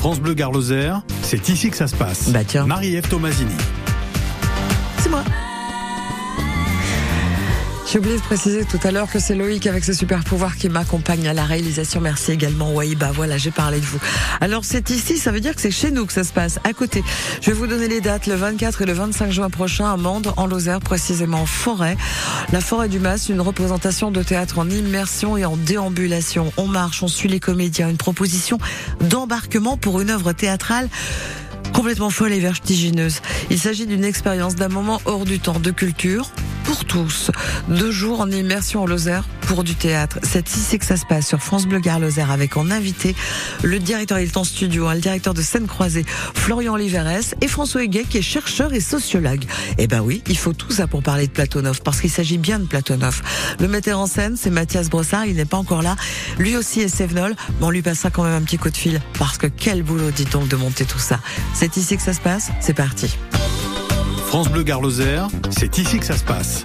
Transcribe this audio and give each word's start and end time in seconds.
France 0.00 0.18
Bleu 0.18 0.32
Garloser, 0.32 0.92
c'est 1.22 1.50
ici 1.50 1.68
que 1.68 1.76
ça 1.76 1.86
se 1.86 1.94
passe. 1.94 2.30
Bah 2.30 2.42
tiens. 2.42 2.64
Marie-Ève 2.64 3.06
Tomasini. 3.06 3.52
C'est 4.96 5.10
moi. 5.10 5.22
J'ai 7.90 7.98
oublié 7.98 8.18
de 8.18 8.22
préciser 8.22 8.64
tout 8.64 8.78
à 8.84 8.92
l'heure 8.92 9.10
que 9.10 9.18
c'est 9.18 9.34
Loïc 9.34 9.66
avec 9.66 9.82
ses 9.82 9.94
super 9.94 10.22
pouvoirs 10.22 10.54
qui 10.54 10.68
m'accompagne 10.68 11.26
à 11.26 11.32
la 11.32 11.44
réalisation. 11.44 12.00
Merci 12.00 12.30
également 12.30 12.72
Waïba. 12.72 13.10
Voilà, 13.10 13.36
j'ai 13.36 13.50
parlé 13.50 13.80
de 13.80 13.84
vous. 13.84 13.98
Alors 14.40 14.64
c'est 14.64 14.90
ici, 14.90 15.18
ça 15.18 15.32
veut 15.32 15.40
dire 15.40 15.56
que 15.56 15.60
c'est 15.60 15.72
chez 15.72 15.90
nous 15.90 16.06
que 16.06 16.12
ça 16.12 16.22
se 16.22 16.32
passe, 16.32 16.60
à 16.62 16.72
côté. 16.72 17.02
Je 17.40 17.50
vais 17.50 17.52
vous 17.52 17.66
donner 17.66 17.88
les 17.88 18.00
dates 18.00 18.28
le 18.28 18.36
24 18.36 18.82
et 18.82 18.86
le 18.86 18.92
25 18.92 19.32
juin 19.32 19.50
prochain 19.50 19.92
à 19.92 19.96
Mende, 19.96 20.32
en 20.36 20.46
Lozère, 20.46 20.78
précisément 20.78 21.40
en 21.40 21.46
forêt. 21.46 21.96
La 22.52 22.60
forêt 22.60 22.88
du 22.88 23.00
Mas, 23.00 23.28
une 23.28 23.40
représentation 23.40 24.12
de 24.12 24.22
théâtre 24.22 24.60
en 24.60 24.70
immersion 24.70 25.36
et 25.36 25.44
en 25.44 25.56
déambulation. 25.56 26.52
On 26.58 26.68
marche, 26.68 27.02
on 27.02 27.08
suit 27.08 27.28
les 27.28 27.40
comédiens, 27.40 27.88
une 27.88 27.96
proposition 27.96 28.58
d'embarquement 29.00 29.76
pour 29.76 30.00
une 30.00 30.10
œuvre 30.10 30.32
théâtrale 30.32 30.88
complètement 31.72 32.10
folle 32.10 32.32
et 32.32 32.40
vertigineuse. 32.40 33.20
Il 33.50 33.58
s'agit 33.58 33.86
d'une 33.86 34.04
expérience, 34.04 34.54
d'un 34.54 34.68
moment 34.68 35.00
hors 35.04 35.24
du 35.24 35.40
temps, 35.40 35.58
de 35.58 35.70
culture, 35.70 36.30
pour 36.64 36.84
tous. 36.84 37.30
Deux 37.68 37.90
jours 37.90 38.20
en 38.20 38.30
immersion 38.30 38.82
en 38.82 38.86
Lozère 38.86 39.24
pour 39.40 39.64
du 39.64 39.74
théâtre. 39.74 40.20
C'est 40.22 40.48
ici 40.54 40.78
que 40.78 40.84
ça 40.84 40.96
se 40.96 41.04
passe 41.04 41.26
sur 41.26 41.42
France 41.42 41.66
Bleu 41.66 41.80
Gare 41.80 41.98
Lozère 41.98 42.30
avec 42.30 42.56
en 42.56 42.70
invité 42.70 43.16
le 43.64 43.80
directeur, 43.80 44.18
en 44.36 44.44
studio, 44.44 44.86
hein, 44.86 44.94
le 44.94 45.00
directeur 45.00 45.34
de 45.34 45.42
Scène 45.42 45.66
Croisée, 45.66 46.04
Florian 46.34 46.76
Liverès 46.76 47.34
et 47.40 47.48
François 47.48 47.82
Huguet 47.82 48.04
qui 48.04 48.18
est 48.18 48.22
chercheur 48.22 48.72
et 48.72 48.80
sociologue. 48.80 49.44
Eh 49.78 49.88
ben 49.88 50.00
oui, 50.00 50.22
il 50.28 50.38
faut 50.38 50.52
tout 50.52 50.70
ça 50.70 50.86
pour 50.86 51.02
parler 51.02 51.26
de 51.26 51.32
Platonov 51.32 51.82
parce 51.82 52.00
qu'il 52.00 52.10
s'agit 52.10 52.38
bien 52.38 52.60
de 52.60 52.66
Platonov. 52.66 53.22
Le 53.58 53.66
metteur 53.66 53.98
en 53.98 54.06
scène, 54.06 54.36
c'est 54.36 54.50
Mathias 54.50 54.88
Brossard, 54.88 55.26
il 55.26 55.34
n'est 55.34 55.44
pas 55.44 55.56
encore 55.56 55.82
là. 55.82 55.96
Lui 56.38 56.56
aussi 56.56 56.80
est 56.80 56.88
Sévenol, 56.88 57.34
mais 57.58 57.66
on 57.66 57.70
lui 57.70 57.82
passera 57.82 58.10
quand 58.10 58.22
même 58.22 58.34
un 58.34 58.42
petit 58.42 58.58
coup 58.58 58.70
de 58.70 58.76
fil 58.76 59.00
parce 59.18 59.38
que 59.38 59.48
quel 59.48 59.82
boulot 59.82 60.12
dit 60.12 60.26
donc 60.26 60.46
de 60.46 60.54
monter 60.54 60.84
tout 60.84 61.00
ça. 61.00 61.18
C'est 61.60 61.76
ici 61.76 61.98
que 61.98 62.02
ça 62.02 62.14
se 62.14 62.22
passe, 62.22 62.50
c'est 62.58 62.72
parti. 62.72 63.18
France 64.28 64.48
Bleu 64.48 64.62
Garloser, 64.62 65.24
c'est 65.50 65.76
ici 65.76 65.98
que 65.98 66.06
ça 66.06 66.16
se 66.16 66.24
passe. 66.24 66.64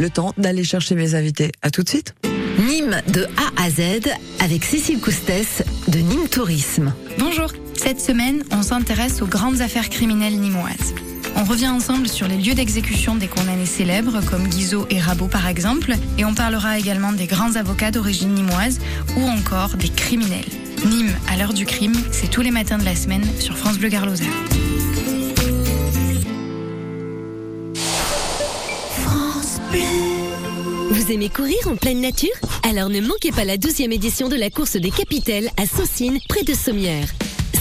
Le 0.00 0.10
temps 0.10 0.32
d'aller 0.36 0.64
chercher 0.64 0.96
mes 0.96 1.14
invités. 1.14 1.52
À 1.62 1.70
tout 1.70 1.84
de 1.84 1.88
suite. 1.88 2.16
Nîmes 2.58 3.00
de 3.06 3.22
A 3.22 3.62
à 3.62 3.70
Z 3.70 4.08
avec 4.40 4.64
Cécile 4.64 4.98
Coustès 4.98 5.62
de 5.86 6.00
Nîmes 6.00 6.26
Tourisme. 6.28 6.92
Bonjour. 7.20 7.52
Cette 7.74 8.00
semaine, 8.00 8.42
on 8.50 8.62
s'intéresse 8.62 9.22
aux 9.22 9.28
grandes 9.28 9.60
affaires 9.60 9.90
criminelles 9.90 10.40
nîmoises. 10.40 10.96
On 11.36 11.44
revient 11.44 11.68
ensemble 11.68 12.08
sur 12.08 12.26
les 12.26 12.38
lieux 12.38 12.54
d'exécution 12.54 13.14
des 13.14 13.28
condamnés 13.28 13.64
célèbres 13.64 14.22
comme 14.28 14.48
Guizot 14.48 14.88
et 14.90 14.98
Rabot 14.98 15.28
par 15.28 15.46
exemple, 15.46 15.92
et 16.18 16.24
on 16.24 16.34
parlera 16.34 16.80
également 16.80 17.12
des 17.12 17.28
grands 17.28 17.54
avocats 17.54 17.92
d'origine 17.92 18.34
nîmoise 18.34 18.80
ou 19.16 19.22
encore 19.22 19.76
des 19.76 19.88
criminels. 19.88 20.65
Nîmes, 20.84 21.14
à 21.28 21.36
l'heure 21.36 21.54
du 21.54 21.64
crime, 21.64 21.94
c'est 22.12 22.30
tous 22.30 22.42
les 22.42 22.50
matins 22.50 22.78
de 22.78 22.84
la 22.84 22.94
semaine 22.94 23.24
sur 23.40 23.56
France 23.56 23.78
Bleu 23.78 23.88
Garloser. 23.88 24.24
Vous 30.90 31.12
aimez 31.12 31.28
courir 31.28 31.56
en 31.66 31.76
pleine 31.76 32.00
nature? 32.00 32.30
Alors 32.68 32.88
ne 32.88 33.00
manquez 33.00 33.32
pas 33.32 33.44
la 33.44 33.56
12e 33.56 33.92
édition 33.92 34.28
de 34.28 34.36
la 34.36 34.50
course 34.50 34.76
des 34.76 34.90
Capitelles 34.90 35.50
à 35.56 35.66
Saucines, 35.66 36.18
près 36.28 36.42
de 36.42 36.54
Sommières. 36.54 37.08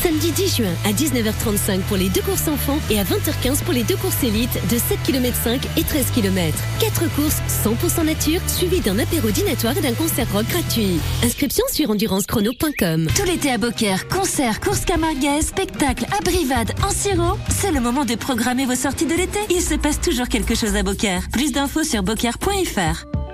Samedi 0.05 0.31
10 0.33 0.57
juin 0.57 0.73
à 0.85 0.91
19h35 0.91 1.79
pour 1.87 1.97
les 1.97 2.09
deux 2.09 2.21
courses 2.21 2.47
enfants 2.47 2.77
et 2.91 2.99
à 2.99 3.03
20h15 3.03 3.63
pour 3.63 3.73
les 3.73 3.81
deux 3.81 3.95
courses 3.95 4.21
élites 4.23 4.53
de 4.69 4.77
7 4.77 4.99
km 5.03 5.35
5 5.35 5.67
et 5.77 5.83
13 5.83 6.11
km. 6.11 6.55
Quatre 6.79 7.11
courses 7.15 7.41
100% 7.65 8.05
nature 8.05 8.39
suivies 8.45 8.81
d'un 8.81 8.99
apéro 8.99 9.31
dînatoire 9.31 9.75
et 9.75 9.81
d'un 9.81 9.95
concert 9.95 10.31
rock 10.31 10.45
gratuit. 10.45 10.99
Inscription 11.23 11.65
sur 11.71 11.89
endurancechrono.com. 11.89 13.07
Tout 13.15 13.23
l'été 13.25 13.49
à 13.49 13.57
Beaucaire, 13.57 14.07
concerts, 14.07 14.59
courses 14.59 14.85
camarguaises, 14.85 15.47
spectacles, 15.47 16.05
abrivades, 16.15 16.73
en 16.83 16.91
sirop. 16.91 17.39
C'est 17.49 17.71
le 17.71 17.79
moment 17.79 18.05
de 18.05 18.13
programmer 18.13 18.67
vos 18.67 18.75
sorties 18.75 19.07
de 19.07 19.15
l'été. 19.15 19.39
Il 19.49 19.61
se 19.61 19.73
passe 19.73 19.99
toujours 19.99 20.27
quelque 20.27 20.53
chose 20.53 20.75
à 20.75 20.83
Beaucaire. 20.83 21.23
Plus 21.31 21.51
d'infos 21.51 21.83
sur 21.83 22.03
beaucaire.fr. 22.03 23.24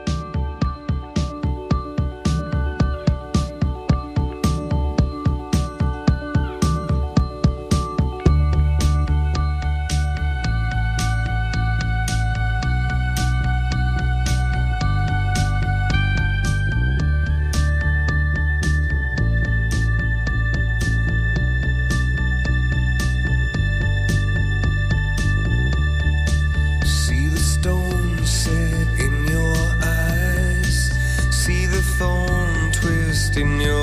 in 33.38 33.62
your 33.62 33.81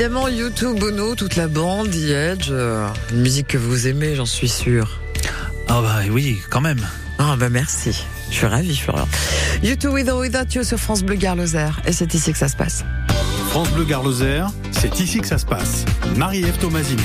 Évidemment, 0.00 0.28
YouTube, 0.28 0.78
Bono, 0.78 1.14
toute 1.14 1.36
la 1.36 1.46
bande, 1.46 1.90
The 1.90 2.08
Edge, 2.08 2.48
euh, 2.48 2.88
une 3.12 3.20
musique 3.20 3.48
que 3.48 3.58
vous 3.58 3.86
aimez, 3.86 4.14
j'en 4.14 4.24
suis 4.24 4.48
sûr. 4.48 4.98
Ah 5.68 5.82
bah 5.82 5.98
oui, 6.10 6.40
quand 6.48 6.62
même. 6.62 6.80
Ah 7.18 7.36
bah 7.38 7.50
merci, 7.50 8.06
je 8.30 8.34
suis 8.34 8.46
ravie 8.46 8.74
Florian. 8.74 9.06
YouTube 9.62 9.92
with 9.92 10.08
or 10.08 10.18
without 10.18 10.54
you 10.54 10.64
sur 10.64 10.78
France 10.78 11.02
Bleu 11.02 11.16
Gare 11.16 11.36
Lozère, 11.36 11.82
et 11.86 11.92
c'est 11.92 12.14
ici 12.14 12.32
que 12.32 12.38
ça 12.38 12.48
se 12.48 12.56
passe. 12.56 12.82
France 13.50 13.68
Bleu 13.72 13.84
Gare 13.84 14.02
Lozère, 14.02 14.50
c'est 14.70 14.98
ici 15.00 15.20
que 15.20 15.26
ça 15.26 15.36
se 15.36 15.44
passe. 15.44 15.84
Marie-Ève 16.16 16.56
Tomasini. 16.56 17.02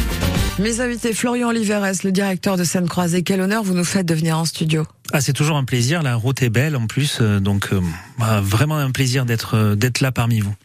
Mes 0.57 0.79
invités, 0.79 1.11
Florian 1.13 1.49
Oliveres, 1.49 1.95
le 2.05 2.13
directeur 2.13 2.55
de 2.55 2.63
Scène 2.63 2.87
Croisée, 2.87 3.23
quel 3.23 3.41
honneur 3.41 3.61
vous 3.61 3.73
nous 3.73 3.83
faites 3.83 4.05
de 4.05 4.15
venir 4.15 4.39
en 4.39 4.45
studio. 4.45 4.85
Ah, 5.11 5.19
c'est 5.19 5.33
toujours 5.33 5.57
un 5.57 5.65
plaisir. 5.65 6.01
La 6.01 6.15
route 6.15 6.41
est 6.41 6.49
belle 6.49 6.77
en 6.77 6.87
plus, 6.87 7.17
euh, 7.19 7.41
donc 7.41 7.73
euh, 7.73 7.81
bah, 8.19 8.39
vraiment 8.41 8.77
un 8.77 8.91
plaisir 8.91 9.25
d'être 9.25 9.57
euh, 9.57 9.75
d'être 9.75 9.99
là 9.99 10.13
parmi 10.13 10.39
vous. 10.39 10.55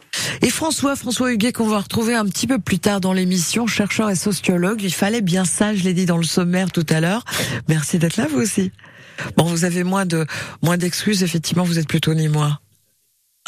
Et 0.43 0.51
François, 0.51 0.97
François 0.97 1.33
Huguet, 1.33 1.53
qu'on 1.53 1.69
va 1.69 1.81
retrouver 1.81 2.15
un 2.15 2.25
petit 2.27 2.47
peu 2.47 2.59
plus 2.59 2.79
tard 2.79 3.01
dans 3.01 3.13
l'émission, 3.13 3.67
chercheur 3.67 4.11
et 4.11 4.15
sociologue. 4.15 4.83
Il 4.83 4.95
fallait 4.95 5.21
bien 5.23 5.45
ça, 5.45 5.75
je 5.75 5.85
l'ai 5.85 5.95
dit 5.95 6.07
dans 6.07 6.17
le 6.17 6.25
sommaire 6.25 6.71
tout 6.73 6.87
à 6.89 7.01
l'heure. 7.01 7.25
Merci 7.69 7.99
d'être 7.99 8.17
là, 8.17 8.27
vous 8.31 8.41
aussi. 8.41 8.73
Bon, 9.37 9.45
vous 9.45 9.65
avez 9.65 9.85
moins 9.85 10.07
de 10.07 10.27
moins 10.63 10.77
d'excuses. 10.77 11.23
Effectivement, 11.23 11.65
vous 11.65 11.79
êtes 11.79 11.89
plutôt 11.89 12.15
ni 12.15 12.29
moi. 12.29 12.61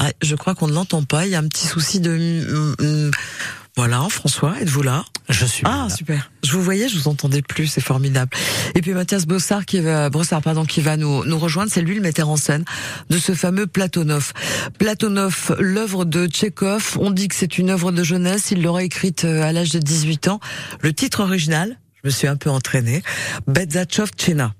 Ah, 0.04 0.10
je 0.20 0.34
crois 0.34 0.54
qu'on 0.56 0.66
ne 0.66 0.72
l'entend 0.72 1.04
pas. 1.04 1.26
Il 1.26 1.30
y 1.30 1.34
a 1.36 1.38
un 1.38 1.46
petit 1.46 1.66
souci 1.66 2.00
de. 2.00 3.10
Voilà, 3.76 4.06
François, 4.10 4.60
êtes-vous 4.60 4.82
là? 4.82 5.04
Je 5.30 5.46
suis 5.46 5.62
Ah, 5.64 5.86
là. 5.88 5.94
super. 5.94 6.30
Je 6.44 6.52
vous 6.52 6.62
voyais, 6.62 6.90
je 6.90 6.98
vous 6.98 7.08
entendais 7.08 7.40
plus, 7.40 7.66
c'est 7.68 7.80
formidable. 7.80 8.30
Et 8.74 8.82
puis 8.82 8.92
Mathias 8.92 9.24
Bossard 9.24 9.64
qui 9.64 9.80
va, 9.80 10.10
Brossard, 10.10 10.42
pardon, 10.42 10.66
qui 10.66 10.82
va 10.82 10.98
nous, 10.98 11.24
nous 11.24 11.38
rejoindre, 11.38 11.70
c'est 11.72 11.80
lui 11.80 11.94
le 11.94 12.02
metteur 12.02 12.28
en 12.28 12.36
scène 12.36 12.64
de 13.08 13.16
ce 13.16 13.32
fameux 13.32 13.66
Platonov. 13.66 14.32
Platonov, 14.78 15.56
l'œuvre 15.58 16.04
de 16.04 16.26
Tchekhov, 16.26 16.98
on 17.00 17.10
dit 17.12 17.28
que 17.28 17.34
c'est 17.34 17.56
une 17.56 17.70
œuvre 17.70 17.92
de 17.92 18.02
jeunesse, 18.02 18.50
il 18.50 18.60
l'aurait 18.62 18.84
écrite 18.84 19.24
euh, 19.24 19.42
à 19.42 19.52
l'âge 19.52 19.70
de 19.70 19.78
18 19.78 20.28
ans. 20.28 20.40
Le 20.82 20.92
titre 20.92 21.20
original, 21.20 21.78
je 22.02 22.08
me 22.08 22.10
suis 22.12 22.26
un 22.28 22.36
peu 22.36 22.50
entraîné, 22.50 23.02
Betzachov-Tchena. 23.48 24.50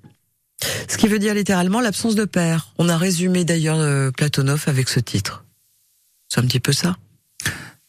Ce 0.88 0.96
qui 0.96 1.08
veut 1.08 1.18
dire 1.18 1.34
littéralement 1.34 1.80
l'absence 1.80 2.14
de 2.14 2.24
père. 2.24 2.72
On 2.78 2.88
a 2.88 2.96
résumé 2.96 3.44
d'ailleurs 3.44 3.78
euh, 3.78 4.10
Platonov 4.10 4.64
avec 4.66 4.88
ce 4.88 5.00
titre. 5.00 5.44
C'est 6.28 6.40
un 6.40 6.44
petit 6.46 6.60
peu 6.60 6.72
ça. 6.72 6.96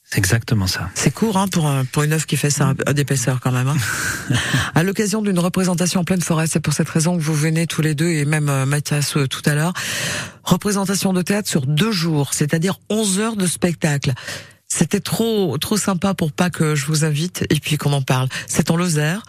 C'est 0.04 0.20
exactement 0.20 0.68
ça. 0.68 0.90
C'est 0.94 1.12
court 1.12 1.38
hein, 1.38 1.48
pour, 1.48 1.66
un- 1.66 1.86
pour 1.86 2.04
une 2.04 2.14
œuvre 2.14 2.28
qui 2.28 2.38
fait 2.38 2.52
ça 2.52 2.74
d'épaisseur 2.94 3.40
quand 3.42 3.52
même. 3.52 3.68
Hein. 3.68 3.78
à 4.76 4.84
l'occasion 4.84 5.22
d'une 5.24 5.40
représentation 5.40 6.02
en 6.02 6.04
pleine 6.04 6.22
forêt, 6.22 6.46
c'est 6.46 6.60
pour 6.60 6.74
cette 6.74 6.90
raison 6.90 7.18
que 7.18 7.22
vous 7.24 7.34
venez 7.34 7.66
tous 7.66 7.82
les 7.82 7.96
deux 7.96 8.10
et 8.10 8.26
même 8.26 8.48
euh, 8.50 8.66
Mathias 8.68 9.18
euh, 9.18 9.28
tout 9.28 9.42
à 9.46 9.56
l'heure. 9.56 9.74
Représentation 10.44 11.14
de 11.14 11.22
théâtre 11.24 11.50
sur 11.50 11.66
deux 11.66 11.92
jours, 11.92 12.34
c'est-à-dire 12.34 12.80
11 12.90 13.20
heures 13.20 13.36
de 13.36 13.48
spectacle. 13.48 14.14
C'était 14.68 15.00
trop 15.00 15.58
trop 15.58 15.78
sympa 15.78 16.14
pour 16.14 16.32
pas 16.32 16.50
que 16.50 16.76
je 16.76 16.86
vous 16.86 17.06
invite 17.06 17.46
et 17.50 17.60
puis 17.60 17.78
qu'on 17.78 17.94
en 17.94 18.02
parle. 18.02 18.28
C'est 18.48 18.70
en 18.72 18.76
Lozère. 18.76 19.24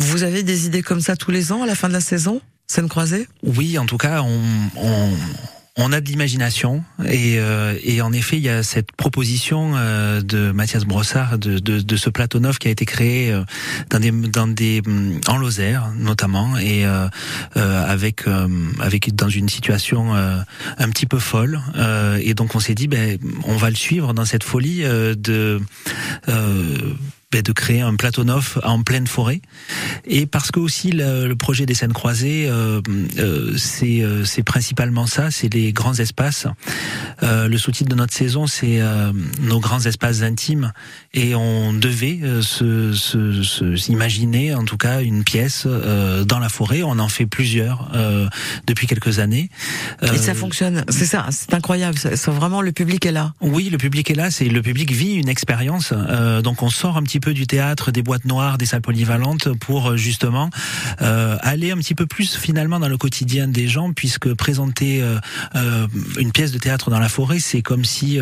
Vous 0.00 0.22
avez 0.22 0.42
des 0.42 0.66
idées 0.66 0.82
comme 0.82 1.00
ça 1.00 1.16
tous 1.16 1.30
les 1.30 1.52
ans 1.52 1.62
à 1.62 1.66
la 1.66 1.74
fin 1.74 1.88
de 1.88 1.92
la 1.94 2.00
saison? 2.00 2.40
Scène 2.70 2.88
croisée? 2.88 3.26
Oui, 3.42 3.78
en 3.78 3.86
tout 3.86 3.96
cas, 3.96 4.22
on, 4.22 4.40
on, 4.76 5.10
on 5.76 5.92
a 5.92 6.00
de 6.00 6.06
l'imagination 6.06 6.84
et, 7.04 7.40
euh, 7.40 7.74
et 7.82 8.00
en 8.00 8.12
effet, 8.12 8.36
il 8.36 8.44
y 8.44 8.48
a 8.48 8.62
cette 8.62 8.92
proposition 8.92 9.72
euh, 9.74 10.20
de 10.20 10.52
Mathias 10.52 10.84
Brossard 10.84 11.36
de, 11.38 11.58
de, 11.58 11.80
de 11.80 11.96
ce 11.96 12.10
Platonov 12.10 12.58
qui 12.58 12.68
a 12.68 12.70
été 12.70 12.84
créé 12.84 13.32
euh, 13.32 13.42
dans 13.90 13.98
des, 13.98 14.12
dans 14.12 14.46
des 14.46 14.82
en 15.26 15.36
Lozère 15.36 15.90
notamment 15.96 16.56
et 16.58 16.86
euh, 16.86 17.08
euh, 17.56 17.84
avec 17.84 18.28
euh, 18.28 18.46
avec 18.78 19.16
dans 19.16 19.28
une 19.28 19.48
situation 19.48 20.14
un 20.14 20.90
petit 20.90 21.06
peu 21.06 21.18
folle. 21.18 21.60
Et 22.22 22.34
donc 22.34 22.54
on 22.54 22.60
s'est 22.60 22.76
dit 22.76 22.86
ben 22.86 23.18
on 23.46 23.56
va 23.56 23.68
le 23.70 23.74
suivre 23.74 24.14
dans 24.14 24.24
cette 24.24 24.44
folie 24.44 24.82
de 24.82 25.60
de 27.32 27.52
créer 27.52 27.80
un 27.80 27.94
Platonov 27.94 28.60
en 28.64 28.82
pleine 28.82 29.06
forêt 29.06 29.40
et 30.04 30.26
parce 30.26 30.50
que 30.50 30.58
aussi 30.58 30.90
le, 30.90 31.28
le 31.28 31.36
projet 31.36 31.64
des 31.64 31.74
scènes 31.74 31.92
croisées 31.92 32.48
euh, 32.48 32.80
euh, 33.18 33.56
c'est 33.56 34.02
euh, 34.02 34.24
c'est 34.24 34.42
principalement 34.42 35.06
ça 35.06 35.30
c'est 35.30 35.52
les 35.54 35.72
grands 35.72 35.94
espaces 35.94 36.46
Euh, 37.22 37.48
le 37.48 37.58
sous-titre 37.58 37.90
de 37.90 37.94
notre 37.94 38.14
saison 38.14 38.46
c'est 38.46 38.80
euh, 38.80 39.12
nos 39.42 39.60
grands 39.60 39.80
espaces 39.84 40.22
intimes 40.22 40.72
et 41.12 41.34
on 41.34 41.72
devait 41.74 42.18
euh, 42.22 42.40
se, 42.42 42.94
se, 42.94 43.42
se 43.42 43.76
s'imaginer 43.76 44.54
en 44.54 44.64
tout 44.64 44.78
cas 44.78 45.02
une 45.02 45.22
pièce 45.22 45.64
euh, 45.66 46.24
dans 46.24 46.38
la 46.38 46.48
forêt 46.48 46.82
on 46.82 46.98
en 46.98 47.08
fait 47.10 47.26
plusieurs 47.26 47.90
euh, 47.94 48.26
depuis 48.66 48.86
quelques 48.86 49.18
années 49.20 49.50
Et 50.02 50.18
ça 50.18 50.34
fonctionne. 50.34 50.84
C'est 50.88 51.04
ça, 51.06 51.26
c'est 51.30 51.52
incroyable. 51.54 51.98
C'est 51.98 52.30
vraiment 52.30 52.62
le 52.62 52.72
public 52.72 53.04
est 53.06 53.12
là. 53.12 53.34
oui, 53.40 53.68
le 53.70 53.76
public 53.78 54.10
est 54.10 54.14
là. 54.14 54.30
C'est 54.30 54.46
le 54.48 54.62
public 54.62 54.90
vit 54.90 55.14
une 55.14 55.28
expérience. 55.28 55.92
Euh, 55.94 56.40
donc 56.42 56.62
on 56.62 56.70
sort 56.70 56.96
un 56.96 57.02
petit 57.02 57.19
peu 57.20 57.32
du 57.34 57.46
théâtre, 57.46 57.90
des 57.92 58.02
boîtes 58.02 58.24
noires, 58.24 58.58
des 58.58 58.66
salles 58.66 58.80
polyvalentes 58.82 59.48
pour 59.60 59.90
euh, 59.90 59.96
justement 59.96 60.50
euh, 61.02 61.36
aller 61.42 61.70
un 61.70 61.76
petit 61.76 61.94
peu 61.94 62.06
plus 62.06 62.36
finalement 62.36 62.80
dans 62.80 62.88
le 62.88 62.96
quotidien 62.98 63.46
des 63.48 63.68
gens, 63.68 63.92
puisque 63.92 64.32
présenter 64.34 65.02
euh, 65.02 65.86
une 66.18 66.32
pièce 66.32 66.52
de 66.52 66.58
théâtre 66.58 66.90
dans 66.90 66.98
la 66.98 67.08
forêt, 67.08 67.38
c'est 67.38 67.62
comme 67.62 67.84
si 67.84 68.18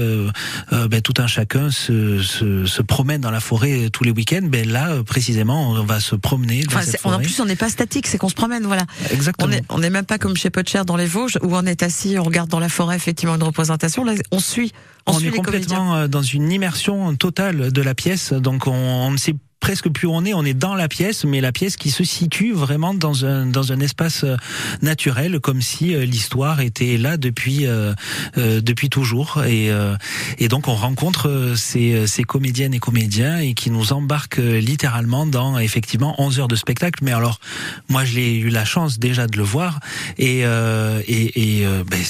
ben, 0.70 1.00
tout 1.02 1.14
un 1.18 1.26
chacun 1.26 1.70
se, 1.70 2.20
se, 2.22 2.66
se 2.66 2.82
promène 2.82 3.20
dans 3.20 3.30
la 3.30 3.40
forêt 3.40 3.88
tous 3.92 4.04
les 4.04 4.10
week-ends. 4.10 4.42
Ben 4.44 4.68
là, 4.68 5.02
précisément, 5.04 5.70
on 5.70 5.84
va 5.84 6.00
se 6.00 6.14
promener 6.14 6.62
dans 6.64 6.72
Enfin, 6.76 6.82
cette 6.82 7.00
c'est- 7.00 7.06
en 7.08 7.18
plus, 7.18 7.40
on 7.40 7.44
n'est 7.46 7.56
pas 7.56 7.68
statique, 7.70 8.06
c'est 8.06 8.18
qu'on 8.18 8.28
se 8.28 8.34
promène, 8.34 8.64
voilà. 8.64 8.84
Exactement. 9.12 9.48
On 9.50 9.56
est, 9.56 9.62
on 9.68 9.78
n'est 9.78 9.90
même 9.90 10.04
pas 10.04 10.18
comme 10.18 10.36
chez 10.36 10.50
Potcher 10.50 10.82
dans 10.86 10.96
les 10.96 11.06
Vosges 11.06 11.38
où 11.42 11.54
on 11.56 11.64
est 11.66 11.82
assis, 11.82 12.16
on 12.18 12.24
regarde 12.24 12.48
dans 12.50 12.60
la 12.60 12.68
forêt 12.68 12.96
effectivement 12.96 13.34
une 13.36 13.42
représentation. 13.42 14.04
Là, 14.04 14.12
on 14.30 14.38
suit, 14.40 14.72
on, 15.06 15.12
on 15.12 15.18
suit 15.18 15.28
est 15.28 15.30
comédiens. 15.30 15.42
complètement 15.78 16.08
dans 16.08 16.22
une 16.22 16.50
immersion 16.52 17.14
totale 17.16 17.72
de 17.72 17.82
la 17.82 17.94
pièce, 17.94 18.32
donc 18.32 18.66
on, 18.66 18.72
on 18.88 19.12
ne 19.12 19.16
sait 19.16 19.34
presque 19.60 19.88
plus 19.90 20.06
on 20.08 20.24
est, 20.24 20.34
on 20.34 20.44
est 20.44 20.54
dans 20.54 20.74
la 20.74 20.88
pièce, 20.88 21.24
mais 21.24 21.40
la 21.40 21.52
pièce 21.52 21.76
qui 21.76 21.90
se 21.90 22.04
situe 22.04 22.52
vraiment 22.52 22.94
dans 22.94 23.24
un 23.26 23.46
dans 23.46 23.72
un 23.72 23.80
espace 23.80 24.24
euh, 24.24 24.36
naturel, 24.82 25.40
comme 25.40 25.60
si 25.62 25.94
euh, 25.94 26.04
l'histoire 26.04 26.60
était 26.60 26.96
là 26.96 27.16
depuis 27.16 27.66
euh, 27.66 27.92
euh, 28.38 28.60
depuis 28.60 28.88
toujours, 28.88 29.42
et 29.44 29.70
euh, 29.70 29.96
et 30.38 30.48
donc 30.48 30.68
on 30.68 30.74
rencontre 30.74 31.54
ces 31.56 32.06
ces 32.06 32.24
comédiennes 32.24 32.72
et 32.74 32.78
comédiens 32.78 33.38
et 33.40 33.54
qui 33.54 33.70
nous 33.70 33.92
embarquent 33.92 34.38
littéralement 34.38 35.26
dans 35.26 35.58
effectivement 35.58 36.14
11 36.18 36.40
heures 36.40 36.48
de 36.48 36.56
spectacle. 36.56 37.02
Mais 37.04 37.12
alors 37.12 37.40
moi 37.88 38.04
je 38.04 38.14
l'ai 38.14 38.36
eu 38.36 38.48
la 38.50 38.64
chance 38.64 38.98
déjà 38.98 39.26
de 39.26 39.36
le 39.36 39.42
voir 39.44 39.80
et 40.18 40.44
euh, 40.46 41.02
et, 41.06 41.60
et 41.60 41.66
ben, 41.90 42.00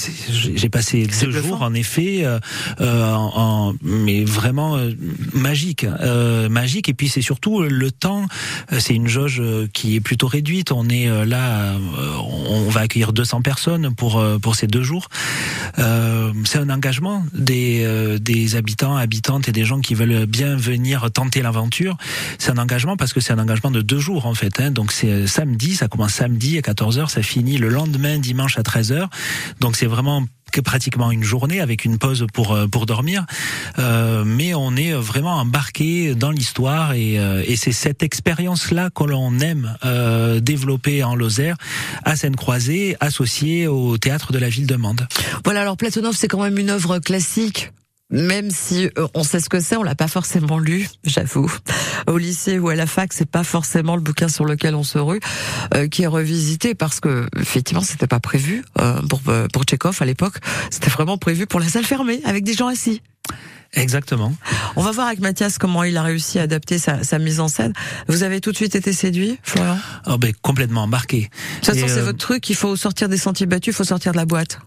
j'ai 0.55 0.69
passé 0.69 1.07
deux 1.07 1.31
jours 1.31 1.61
en 1.63 1.73
effet, 1.73 2.25
en, 2.79 2.85
en- 2.85 3.73
mais 3.81 4.23
vraiment 4.23 4.77
magique, 5.33 5.83
euh, 5.83 6.47
magique. 6.49 6.89
Et 6.89 6.93
puis 6.93 7.09
c'est 7.09 7.21
surtout 7.21 7.38
le 7.47 7.91
temps. 7.91 8.25
euh, 8.71 8.79
C'est 8.79 8.95
une 8.95 9.07
jauge 9.07 9.39
euh, 9.39 9.67
qui 9.73 9.95
est 9.95 9.99
plutôt 9.99 10.27
réduite. 10.27 10.71
On 10.71 10.87
est 10.89 11.07
euh, 11.07 11.25
là, 11.25 11.73
euh, 11.73 11.77
on 12.49 12.69
va 12.69 12.81
accueillir 12.81 13.13
200 13.13 13.41
personnes 13.41 13.93
pour 13.95 14.19
euh, 14.19 14.37
pour 14.37 14.55
ces 14.55 14.67
deux 14.67 14.83
jours. 14.83 15.07
Euh, 15.77 16.31
c'est 16.45 16.59
un 16.59 16.69
engagement 16.69 17.23
des 17.33 17.83
euh, 17.83 18.19
des 18.19 18.55
habitants, 18.55 18.95
habitantes 18.97 19.47
et 19.47 19.51
des 19.51 19.65
gens 19.65 19.79
qui 19.79 19.95
veulent 19.95 20.25
bien 20.25 20.55
venir 20.55 21.09
tenter 21.11 21.41
l'aventure. 21.41 21.97
C'est 22.37 22.51
un 22.51 22.57
engagement 22.57 22.97
parce 22.97 23.13
que 23.13 23.19
c'est 23.19 23.33
un 23.33 23.39
engagement 23.39 23.71
de 23.71 23.81
deux 23.81 23.99
jours 23.99 24.25
en 24.25 24.33
fait. 24.33 24.59
Hein. 24.59 24.71
Donc 24.71 24.91
c'est 24.91 25.27
samedi, 25.27 25.75
ça 25.75 25.87
commence 25.87 26.13
samedi 26.13 26.57
à 26.57 26.61
14h, 26.61 27.09
ça 27.09 27.21
finit 27.21 27.57
le 27.57 27.69
lendemain 27.69 28.17
dimanche 28.19 28.57
à 28.57 28.61
13h. 28.61 29.07
Donc 29.59 29.75
c'est 29.75 29.85
vraiment 29.85 30.25
que 30.49 30.61
pratiquement 30.61 31.11
une 31.11 31.23
journée 31.23 31.61
avec 31.61 31.85
une 31.85 31.97
pause 31.97 32.25
pour 32.33 32.53
euh, 32.53 32.67
pour 32.67 32.85
dormir, 32.85 33.25
Euh, 33.77 34.23
mais 34.25 34.53
on 34.53 34.75
est 34.75 34.93
vraiment 34.93 35.35
embarqué 35.35 36.15
dans 36.15 36.31
l'histoire 36.31 36.93
et, 36.93 37.19
euh, 37.19 37.43
c'est 37.55 37.71
cette 37.71 38.03
expérience 38.03 38.71
là 38.71 38.89
que 38.89 39.03
l'on 39.03 39.39
aime 39.39 39.75
développer 40.41 41.03
en 41.03 41.15
Lozère 41.15 41.55
à 42.05 42.15
Seine-Croisée, 42.15 42.95
associée 42.99 43.67
au 43.67 43.97
théâtre 43.97 44.31
de 44.31 44.39
la 44.39 44.49
ville 44.49 44.65
de 44.65 44.75
Mende. 44.75 45.07
Voilà, 45.43 45.61
alors 45.61 45.75
Platonov, 45.75 46.15
c'est 46.15 46.27
quand 46.27 46.41
même 46.41 46.57
une 46.57 46.69
œuvre 46.69 46.99
classique. 46.99 47.71
Même 48.11 48.49
si 48.49 48.89
euh, 48.97 49.07
on 49.13 49.23
sait 49.23 49.39
ce 49.39 49.49
que 49.49 49.59
c'est, 49.59 49.75
on 49.75 49.83
l'a 49.83 49.95
pas 49.95 50.07
forcément 50.07 50.57
lu, 50.57 50.89
j'avoue. 51.03 51.51
Au 52.07 52.17
lycée 52.17 52.57
ou 52.57 52.69
à 52.69 52.75
la 52.75 52.87
fac, 52.87 53.13
c'est 53.13 53.29
pas 53.29 53.43
forcément 53.43 53.95
le 53.95 54.01
bouquin 54.01 54.29
sur 54.29 54.45
lequel 54.45 54.73
on 54.73 54.83
se 54.83 54.97
rue, 54.97 55.19
euh, 55.75 55.87
qui 55.87 56.03
est 56.03 56.07
revisité 56.07 56.73
parce 56.73 56.99
que 56.99 57.27
effectivement, 57.39 57.83
c'était 57.83 58.07
pas 58.07 58.19
prévu 58.19 58.63
euh, 58.79 58.99
pour 59.03 59.21
euh, 59.27 59.47
pour 59.53 59.63
Tchekhov 59.63 59.97
à 60.01 60.05
l'époque. 60.05 60.37
C'était 60.71 60.89
vraiment 60.89 61.17
prévu 61.17 61.45
pour 61.45 61.59
la 61.59 61.67
salle 61.67 61.85
fermée 61.85 62.21
avec 62.25 62.43
des 62.43 62.53
gens 62.53 62.67
assis. 62.67 63.01
Exactement. 63.73 64.33
On 64.75 64.81
va 64.81 64.91
voir 64.91 65.07
avec 65.07 65.19
Mathias 65.19 65.57
comment 65.59 65.83
il 65.83 65.95
a 65.97 66.01
réussi 66.01 66.39
à 66.39 66.43
adapter 66.43 66.79
sa, 66.79 67.03
sa 67.03 67.19
mise 67.19 67.39
en 67.39 67.47
scène. 67.47 67.73
Vous 68.07 68.23
avez 68.23 68.41
tout 68.41 68.51
de 68.51 68.55
suite 68.55 68.73
été 68.75 68.93
séduit, 68.93 69.37
Florian? 69.43 69.77
Oh 70.07 70.17
ben 70.17 70.33
complètement 70.41 70.83
embarqué. 70.83 71.29
De 71.61 71.65
toute 71.65 71.75
façon, 71.75 71.87
c'est 71.87 71.99
euh, 71.99 72.05
votre 72.05 72.17
truc. 72.17 72.49
Il 72.49 72.55
faut 72.55 72.75
sortir 72.75 73.09
des 73.09 73.17
sentiers 73.17 73.45
battus, 73.45 73.73
il 73.73 73.77
faut 73.77 73.83
sortir 73.83 74.11
de 74.11 74.17
la 74.17 74.25
boîte. 74.25 74.59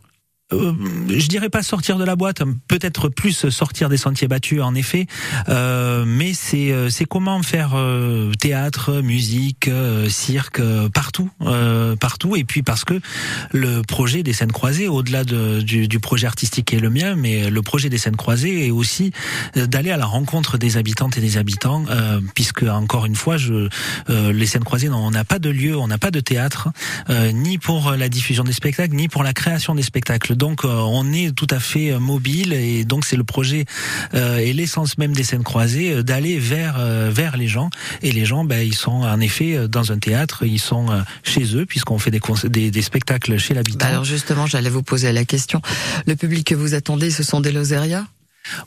Euh, 0.52 0.72
je 1.08 1.26
dirais 1.26 1.48
pas 1.48 1.62
sortir 1.62 1.98
de 1.98 2.04
la 2.04 2.16
boîte, 2.16 2.42
peut-être 2.68 3.08
plus 3.08 3.48
sortir 3.50 3.88
des 3.88 3.96
sentiers 3.96 4.28
battus 4.28 4.60
en 4.60 4.74
effet, 4.74 5.06
euh, 5.48 6.04
mais 6.06 6.32
c'est 6.34 6.72
euh, 6.72 6.90
c'est 6.90 7.04
comment 7.04 7.42
faire 7.42 7.72
euh, 7.74 8.32
théâtre, 8.32 9.00
musique, 9.02 9.70
cirque 10.08 10.60
partout, 10.92 11.30
partout, 12.00 12.36
et 12.36 12.44
puis 12.44 12.62
parce 12.62 12.84
que 12.84 13.00
le 13.52 13.82
projet 13.82 14.22
des 14.22 14.32
scènes 14.32 14.52
croisées, 14.52 14.88
au-delà 14.88 15.24
de, 15.24 15.60
du, 15.60 15.88
du, 15.88 16.00
projet 16.00 16.26
artistique 16.26 16.66
qui 16.66 16.76
est 16.76 16.80
le 16.80 16.90
mien, 16.90 17.14
mais 17.16 17.50
le 17.50 17.62
projet 17.62 17.88
des 17.88 17.98
scènes 17.98 18.16
croisées 18.16 18.66
est 18.66 18.70
aussi 18.70 19.12
d'aller 19.54 19.90
à 19.90 19.96
la 19.96 20.06
rencontre 20.06 20.58
des 20.58 20.76
habitantes 20.76 21.16
et 21.18 21.20
des 21.20 21.36
habitants, 21.36 21.84
puisque 22.34 22.62
encore 22.64 23.06
une 23.06 23.14
fois, 23.14 23.36
je, 23.36 23.68
les 24.08 24.46
scènes 24.46 24.64
croisées, 24.64 24.88
on 24.88 25.10
n'a 25.10 25.24
pas 25.24 25.38
de 25.38 25.50
lieu, 25.50 25.76
on 25.76 25.88
n'a 25.88 25.98
pas 25.98 26.10
de 26.10 26.20
théâtre, 26.20 26.68
ni 27.32 27.58
pour 27.58 27.92
la 27.92 28.08
diffusion 28.08 28.44
des 28.44 28.52
spectacles, 28.52 28.94
ni 28.94 29.08
pour 29.08 29.22
la 29.22 29.32
création 29.32 29.74
des 29.74 29.82
spectacles 29.82 30.34
donc 30.42 30.64
euh, 30.64 30.70
on 30.70 31.12
est 31.12 31.30
tout 31.30 31.46
à 31.50 31.60
fait 31.60 31.92
euh, 31.92 32.00
mobile 32.00 32.52
et 32.52 32.84
donc 32.84 33.04
c'est 33.04 33.14
le 33.14 33.22
projet 33.22 33.64
euh, 34.12 34.38
et 34.38 34.52
l'essence 34.52 34.98
même 34.98 35.12
des 35.12 35.22
scènes 35.22 35.44
croisées 35.44 36.02
d'aller 36.02 36.40
vers 36.40 37.36
les 37.36 37.46
gens. 37.46 37.70
Et 38.02 38.10
les 38.10 38.24
gens 38.24 38.42
ben 38.44 38.60
ils 38.60 38.74
sont 38.74 39.02
en 39.04 39.20
effet 39.20 39.68
dans 39.68 39.92
un 39.92 39.98
théâtre 39.98 40.44
ils 40.44 40.58
sont 40.58 40.88
chez 41.22 41.54
eux 41.54 41.64
puisqu'on 41.64 41.98
fait 41.98 42.10
des, 42.10 42.82
spectacles 42.82 43.38
chez 43.38 43.54
l'habitant. 43.54 43.86
Alors 43.86 44.04
justement 44.04 44.46
j'allais 44.46 44.68
vous 44.68 44.82
poser 44.82 45.12
la 45.12 45.24
question. 45.24 45.62
Le 46.06 46.16
public 46.16 46.48
que 46.48 46.56
vous 46.56 46.74
attendez 46.74 47.12
ce 47.12 47.22
sont 47.22 47.40
des 47.40 47.52
Lozériens 47.52 48.08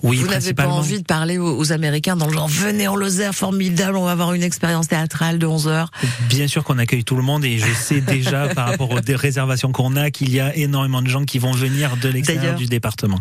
oui, 0.03 0.17
Vous 0.17 0.27
n'avez 0.27 0.53
pas 0.53 0.67
envie 0.67 0.99
de 0.99 1.05
parler 1.05 1.37
aux, 1.37 1.71
Américains 1.71 2.15
dans 2.15 2.27
le 2.27 2.33
genre 2.33 2.47
venez 2.47 2.87
en 2.87 2.95
Lozère, 2.95 3.33
formidable, 3.33 3.97
on 3.97 4.05
va 4.05 4.11
avoir 4.11 4.33
une 4.33 4.43
expérience 4.43 4.87
théâtrale 4.87 5.39
de 5.39 5.45
11 5.45 5.67
heures. 5.67 5.91
Bien 6.29 6.47
sûr 6.47 6.63
qu'on 6.63 6.77
accueille 6.77 7.03
tout 7.03 7.15
le 7.15 7.23
monde 7.23 7.43
et 7.43 7.57
je 7.57 7.73
sais 7.73 8.01
déjà 8.01 8.47
par 8.49 8.67
rapport 8.67 8.91
aux 8.91 8.99
réservations 9.07 9.71
qu'on 9.71 9.95
a 9.95 10.11
qu'il 10.11 10.31
y 10.31 10.39
a 10.39 10.55
énormément 10.55 11.01
de 11.01 11.07
gens 11.07 11.25
qui 11.25 11.39
vont 11.39 11.51
venir 11.51 11.97
de 11.97 12.09
l'extérieur 12.09 12.55
du 12.55 12.67
département. 12.67 13.19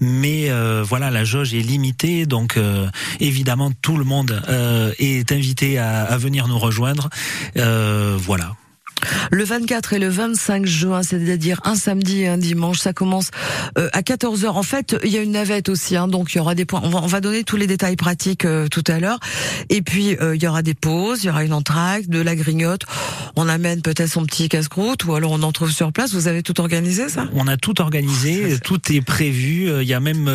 Mais 0.00 0.50
euh, 0.50 0.82
voilà, 0.86 1.10
la 1.10 1.24
jauge 1.24 1.54
est 1.54 1.60
limitée, 1.60 2.26
donc 2.26 2.56
euh, 2.56 2.88
évidemment 3.18 3.70
tout 3.82 3.96
le 3.96 4.04
monde 4.04 4.40
euh, 4.48 4.92
est 4.98 5.32
invité 5.32 5.78
à, 5.78 6.04
à, 6.04 6.16
venir 6.16 6.48
nous 6.48 6.58
rejoindre. 6.58 7.08
voilà. 7.54 8.54
Le 9.30 9.44
24 9.44 9.92
et 9.94 9.98
le 9.98 10.08
25 10.08 10.66
juin, 10.66 11.02
c'est-à-dire 11.02 11.60
un 11.64 11.74
samedi 11.74 12.22
et 12.22 12.28
un 12.28 12.38
dimanche, 12.38 12.78
ça 12.78 12.92
commence 12.92 13.30
euh, 13.78 13.88
à 13.92 14.02
14h. 14.02 14.46
En 14.48 14.62
fait, 14.62 14.96
il 15.04 15.10
y 15.10 15.18
a 15.18 15.22
une 15.22 15.32
navette 15.32 15.68
aussi, 15.68 15.96
hein, 15.96 16.08
donc 16.08 16.34
il 16.34 16.38
y 16.38 16.40
aura 16.40 16.54
des 16.54 16.64
points. 16.64 16.80
On 16.84 16.88
va, 16.88 17.00
on 17.02 17.06
va 17.06 17.20
donner 17.20 17.44
tous 17.44 17.56
les 17.56 17.66
détails 17.66 17.96
pratiques 17.96 18.44
euh, 18.44 18.68
tout 18.68 18.84
à 18.86 18.98
l'heure. 19.00 19.18
Et 19.68 19.82
puis, 19.82 20.16
euh, 20.20 20.36
il 20.36 20.42
y 20.42 20.46
aura 20.46 20.62
des 20.62 20.74
pauses, 20.74 21.22
il 21.22 21.28
y 21.28 21.30
aura 21.30 21.44
une 21.44 21.52
entracte, 21.52 22.08
de 22.08 22.20
la 22.20 22.34
grignote. 22.34 22.82
On 23.36 23.48
amène 23.48 23.82
peut-être 23.82 24.10
son 24.10 24.24
petit 24.24 24.48
casse-croûte 24.48 25.04
ou 25.04 25.14
alors 25.14 25.32
on 25.32 25.42
en 25.42 25.52
trouve 25.52 25.70
sur 25.70 25.92
place. 25.92 26.12
Vous 26.12 26.28
avez 26.28 26.42
tout 26.42 26.60
organisé, 26.60 27.08
ça? 27.08 27.26
On 27.34 27.46
a 27.46 27.56
tout 27.56 27.80
organisé, 27.80 28.58
tout 28.64 28.80
est 28.92 29.00
prévu. 29.00 29.70
Il 29.80 29.88
y 29.88 29.94
a 29.94 30.00
même 30.00 30.30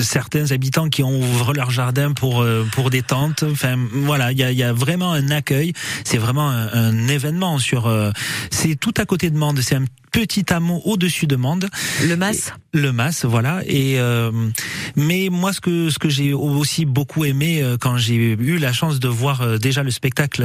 certains 0.00 0.52
habitants 0.52 0.88
qui 0.88 1.02
ont 1.02 1.18
ouvert 1.18 1.52
leur 1.52 1.70
jardin 1.70 2.12
pour 2.12 2.44
pour 2.72 2.90
des 2.90 3.02
tentes. 3.02 3.42
Enfin, 3.42 3.76
voilà, 3.92 4.32
il 4.32 4.38
y 4.38 4.44
a, 4.44 4.52
y 4.52 4.62
a 4.62 4.72
vraiment 4.72 5.12
un 5.12 5.30
accueil. 5.30 5.72
C'est 6.04 6.18
vraiment 6.18 6.48
un, 6.48 6.68
un 6.72 7.08
événement 7.08 7.58
sur 7.58 7.86
euh, 7.86 7.89
c'est 8.50 8.76
tout 8.76 8.94
à 8.96 9.04
côté 9.04 9.30
de 9.30 9.36
Mende. 9.36 9.60
Petit 10.10 10.52
hameau 10.52 10.80
au-dessus 10.84 11.26
de 11.26 11.36
Mende. 11.36 11.68
Le 12.04 12.16
Mas. 12.16 12.52
Le 12.72 12.92
Mas, 12.92 13.24
voilà. 13.24 13.62
Et 13.66 13.98
euh, 13.98 14.30
mais 14.96 15.28
moi, 15.30 15.52
ce 15.52 15.60
que 15.60 15.90
ce 15.90 15.98
que 15.98 16.08
j'ai 16.08 16.32
aussi 16.32 16.84
beaucoup 16.84 17.24
aimé 17.24 17.62
euh, 17.62 17.76
quand 17.78 17.96
j'ai 17.96 18.14
eu 18.14 18.58
la 18.58 18.72
chance 18.72 19.00
de 19.00 19.08
voir 19.08 19.42
euh, 19.42 19.58
déjà 19.58 19.82
le 19.82 19.90
spectacle 19.90 20.44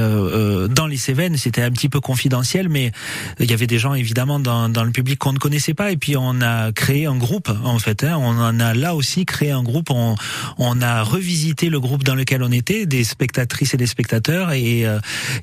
dans 0.69 0.87
les 0.87 0.97
Cévennes, 0.97 1.37
c'était 1.37 1.61
un 1.61 1.71
petit 1.71 1.89
peu 1.89 1.99
confidentiel, 1.99 2.69
mais 2.69 2.91
il 3.39 3.49
y 3.49 3.53
avait 3.53 3.67
des 3.67 3.79
gens 3.79 3.93
évidemment 3.93 4.39
dans, 4.39 4.69
dans 4.69 4.83
le 4.83 4.91
public 4.91 5.19
qu'on 5.19 5.33
ne 5.33 5.39
connaissait 5.39 5.73
pas. 5.73 5.91
Et 5.91 5.97
puis 5.97 6.15
on 6.17 6.41
a 6.41 6.71
créé 6.71 7.05
un 7.05 7.15
groupe 7.15 7.51
en 7.63 7.79
fait. 7.79 8.03
Hein. 8.03 8.17
On 8.19 8.39
en 8.39 8.59
a 8.59 8.73
là 8.73 8.95
aussi 8.95 9.25
créé 9.25 9.51
un 9.51 9.63
groupe. 9.63 9.89
On, 9.89 10.15
on 10.57 10.81
a 10.81 11.03
revisité 11.03 11.69
le 11.69 11.79
groupe 11.79 12.03
dans 12.03 12.15
lequel 12.15 12.43
on 12.43 12.51
était, 12.51 12.85
des 12.85 13.03
spectatrices 13.03 13.73
et 13.73 13.77
des 13.77 13.87
spectateurs. 13.87 14.51
Et 14.51 14.85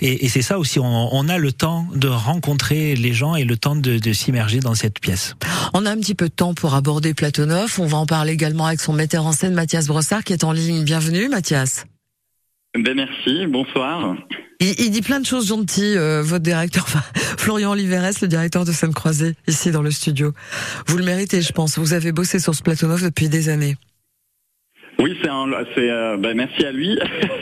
et, 0.01 0.25
et 0.25 0.29
c'est 0.29 0.43
ça 0.43 0.59
aussi. 0.59 0.79
On, 0.79 1.15
on, 1.15 1.29
a 1.29 1.39
le 1.39 1.53
temps 1.53 1.87
de 1.95 2.09
rencontrer 2.09 2.95
les 2.95 3.13
gens 3.13 3.37
et 3.37 3.45
le 3.45 3.57
temps 3.57 3.77
de, 3.77 3.99
de 3.99 4.12
s'immerger 4.13 4.61
dans 4.61 4.75
cette 4.75 4.99
pièce. 4.99 5.35
On 5.75 5.87
a 5.87 5.91
un 5.91 5.97
petit 5.97 6.15
peu 6.15 6.29
de 6.29 6.35
temps 6.35 6.55
pour 6.55 6.75
aborder 6.75 7.15
Platonov. 7.15 7.79
On 7.79 7.87
va 7.87 7.99
en 7.99 8.07
parler 8.07 8.33
également 8.33 8.67
avec 8.67 8.81
son 8.81 8.93
metteur 8.93 9.27
en 9.27 9.33
scène 9.33 9.55
Mathias 9.55 9.87
Brossard 9.87 10.25
qui 10.25 10.33
est 10.33 10.45
en 10.45 10.53
ligne. 10.53 10.85
Bienvenue 10.85 11.29
Mathias. 11.29 11.85
Ben 12.75 12.95
merci, 12.95 13.47
bonsoir. 13.47 14.17
Il, 14.61 14.91
dit 14.91 15.03
plein 15.03 15.21
de 15.21 15.27
choses 15.27 15.49
gentilles, 15.49 15.99
euh, 15.99 16.23
votre 16.23 16.45
directeur, 16.45 16.85
enfin, 16.85 17.03
Florian 17.37 17.73
Oliveres, 17.73 18.13
le 18.23 18.29
directeur 18.29 18.65
de 18.65 18.73
Scène 18.73 18.95
Croisée, 18.95 19.35
ici 19.49 19.73
dans 19.73 19.83
le 19.83 19.91
studio. 19.91 20.33
Vous 20.87 20.97
le 20.97 21.05
méritez, 21.05 21.43
je 21.43 21.53
pense. 21.53 21.79
Vous 21.79 21.95
avez 21.95 22.13
bossé 22.13 22.39
sur 22.39 22.55
ce 22.55 22.63
Platonov 22.63 23.03
depuis 23.03 23.29
des 23.29 23.49
années. 23.49 23.77
Oui, 24.99 25.17
c'est 25.23 25.29
un, 25.29 25.47
c'est, 25.75 25.91
euh, 25.91 26.17
bah, 26.17 26.35
merci 26.35 26.65
à 26.65 26.71
lui. 26.71 26.99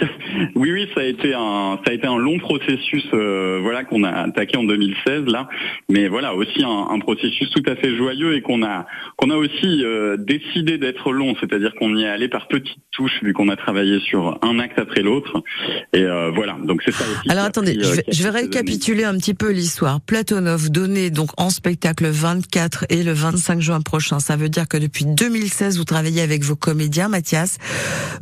oui, 0.55 0.73
oui, 0.73 0.89
ça 0.95 1.01
a 1.01 1.05
été 1.05 1.35
un, 1.35 1.79
ça 1.85 1.91
a 1.91 1.93
été 1.93 2.07
un 2.07 2.17
long 2.17 2.39
processus, 2.39 3.05
euh, 3.13 3.59
voilà, 3.63 3.85
qu'on 3.85 4.03
a 4.05 4.11
attaqué 4.11 4.57
en 4.57 4.65
2016 4.65 5.27
là, 5.27 5.49
mais 5.91 6.09
voilà 6.09 6.35
aussi 6.35 6.63
un, 6.65 6.99
processus 7.01 7.51
tout 7.51 7.63
à 7.67 7.77
fait 7.77 7.97
joyeux 7.97 8.35
et 8.35 8.43
qu'on 8.43 8.63
a, 8.63 8.87
qu'on 9.17 9.31
a 9.31 9.37
aussi 9.37 9.85
euh, 9.85 10.17
décidé 10.17 10.79
d'être 10.79 11.13
long, 11.13 11.35
c'est-à-dire 11.41 11.75
qu'on 11.75 11.97
y 11.97 12.03
est 12.03 12.09
allé 12.09 12.29
par 12.29 12.47
petites 12.49 12.79
touches 12.93 13.23
vu 13.23 13.33
qu'on 13.33 13.49
a 13.49 13.57
travaillé 13.57 14.01
sur 14.01 14.39
un 14.43 14.59
acte 14.59 14.79
après 14.79 15.03
l'autre, 15.03 15.43
et 15.93 16.05
voilà, 16.35 16.57
donc 16.65 16.83
c'est 16.85 16.93
ça 16.93 17.05
aussi. 17.05 17.31
Alors 17.31 17.45
attendez, 17.45 17.79
je 17.81 18.23
vais, 18.23 18.31
récapituler 18.31 19.05
un 19.05 19.17
petit 19.17 19.35
peu 19.35 19.51
l'histoire. 19.51 20.01
Platonov 20.01 20.71
donné 20.71 21.11
donc 21.11 21.31
en 21.37 21.51
spectacle 21.51 22.05
le 22.05 22.11
24 22.11 22.87
et 22.91 23.03
le 23.03 23.13
25 23.13 23.61
juin 23.61 23.81
prochain. 23.81 24.21
Ça 24.21 24.37
veut 24.37 24.49
dire 24.49 24.69
que 24.69 24.77
depuis 24.77 25.05
2016 25.05 25.79
vous 25.79 25.85
travaillez 25.85 26.23
avec 26.23 26.43
vos 26.43 26.57
comédiens, 26.57 27.09
Mathias. 27.09 27.40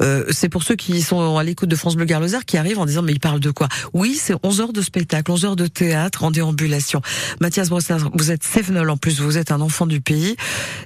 Euh, 0.00 0.25
c'est 0.30 0.48
pour 0.48 0.62
ceux 0.62 0.76
qui 0.76 1.02
sont 1.02 1.37
à 1.37 1.44
l'écoute 1.44 1.68
de 1.68 1.76
France 1.76 1.96
Bleu 1.96 2.04
Garloser 2.04 2.38
qui 2.46 2.56
arrivent 2.56 2.78
en 2.78 2.87
disant 2.87 3.02
mais 3.02 3.12
il 3.12 3.20
parle 3.20 3.40
de 3.40 3.50
quoi? 3.50 3.68
Oui, 3.92 4.18
c'est 4.20 4.34
11 4.42 4.60
heures 4.60 4.72
de 4.72 4.82
spectacle, 4.82 5.30
11 5.30 5.44
heures 5.44 5.56
de 5.56 5.66
théâtre 5.66 6.25
en 6.25 6.30
déambulation. 6.30 7.00
Mathias 7.40 7.68
Brossard, 7.68 8.10
vous 8.14 8.30
êtes 8.30 8.44
Sévenol 8.44 8.90
en 8.90 8.96
plus, 8.96 9.20
vous 9.20 9.38
êtes 9.38 9.52
un 9.52 9.60
enfant 9.60 9.87
du 9.87 10.00
pays 10.00 10.37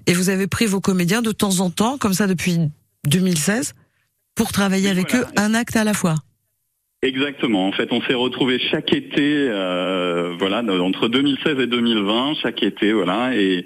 et 0.07 0.15
vous 0.15 0.29
avez 0.29 0.47
pris 0.47 0.67
vos 0.67 0.81
comédiens 0.81 1.23
de 1.23 1.33
temps 1.33 1.61
en 1.61 1.71
temps, 1.71 1.99
comme 1.99 2.15
ça 2.15 2.27
depuis 2.27 2.59
2016, 3.07 3.75
pour 4.35 4.53
travailler 4.53 4.89
avec 4.89 5.15
eux 5.15 5.27
un 5.37 5.55
acte 5.55 5.77
à 5.77 5.85
la 5.85 5.95
fois. 5.95 6.17
Exactement. 7.05 7.67
En 7.67 7.73
fait, 7.73 7.93
on 7.93 8.01
s'est 8.03 8.15
retrouvé 8.15 8.61
chaque 8.71 8.93
été, 8.93 9.49
euh, 9.49 10.37
voilà, 10.39 10.63
entre 10.81 11.09
2016 11.09 11.59
et 11.59 11.67
2020, 11.67 12.35
chaque 12.41 12.63
été, 12.63 12.93
voilà, 12.93 13.35
et, 13.35 13.65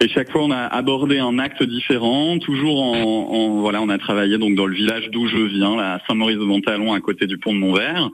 et 0.00 0.08
chaque 0.08 0.32
fois 0.32 0.42
on 0.42 0.50
a 0.50 0.62
abordé 0.62 1.20
un 1.20 1.38
acte 1.38 1.62
différent. 1.62 2.40
Toujours 2.40 2.82
en, 2.82 3.60
voilà, 3.60 3.80
on 3.80 3.88
a 3.88 3.98
travaillé 3.98 4.36
donc 4.36 4.56
dans 4.56 4.66
le 4.66 4.74
village 4.74 5.10
d'où 5.12 5.28
je 5.28 5.36
viens, 5.36 5.78
à 5.78 6.00
Saint-Maurice-de-Montalon, 6.08 6.92
à 6.92 6.98
côté 6.98 7.28
du 7.28 7.38
pont 7.38 7.54
de 7.54 7.60
Montvert, 7.60 8.10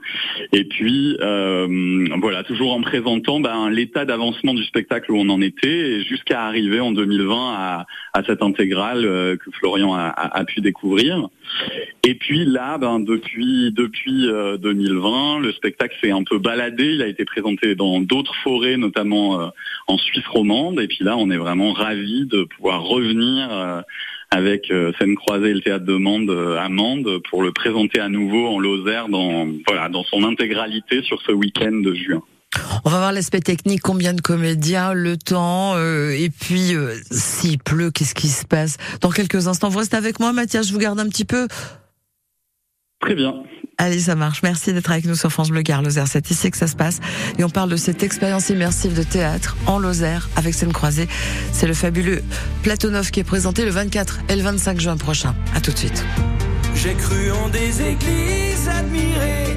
et 0.53 0.65
puis 0.65 1.17
euh, 1.19 2.07
voilà, 2.21 2.43
toujours 2.43 2.73
en 2.73 2.81
présentant 2.81 3.39
ben, 3.39 3.71
l'état 3.71 4.05
d'avancement 4.05 4.53
du 4.53 4.63
spectacle 4.65 5.11
où 5.11 5.17
on 5.17 5.29
en 5.29 5.41
était, 5.41 6.03
jusqu'à 6.03 6.43
arriver 6.43 6.79
en 6.79 6.91
2020 6.91 7.53
à, 7.55 7.87
à 8.13 8.23
cette 8.23 8.43
intégrale 8.43 9.03
euh, 9.03 9.35
que 9.35 9.49
Florian 9.49 9.95
a, 9.95 10.09
a, 10.09 10.45
pu 10.45 10.61
découvrir. 10.61 11.27
Et 12.03 12.15
puis 12.15 12.45
là, 12.45 12.77
ben, 12.77 12.99
depuis 12.99 13.71
depuis 13.71 14.27
2020. 14.59 15.37
Euh, 15.37 15.39
le 15.39 15.51
spectacle 15.51 15.95
s'est 16.01 16.11
un 16.11 16.23
peu 16.23 16.39
baladé. 16.39 16.93
Il 16.93 17.01
a 17.01 17.07
été 17.07 17.25
présenté 17.25 17.75
dans 17.75 17.99
d'autres 17.99 18.35
forêts, 18.43 18.77
notamment 18.77 19.41
euh, 19.41 19.47
en 19.87 19.97
Suisse 19.97 20.25
romande. 20.27 20.79
Et 20.79 20.87
puis 20.87 21.03
là, 21.03 21.17
on 21.17 21.29
est 21.29 21.37
vraiment 21.37 21.73
ravis 21.73 22.25
de 22.25 22.43
pouvoir 22.43 22.83
revenir 22.83 23.49
euh, 23.51 23.81
avec 24.31 24.71
Scène 24.99 25.15
Croisée 25.15 25.49
et 25.49 25.53
le 25.55 25.61
Théâtre 25.61 25.85
de 25.85 25.95
Mende 25.95 26.29
à 26.29 26.69
Mende 26.69 27.19
pour 27.29 27.41
le 27.41 27.51
présenter 27.51 27.99
à 27.99 28.09
nouveau 28.09 28.45
en 28.45 28.59
Lozère 28.59 29.09
dans 29.09 30.03
son 30.03 30.23
intégralité 30.23 31.01
sur 31.01 31.19
ce 31.23 31.31
week-end 31.31 31.71
de 31.71 31.95
juin. 31.95 32.21
On 32.83 32.89
va 32.89 32.97
voir 32.97 33.11
l'aspect 33.11 33.41
technique, 33.41 33.81
combien 33.81 34.13
de 34.13 34.21
comédiens, 34.21 34.93
le 34.93 35.17
temps, 35.17 35.77
et 35.77 36.31
puis 36.39 36.73
s'il 37.11 37.59
pleut, 37.59 37.91
qu'est-ce 37.91 38.15
qui 38.15 38.27
se 38.27 38.45
passe 38.45 38.77
Dans 39.01 39.11
quelques 39.11 39.47
instants, 39.47 39.69
vous 39.69 39.79
restez 39.79 39.97
avec 39.97 40.19
moi, 40.19 40.33
Mathias, 40.33 40.67
je 40.67 40.73
vous 40.73 40.79
garde 40.79 40.99
un 40.99 41.07
petit 41.07 41.25
peu. 41.25 41.47
Très 43.01 43.15
bien. 43.15 43.43
Allez, 43.77 43.99
ça 43.99 44.15
marche. 44.15 44.43
Merci 44.43 44.73
d'être 44.73 44.91
avec 44.91 45.05
nous 45.05 45.15
sur 45.15 45.31
France 45.31 45.49
Bleu 45.51 45.61
Gare 45.61 45.81
Lozère. 45.81 46.07
C'est 46.07 46.29
ici 46.31 46.51
que 46.51 46.57
ça 46.57 46.67
se 46.67 46.75
passe. 46.75 46.99
Et 47.37 47.45
on 47.45 47.49
parle 47.49 47.69
de 47.69 47.77
cette 47.77 48.03
expérience 48.03 48.49
immersive 48.49 48.93
de 48.93 49.03
théâtre 49.03 49.55
en 49.67 49.79
Lozère 49.79 50.27
avec 50.35 50.53
scène 50.53 50.73
croisée. 50.73 51.07
C'est 51.53 51.65
le 51.65 51.73
fabuleux 51.73 52.21
Platonov 52.61 53.09
qui 53.09 53.21
est 53.21 53.23
présenté 53.23 53.63
le 53.63 53.71
24 53.71 54.19
et 54.27 54.35
le 54.35 54.41
25 54.41 54.81
juin 54.81 54.97
prochain. 54.97 55.33
À 55.55 55.61
tout 55.61 55.71
de 55.71 55.77
suite. 55.77 56.03
J'ai 56.75 56.93
cru 56.95 57.31
en 57.31 57.47
des 57.47 57.81
églises, 57.81 58.67
admiré 58.67 59.48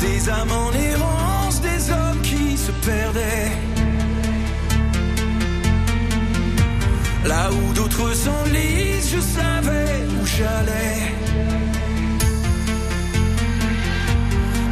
des 0.00 0.28
âmes 0.28 0.52
en 0.52 0.72
errance, 0.72 1.60
des 1.60 1.90
hommes 1.90 2.20
qui 2.22 2.56
se 2.56 2.72
perdaient. 2.72 3.52
Là 7.26 7.50
où 7.52 7.72
d'autres 7.74 8.12
s'enlisent, 8.14 9.10
je 9.14 9.20
savais 9.20 9.92
où 10.16 10.26
j'allais. 10.26 11.12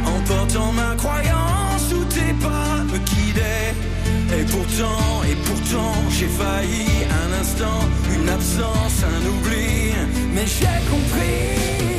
En 0.05 0.19
portant 0.31 0.71
ma 0.73 0.95
croyance, 0.95 1.85
où 1.93 2.03
tes 2.05 2.33
pas 2.41 2.83
me 2.91 2.99
pourtant, 4.51 5.23
et 5.29 5.35
pourtant, 5.47 5.93
j'ai 6.09 6.27
failli 6.27 6.87
un 7.21 7.41
instant, 7.41 7.81
une 8.13 8.29
absence, 8.29 9.03
un 9.03 9.25
oubli. 9.27 9.93
Mais 10.33 10.45
j'ai 10.45 10.79
compris. 10.89 11.98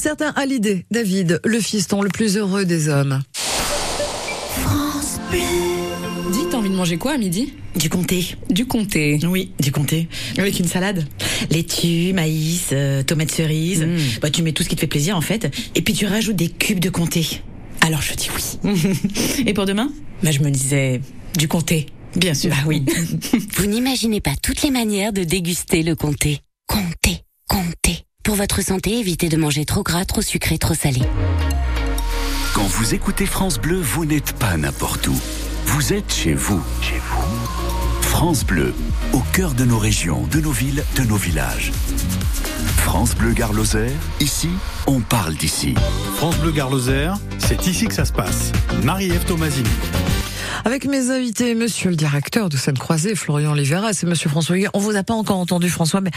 certain 0.00 0.32
Hallyday, 0.34 0.86
David, 0.90 1.40
le 1.44 1.60
fiston 1.60 2.00
le 2.00 2.08
plus 2.08 2.38
heureux 2.38 2.64
des 2.64 2.88
hommes. 2.88 3.20
Dis, 5.30 6.38
t'as 6.50 6.56
envie 6.56 6.70
de 6.70 6.74
manger 6.74 6.96
quoi 6.96 7.12
à 7.12 7.18
midi? 7.18 7.52
Du 7.76 7.90
comté. 7.90 8.34
Du 8.48 8.66
comté. 8.66 9.20
Oui, 9.28 9.52
du 9.60 9.70
comté. 9.70 10.08
Avec 10.38 10.58
une 10.58 10.66
salade 10.66 11.06
Laitue, 11.50 12.14
maïs, 12.14 12.68
euh, 12.72 13.02
tomates 13.02 13.30
cerises. 13.30 13.82
Mm. 13.82 13.98
Bah, 14.22 14.30
tu 14.30 14.42
mets 14.42 14.52
tout 14.52 14.62
ce 14.62 14.70
qui 14.70 14.74
te 14.74 14.80
fait 14.80 14.86
plaisir 14.86 15.16
en 15.16 15.20
fait. 15.20 15.54
Et 15.74 15.82
puis 15.82 15.92
tu 15.92 16.06
rajoutes 16.06 16.36
des 16.36 16.48
cubes 16.48 16.80
de 16.80 16.90
comté. 16.90 17.42
Alors 17.82 18.00
je 18.00 18.14
dis 18.14 18.30
oui. 18.34 18.80
Et 19.46 19.52
pour 19.52 19.66
demain? 19.66 19.92
Bah, 20.22 20.30
je 20.30 20.40
me 20.40 20.50
disais 20.50 21.02
du 21.36 21.46
comté. 21.46 21.86
Bien 22.16 22.32
sûr. 22.32 22.50
Bah 22.50 22.56
oui. 22.66 22.84
Vous 23.56 23.66
n'imaginez 23.66 24.22
pas 24.22 24.34
toutes 24.42 24.62
les 24.62 24.70
manières 24.70 25.12
de 25.12 25.24
déguster 25.24 25.82
le 25.82 25.94
comté. 25.94 26.40
Comté, 26.66 27.22
comté. 27.46 28.06
Pour 28.30 28.36
votre 28.36 28.62
santé, 28.62 28.96
évitez 28.96 29.28
de 29.28 29.36
manger 29.36 29.64
trop 29.64 29.82
gras, 29.82 30.04
trop 30.04 30.22
sucré, 30.22 30.56
trop 30.56 30.74
salé. 30.74 31.00
Quand 32.54 32.62
vous 32.62 32.94
écoutez 32.94 33.26
France 33.26 33.58
Bleu, 33.58 33.80
vous 33.80 34.04
n'êtes 34.04 34.34
pas 34.34 34.56
n'importe 34.56 35.08
où. 35.08 35.20
Vous 35.66 35.92
êtes 35.92 36.12
chez 36.12 36.34
vous. 36.34 36.62
Chez 36.80 37.00
vous. 37.00 37.24
France 38.02 38.44
Bleu, 38.44 38.72
au 39.12 39.18
cœur 39.32 39.54
de 39.54 39.64
nos 39.64 39.78
régions, 39.78 40.28
de 40.30 40.38
nos 40.40 40.52
villes, 40.52 40.84
de 40.94 41.02
nos 41.02 41.16
villages. 41.16 41.72
France 42.76 43.16
Bleu 43.16 43.32
Gare 43.32 43.52
Lozère, 43.52 43.90
ici, 44.20 44.50
on 44.86 45.00
parle 45.00 45.34
d'ici. 45.34 45.74
France 46.14 46.36
Bleu 46.36 46.52
Gare 46.52 46.70
Lozère, 46.70 47.18
c'est 47.38 47.66
ici 47.66 47.86
que 47.88 47.94
ça 47.94 48.04
se 48.04 48.12
passe. 48.12 48.52
Marie-Ève 48.84 49.24
Tomasini. 49.24 49.68
Avec 50.64 50.84
mes 50.86 51.10
invités, 51.10 51.54
monsieur 51.54 51.90
le 51.90 51.96
directeur 51.96 52.48
de 52.48 52.56
Seine-Croisée, 52.56 53.14
Florian 53.14 53.52
Oliveras 53.52 53.98
et 54.02 54.06
monsieur 54.06 54.28
François 54.28 54.56
Huguet. 54.56 54.68
On 54.74 54.78
vous 54.78 54.96
a 54.96 55.02
pas 55.02 55.14
encore 55.14 55.38
entendu, 55.38 55.70
François, 55.70 56.00
mais 56.00 56.10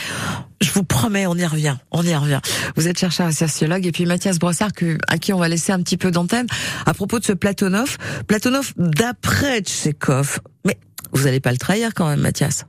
je 0.61 0.71
vous 0.71 0.83
promets, 0.83 1.25
on 1.27 1.35
y 1.35 1.45
revient. 1.45 1.77
On 1.91 2.03
y 2.03 2.13
revient. 2.15 2.41
Vous 2.75 2.87
êtes 2.87 2.99
chercheur 2.99 3.29
et 3.29 3.33
sociologue, 3.33 3.85
et 3.85 3.91
puis 3.91 4.05
Mathias 4.05 4.39
Brossard, 4.39 4.71
à 5.07 5.17
qui 5.17 5.33
on 5.33 5.39
va 5.39 5.47
laisser 5.47 5.71
un 5.71 5.81
petit 5.81 5.97
peu 5.97 6.11
d'antenne, 6.11 6.47
à 6.85 6.93
propos 6.93 7.19
de 7.19 7.25
ce 7.25 7.33
Platonov. 7.33 7.97
Platonov 8.27 8.73
d'après 8.77 9.61
Tchekhov. 9.61 10.39
Mais 10.65 10.77
vous 11.13 11.27
allez 11.27 11.39
pas 11.39 11.51
le 11.51 11.57
trahir 11.57 11.93
quand 11.93 12.07
même, 12.07 12.19
Mathias. 12.19 12.65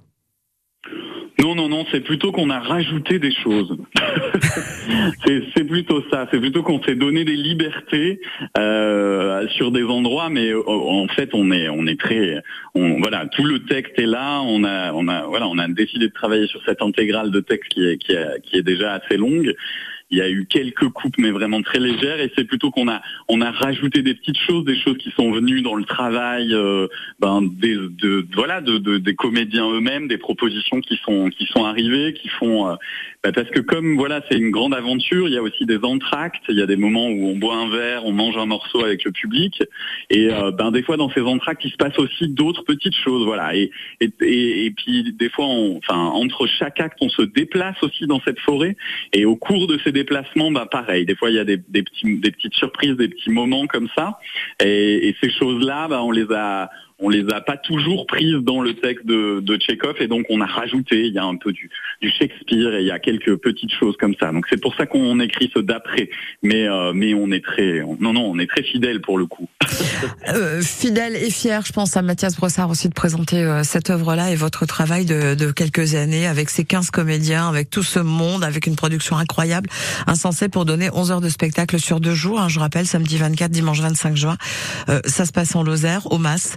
Non, 1.40 1.55
non, 1.55 1.68
non, 1.68 1.85
c'est 1.90 2.01
plutôt 2.01 2.31
qu'on 2.31 2.49
a 2.49 2.61
rajouté 2.61 3.18
des 3.18 3.33
choses. 3.33 3.77
c'est 5.27 5.64
plutôt 5.64 6.03
ça. 6.11 6.29
C'est 6.31 6.38
plutôt 6.38 6.62
qu'on 6.62 6.83
s'est 6.83 6.94
donné 6.94 7.25
des 7.25 7.35
libertés 7.35 8.20
euh, 8.57 9.47
sur 9.49 9.73
des 9.73 9.83
endroits, 9.83 10.31
mais 10.31 10.51
euh, 10.51 10.62
en 10.66 11.09
fait, 11.09 11.31
on 11.33 11.51
est, 11.51 11.68
on 11.68 11.87
est 11.87 11.99
très, 11.99 12.40
on, 12.75 13.01
voilà, 13.01 13.27
tout 13.27 13.44
le 13.44 13.64
texte 13.64 13.99
est 13.99 14.07
là. 14.07 14.40
On 14.42 14.62
a, 14.62 14.92
on 14.92 15.09
a, 15.09 15.25
voilà, 15.25 15.49
on 15.49 15.59
a 15.59 15.66
décidé 15.66 16.07
de 16.09 16.12
travailler 16.12 16.47
sur 16.47 16.62
cette 16.64 16.83
intégrale 16.83 17.31
de 17.31 17.40
texte 17.40 17.70
qui 17.70 17.85
est, 17.85 17.99
qui 17.99 18.12
est, 18.12 18.40
qui 18.42 18.57
est 18.57 18.62
déjà 18.62 18.94
assez 18.94 19.16
longue. 19.16 19.55
Il 20.14 20.18
y 20.18 20.20
a 20.22 20.31
eu 20.31 20.46
quelques 20.46 20.88
coupes, 20.90 21.18
mais 21.18 21.33
vraiment 21.33 21.61
très 21.61 21.81
légères, 21.81 22.20
et 22.20 22.31
c'est 22.37 22.44
plutôt 22.44 22.70
qu'on 22.70 22.87
a 22.88 23.03
on 23.27 23.40
a 23.40 23.50
rajouté 23.50 24.00
des 24.03 24.14
petites 24.14 24.38
choses, 24.38 24.64
des 24.64 24.77
choses 24.79 24.96
qui 24.96 25.11
sont 25.11 25.33
venues 25.33 25.61
dans 25.61 25.74
le 25.74 25.85
travail, 25.85 26.55
euh, 26.55 26.87
ben 27.18 27.42
des 27.42 27.74
de, 27.74 28.24
voilà 28.33 28.61
de, 28.61 28.79
de- 28.79 28.98
des 28.98 29.16
comédiens 29.16 29.68
eux-mêmes, 29.68 30.07
des 30.07 30.16
propositions 30.18 30.81
qui 30.81 31.00
sont 31.05 31.31
qui 31.31 31.46
sont 31.46 31.64
arrivées, 31.64 32.12
qui 32.14 32.29
font 32.29 32.68
euh, 32.68 32.74
ben, 33.24 33.32
parce 33.32 33.50
que 33.50 33.58
comme 33.58 33.96
voilà 33.96 34.22
c'est 34.30 34.38
une 34.38 34.52
grande 34.52 34.74
aventure, 34.74 35.26
il 35.26 35.34
y 35.34 35.38
a 35.38 35.42
aussi 35.42 35.66
des 35.66 35.78
entractes, 35.82 36.44
il 36.48 36.56
y 36.56 36.62
a 36.62 36.66
des 36.66 36.76
moments 36.76 37.08
où 37.08 37.26
on 37.26 37.37
boit 37.37 37.56
un 37.56 37.68
verre, 37.70 38.04
on 38.04 38.12
mange 38.12 38.37
un 38.37 38.46
morceau 38.46 38.84
avec 38.84 39.02
le 39.02 39.10
public, 39.10 39.62
et 40.10 40.30
euh, 40.30 40.52
ben 40.52 40.70
des 40.70 40.84
fois 40.84 40.96
dans 40.96 41.10
ces 41.10 41.22
entractes 41.22 41.64
il 41.64 41.72
se 41.72 41.76
passe 41.76 41.98
aussi 41.98 42.28
d'autres 42.28 42.62
petites 42.62 42.96
choses, 42.96 43.24
voilà, 43.24 43.56
et 43.56 43.72
et, 44.00 44.12
et, 44.20 44.66
et 44.66 44.70
puis 44.70 45.12
des 45.12 45.30
fois 45.30 45.46
on, 45.46 45.78
enfin 45.78 45.96
entre 45.96 46.46
chaque 46.46 46.78
acte 46.78 46.98
on 47.00 47.08
se 47.08 47.22
déplace 47.22 47.82
aussi 47.82 48.06
dans 48.06 48.20
cette 48.24 48.38
forêt, 48.38 48.76
et 49.12 49.24
au 49.24 49.34
cours 49.34 49.66
de 49.66 49.78
ces 49.82 49.90
déplacements, 49.90 50.52
bah 50.52 50.68
pareil, 50.70 51.04
des 51.04 51.16
fois 51.16 51.30
il 51.30 51.37
y 51.37 51.40
a 51.40 51.44
des, 51.44 51.56
des 51.56 51.82
petits, 51.82 52.18
des 52.18 52.30
petites 52.30 52.54
surprises, 52.54 52.96
des 52.96 53.08
petits 53.08 53.30
moments 53.30 53.66
comme 53.66 53.88
ça. 53.96 54.18
Et, 54.62 55.08
et 55.08 55.16
ces 55.22 55.30
choses-là, 55.30 55.88
bah, 55.88 56.02
on 56.02 56.10
les 56.10 56.26
a, 56.32 56.70
on 57.04 57.10
les 57.10 57.24
a 57.32 57.40
pas 57.40 57.56
toujours 57.56 58.06
prises 58.06 58.36
dans 58.42 58.62
le 58.62 58.74
texte 58.74 59.06
de, 59.06 59.40
de 59.40 59.56
Tchekhov 59.56 59.96
et 60.00 60.08
donc 60.08 60.24
on 60.30 60.40
a 60.40 60.46
rajouté. 60.46 61.06
Il 61.06 61.12
y 61.12 61.18
a 61.18 61.24
un 61.24 61.36
peu 61.36 61.52
du, 61.52 61.70
du 62.00 62.10
Shakespeare 62.10 62.74
et 62.74 62.80
il 62.80 62.86
y 62.86 62.90
a 62.90 62.98
quelques 62.98 63.36
petites 63.36 63.72
choses 63.72 63.96
comme 63.98 64.14
ça. 64.18 64.32
Donc 64.32 64.46
c'est 64.48 64.60
pour 64.60 64.74
ça 64.74 64.86
qu'on 64.86 65.20
écrit 65.20 65.50
ce 65.54 65.60
d'après. 65.60 66.08
Mais 66.42 66.66
euh, 66.66 66.92
mais 66.94 67.14
on 67.14 67.30
est 67.30 67.44
très 67.44 67.82
non 68.00 68.12
non 68.14 68.24
on 68.24 68.38
est 68.38 68.46
très 68.46 68.62
fidèle 68.62 69.00
pour 69.00 69.18
le 69.18 69.26
coup. 69.26 69.48
Euh, 70.28 70.62
fidèle 70.62 71.16
et 71.16 71.30
fier, 71.30 71.62
je 71.66 71.72
pense 71.72 71.96
à 71.96 72.02
Mathias 72.02 72.36
Brossard 72.36 72.70
aussi 72.70 72.88
de 72.88 72.94
présenter 72.94 73.42
euh, 73.42 73.62
cette 73.62 73.90
œuvre-là 73.90 74.30
et 74.30 74.36
votre 74.36 74.64
travail 74.66 75.04
de, 75.04 75.34
de 75.34 75.50
quelques 75.52 75.94
années 75.94 76.26
avec 76.26 76.48
ces 76.50 76.64
15 76.64 76.90
comédiens, 76.90 77.48
avec 77.48 77.68
tout 77.68 77.82
ce 77.82 77.98
monde, 77.98 78.42
avec 78.42 78.66
une 78.66 78.76
production 78.76 79.16
incroyable, 79.16 79.68
insensée 80.06 80.48
pour 80.48 80.64
donner 80.64 80.88
11 80.92 81.12
heures 81.12 81.20
de 81.20 81.28
spectacle 81.28 81.78
sur 81.78 82.00
deux 82.00 82.14
jours. 82.14 82.40
hein, 82.40 82.48
je 82.48 82.58
rappelle, 82.58 82.86
samedi 82.86 83.18
24, 83.18 83.50
dimanche 83.50 83.80
25 83.80 84.16
juin. 84.16 84.36
Euh, 84.88 85.00
ça 85.04 85.26
se 85.26 85.32
passe 85.32 85.54
en 85.54 85.62
Lozère, 85.62 86.10
au 86.10 86.18
Mas. 86.18 86.56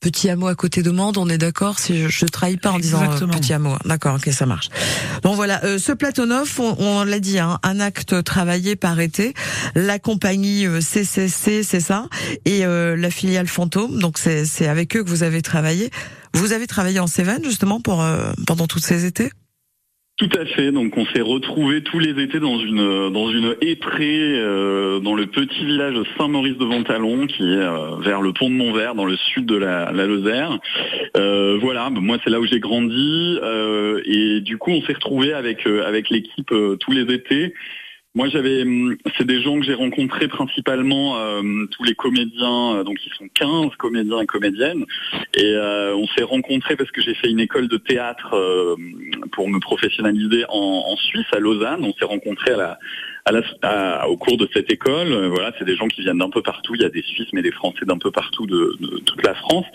Petit 0.00 0.30
hameau 0.30 0.46
à 0.46 0.54
côté 0.54 0.84
de 0.84 0.92
Mende, 0.92 1.18
on 1.18 1.28
est 1.28 1.38
d'accord 1.38 1.80
si 1.80 2.02
je, 2.02 2.08
je 2.08 2.24
trahis 2.24 2.56
pas 2.56 2.70
en 2.70 2.78
disant 2.78 3.02
euh, 3.02 3.26
petit 3.26 3.52
hameau. 3.52 3.74
D'accord, 3.84 4.14
ok, 4.14 4.32
ça 4.32 4.46
marche. 4.46 4.68
Bon 5.24 5.34
voilà, 5.34 5.64
euh, 5.64 5.78
ce 5.78 5.90
Platonov, 5.90 6.54
on, 6.60 6.76
on 6.78 7.02
l'a 7.04 7.18
dit, 7.18 7.40
hein, 7.40 7.58
un 7.64 7.80
acte 7.80 8.22
travaillé 8.22 8.76
par 8.76 9.00
été. 9.00 9.34
La 9.74 9.98
compagnie 9.98 10.66
euh, 10.66 10.80
CCC, 10.80 11.64
c'est 11.64 11.80
ça, 11.80 12.06
et 12.44 12.64
euh, 12.64 12.96
la 12.96 13.10
filiale 13.10 13.48
Fantôme. 13.48 13.98
Donc 13.98 14.18
c'est 14.18 14.44
c'est 14.44 14.68
avec 14.68 14.96
eux 14.96 15.02
que 15.02 15.08
vous 15.10 15.24
avez 15.24 15.42
travaillé. 15.42 15.90
Vous 16.32 16.52
avez 16.52 16.68
travaillé 16.68 17.00
en 17.00 17.08
Cévennes 17.08 17.44
justement 17.44 17.80
pour 17.80 18.00
euh, 18.00 18.32
pendant 18.46 18.68
tous 18.68 18.78
ces 18.78 19.04
étés? 19.04 19.32
Tout 20.18 20.30
à 20.36 20.44
fait. 20.46 20.72
Donc 20.72 20.96
on 20.96 21.06
s'est 21.06 21.20
retrouvés 21.20 21.80
tous 21.80 22.00
les 22.00 22.20
étés 22.20 22.40
dans 22.40 22.58
une 22.58 23.10
dans 23.10 23.30
une 23.30 23.54
euh, 24.00 24.98
dans 24.98 25.14
le 25.14 25.26
petit 25.26 25.64
village 25.64 25.94
de 25.94 26.04
Saint-Maurice-de-Ventalon 26.18 27.28
qui 27.28 27.44
est 27.44 27.62
euh, 27.62 27.96
vers 28.00 28.20
le 28.20 28.32
pont 28.32 28.50
de 28.50 28.54
Montvert 28.56 28.96
dans 28.96 29.04
le 29.04 29.16
sud 29.16 29.46
de 29.46 29.54
la, 29.54 29.92
Lozère. 29.92 30.58
Euh, 31.16 31.56
voilà, 31.60 31.88
bah, 31.90 32.00
moi 32.00 32.18
c'est 32.24 32.30
là 32.30 32.40
où 32.40 32.46
j'ai 32.46 32.58
grandi 32.58 33.38
et 34.06 34.40
du 34.40 34.58
coup 34.58 34.72
on 34.72 34.82
s'est 34.82 34.94
retrouvés 34.94 35.34
avec 35.34 35.64
avec 35.66 36.10
l'équipe 36.10 36.52
tous 36.80 36.92
les 36.92 37.14
étés. 37.14 37.54
Moi, 38.14 38.28
j'avais, 38.30 38.62
hum, 38.62 38.96
c'est 39.16 39.26
des 39.26 39.40
gens 39.42 39.58
que 39.60 39.64
j'ai 39.66 39.74
rencontrés 39.74 40.28
principalement, 40.28 41.18
euh, 41.18 41.42
tous 41.70 41.84
les 41.84 41.94
comédiens, 41.94 42.76
euh, 42.76 42.82
donc 42.84 42.96
ils 43.06 43.12
sont 43.12 43.28
15 43.34 43.76
comédiens 43.78 44.20
et 44.20 44.26
comédiennes, 44.26 44.84
et 45.34 45.44
euh, 45.54 45.94
on 45.94 46.06
s'est 46.08 46.24
rencontrés 46.24 46.74
parce 46.74 46.90
que 46.90 47.00
j'ai 47.02 47.14
fait 47.14 47.30
une 47.30 47.38
école 47.38 47.68
de 47.68 47.76
théâtre 47.76 48.34
euh, 48.34 48.74
pour 49.32 49.48
me 49.48 49.60
professionnaliser 49.60 50.44
en, 50.48 50.84
en 50.88 50.96
Suisse, 50.96 51.26
à 51.32 51.38
Lausanne. 51.38 51.84
On 51.84 51.92
s'est 51.92 52.06
rencontrés 52.06 52.52
à 52.52 52.56
la, 52.56 52.78
à 53.26 53.30
la, 53.32 53.42
à- 53.62 54.08
au 54.08 54.16
cours 54.16 54.38
de 54.38 54.48
cette 54.52 54.72
école. 54.72 55.12
Euh, 55.12 55.28
Voilà, 55.28 55.52
c'est 55.58 55.66
des 55.66 55.76
gens 55.76 55.86
qui 55.86 56.00
viennent 56.00 56.18
d'un 56.18 56.30
peu 56.30 56.42
partout. 56.42 56.74
Il 56.74 56.80
y 56.82 56.86
a 56.86 56.90
des 56.90 57.02
Suisses, 57.02 57.28
mais 57.34 57.42
des 57.42 57.52
Français 57.52 57.84
d'un 57.84 57.98
peu 57.98 58.10
partout 58.10 58.46
de, 58.46 58.74
de 58.80 58.98
toute 58.98 59.22
la 59.22 59.34
France. 59.34 59.66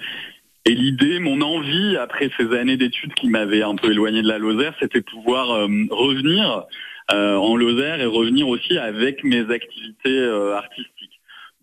Et 0.66 0.74
l'idée, 0.74 1.20
mon 1.20 1.40
envie, 1.42 1.98
après 1.98 2.30
ces 2.38 2.52
années 2.58 2.78
d'études 2.78 3.14
qui 3.14 3.28
m'avaient 3.28 3.64
un 3.64 3.76
peu 3.76 3.92
éloigné 3.92 4.22
de 4.22 4.28
la 4.28 4.38
Lozère, 4.40 4.74
c'était 4.80 5.02
pouvoir 5.02 5.52
euh, 5.52 5.68
revenir 5.92 6.64
en 7.10 7.56
Lozère 7.56 8.02
et 8.02 8.06
revenir 8.06 8.48
aussi 8.48 8.78
avec 8.78 9.24
mes 9.24 9.50
activités 9.52 10.20
euh, 10.20 10.56
artistiques. 10.56 11.20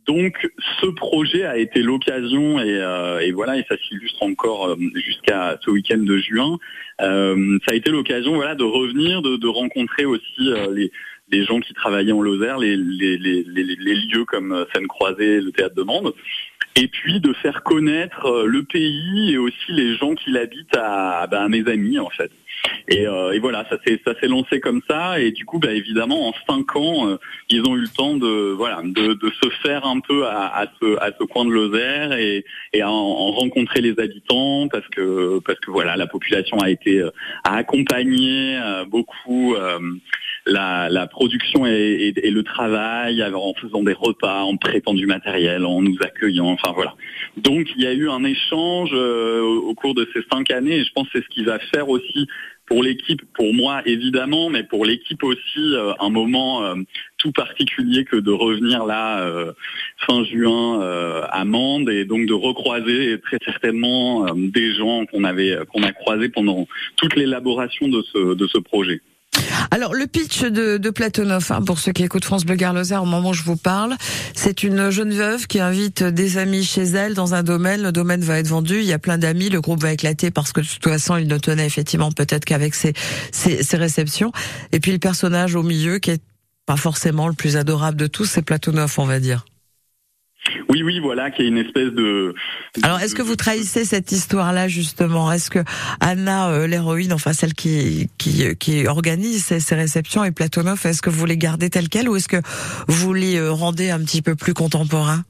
Donc, 0.07 0.49
ce 0.81 0.87
projet 0.87 1.45
a 1.45 1.57
été 1.57 1.83
l'occasion 1.83 2.59
et, 2.59 2.81
euh, 2.81 3.31
voilà, 3.35 3.59
et 3.59 3.65
ça 3.69 3.77
s'illustre 3.77 4.23
encore 4.23 4.69
euh, 4.69 4.77
jusqu'à 4.95 5.59
ce 5.65 5.71
week-end 5.71 5.99
de 5.99 6.19
juin. 6.19 6.59
Euh, 7.01 7.59
ça 7.65 7.73
a 7.73 7.77
été 7.77 7.91
l'occasion, 7.91 8.35
voilà, 8.35 8.55
de 8.55 8.65
revenir, 8.65 9.23
de, 9.23 9.47
rencontrer 9.47 10.07
aussi 10.07 10.41
euh, 10.41 10.89
les, 11.31 11.45
gens 11.45 11.61
qui 11.61 11.75
travaillaient 11.75 12.13
en 12.13 12.23
Lozère, 12.23 12.59
les, 12.59 12.77
lieux 12.77 14.25
comme 14.27 14.53
euh, 14.53 14.65
Seine 14.75 14.89
Croisée, 14.89 15.41
le 15.41 15.53
Théâtre 15.53 15.77
de 15.77 15.83
Mende, 15.83 16.13
et 16.77 16.89
puis 16.89 17.21
de 17.21 17.33
faire 17.35 17.63
connaître 17.63 18.27
euh, 18.27 18.47
le 18.47 18.65
pays 18.65 19.33
et 19.33 19.39
aussi 19.39 19.71
les 19.73 19.97
gens 19.97 20.15
qui 20.15 20.31
l'habitent 20.31 20.77
à, 20.77 21.27
ben, 21.31 21.43
à 21.43 21.49
mes 21.49 21.67
amis 21.69 21.99
en 21.99 22.11
fait. 22.11 22.33
Et, 22.89 23.07
euh, 23.07 23.33
et 23.33 23.39
voilà, 23.39 23.65
ça 23.71 23.79
s'est 23.87 24.01
ça 24.05 24.15
s'est 24.21 24.27
lancé 24.29 24.61
comme 24.61 24.81
ça 24.89 25.21
et 25.21 25.31
du 25.33 25.45
coup, 25.45 25.59
bah, 25.59 25.73
évidemment, 25.73 26.29
en 26.29 26.35
cinq 26.49 26.75
ans, 26.77 27.09
euh, 27.09 27.17
ils 27.49 27.63
ont 27.67 27.77
eu 27.77 27.81
le 27.83 27.89
temps 27.89 28.17
de 28.17 28.53
voilà 28.53 28.81
de, 28.85 29.15
de 29.15 29.31
se 29.43 29.49
faire 29.63 29.87
un 29.87 30.01
peu 30.01 30.27
à, 30.27 30.47
à 30.57 30.67
ce 30.81 30.97
à 30.99 31.11
ce 31.19 31.25
coin 31.25 31.45
de 31.45 31.51
Lozère 31.51 32.13
et, 32.13 32.45
et 32.73 32.83
à 32.83 32.91
en, 32.91 32.95
en 32.95 33.31
rencontrer 33.33 33.81
les 33.81 33.99
habitants 33.99 34.69
parce 34.69 34.87
que 34.89 35.39
parce 35.41 35.59
que 35.61 35.71
voilà, 35.71 35.97
la 35.97 36.07
population 36.07 36.59
a 36.59 36.71
été 36.71 36.99
euh, 37.01 37.11
a 37.45 37.57
accompagné 37.57 38.59
euh, 38.59 38.85
beaucoup. 38.85 39.55
euh, 39.55 39.79
la, 40.47 40.89
la 40.89 41.07
production 41.07 41.67
et, 41.67 41.71
et- 42.17 42.27
et 42.27 42.31
le 42.31 42.43
travail 42.43 43.23
en 43.23 43.53
faisant 43.55 43.83
des 43.83 43.93
repas, 43.93 44.41
en 44.43 44.57
prêtant 44.57 44.95
du 44.95 45.07
matériel, 45.07 45.67
en 45.67 45.83
nous 45.83 45.97
accueillant, 46.01 46.47
enfin 46.47 46.73
voilà. 46.75 46.95
Donc 47.37 47.69
il 47.77 47.83
y 47.83 47.87
a 47.87 47.93
eu 47.93 48.09
un 48.09 48.25
échange 48.25 48.89
euh, 48.95 49.43
au 49.43 49.69
au 49.71 49.75
cours 49.75 49.95
de 49.95 50.09
ces 50.15 50.23
cinq 50.33 50.51
années 50.51 50.77
et 50.79 50.85
je 50.85 50.91
pense 50.95 51.07
que 51.11 51.19
c'est 51.19 51.25
ce 51.25 51.29
qui 51.29 51.45
va 51.45 51.59
faire 51.59 51.91
aussi 51.91 52.27
pour 52.67 52.85
l'équipe, 52.85 53.21
pour 53.35 53.53
moi 53.53 53.83
évidemment, 53.85 54.49
mais 54.49 54.63
pour 54.63 54.85
l'équipe 54.85 55.23
aussi 55.25 55.75
euh, 55.75 55.93
un 55.99 56.09
moment 56.09 56.65
euh, 56.65 56.77
tout 57.19 57.33
particulier 57.33 58.05
que 58.05 58.17
de 58.17 58.31
revenir 58.31 58.87
là 58.87 59.21
euh, 59.23 59.53
fin 60.07 60.25
juin 60.25 60.81
euh, 60.81 61.23
à 61.31 61.45
Mende 61.45 61.91
et 61.91 62.05
donc 62.05 62.27
de 62.27 62.33
recroiser 62.33 63.21
très 63.21 63.39
certainement 63.45 64.33
des 64.35 64.75
gens 64.75 65.05
qu'on 65.07 65.25
avait 65.25 65.59
qu'on 65.73 65.83
a 65.83 65.93
croisés 65.93 66.29
pendant 66.29 66.69
toute 66.97 67.17
l'élaboration 67.17 67.89
de 67.89 68.03
ce 68.03 68.59
projet. 68.59 69.01
Alors 69.73 69.95
le 69.95 70.07
pitch 70.07 70.43
de, 70.43 70.79
de 70.79 70.91
Platonov, 70.91 71.47
hein, 71.51 71.63
pour 71.63 71.79
ceux 71.79 71.93
qui 71.93 72.03
écoutent 72.03 72.25
France 72.25 72.45
Bleu 72.45 72.57
Gare 72.57 72.75
Lozère 72.75 73.05
au 73.05 73.07
moment 73.07 73.31
où 73.31 73.35
je 73.35 73.45
vous 73.45 73.57
parle, 73.57 73.95
c'est 74.35 74.65
une 74.65 74.91
jeune 74.91 75.13
veuve 75.13 75.47
qui 75.47 75.61
invite 75.61 76.03
des 76.03 76.39
amis 76.39 76.65
chez 76.65 76.83
elle 76.83 77.15
dans 77.15 77.35
un 77.35 77.45
domaine. 77.45 77.83
Le 77.83 77.93
domaine 77.93 78.23
va 78.23 78.39
être 78.39 78.49
vendu, 78.49 78.81
il 78.81 78.87
y 78.87 78.93
a 78.93 78.99
plein 78.99 79.17
d'amis, 79.17 79.49
le 79.49 79.61
groupe 79.61 79.81
va 79.81 79.93
éclater 79.93 80.33
parce 80.33 80.53
que 80.53 80.61
de 80.61 80.67
toute 80.67 80.83
façon 80.83 81.17
il 81.17 81.29
ne 81.29 81.39
tenait 81.39 81.67
effectivement 81.67 82.11
peut-être 82.11 82.45
qu'avec 82.45 82.75
ses, 82.75 82.95
ses, 83.31 83.63
ses 83.63 83.77
réceptions. 83.77 84.33
Et 84.73 84.81
puis 84.81 84.91
le 84.91 84.99
personnage 84.99 85.55
au 85.55 85.63
milieu 85.63 85.99
qui 85.99 86.11
est 86.11 86.23
pas 86.67 86.77
forcément 86.77 87.29
le 87.29 87.35
plus 87.35 87.57
adorable 87.57 87.97
de 87.97 88.07
tous, 88.09 88.27
c'est 88.27 88.43
Platonov, 88.43 88.95
on 88.99 89.07
va 89.07 89.21
dire. 89.21 89.45
Oui, 90.69 90.83
oui, 90.83 91.01
voilà, 91.01 91.31
qui 91.31 91.43
est 91.43 91.49
une 91.49 91.59
espèce 91.59 91.91
de. 91.93 92.35
Alors, 92.83 92.99
est-ce 93.01 93.15
que 93.15 93.23
vous 93.23 93.37
trahissez 93.37 93.85
cette 93.85 94.11
histoire-là 94.11 94.69
justement? 94.69 95.31
Est-ce 95.31 95.51
que 95.51 95.61
Anna, 96.01 96.51
euh, 96.51 96.67
l'héroïne, 96.67 97.13
enfin 97.13 97.33
celle 97.33 97.55
qui 97.55 98.09
qui, 98.19 98.57
qui 98.57 98.87
organise 98.87 99.45
ces, 99.45 99.61
ces 99.61 99.75
réceptions, 99.75 100.25
et 100.25 100.33
Platonov, 100.33 100.85
est-ce 100.87 101.03
que 101.03 101.11
vous 101.11 101.27
les 101.27 101.37
gardez 101.37 101.71
telles 101.71 101.89
quelles 101.89 102.09
ou 102.09 102.17
est-ce 102.17 102.29
que 102.29 102.41
vous 102.89 103.13
les 103.15 103.37
euh, 103.37 103.53
rendez 103.53 103.91
un 103.91 104.01
petit 104.01 104.23
peu 104.23 104.35
plus 104.35 104.55
contemporains? 104.55 105.25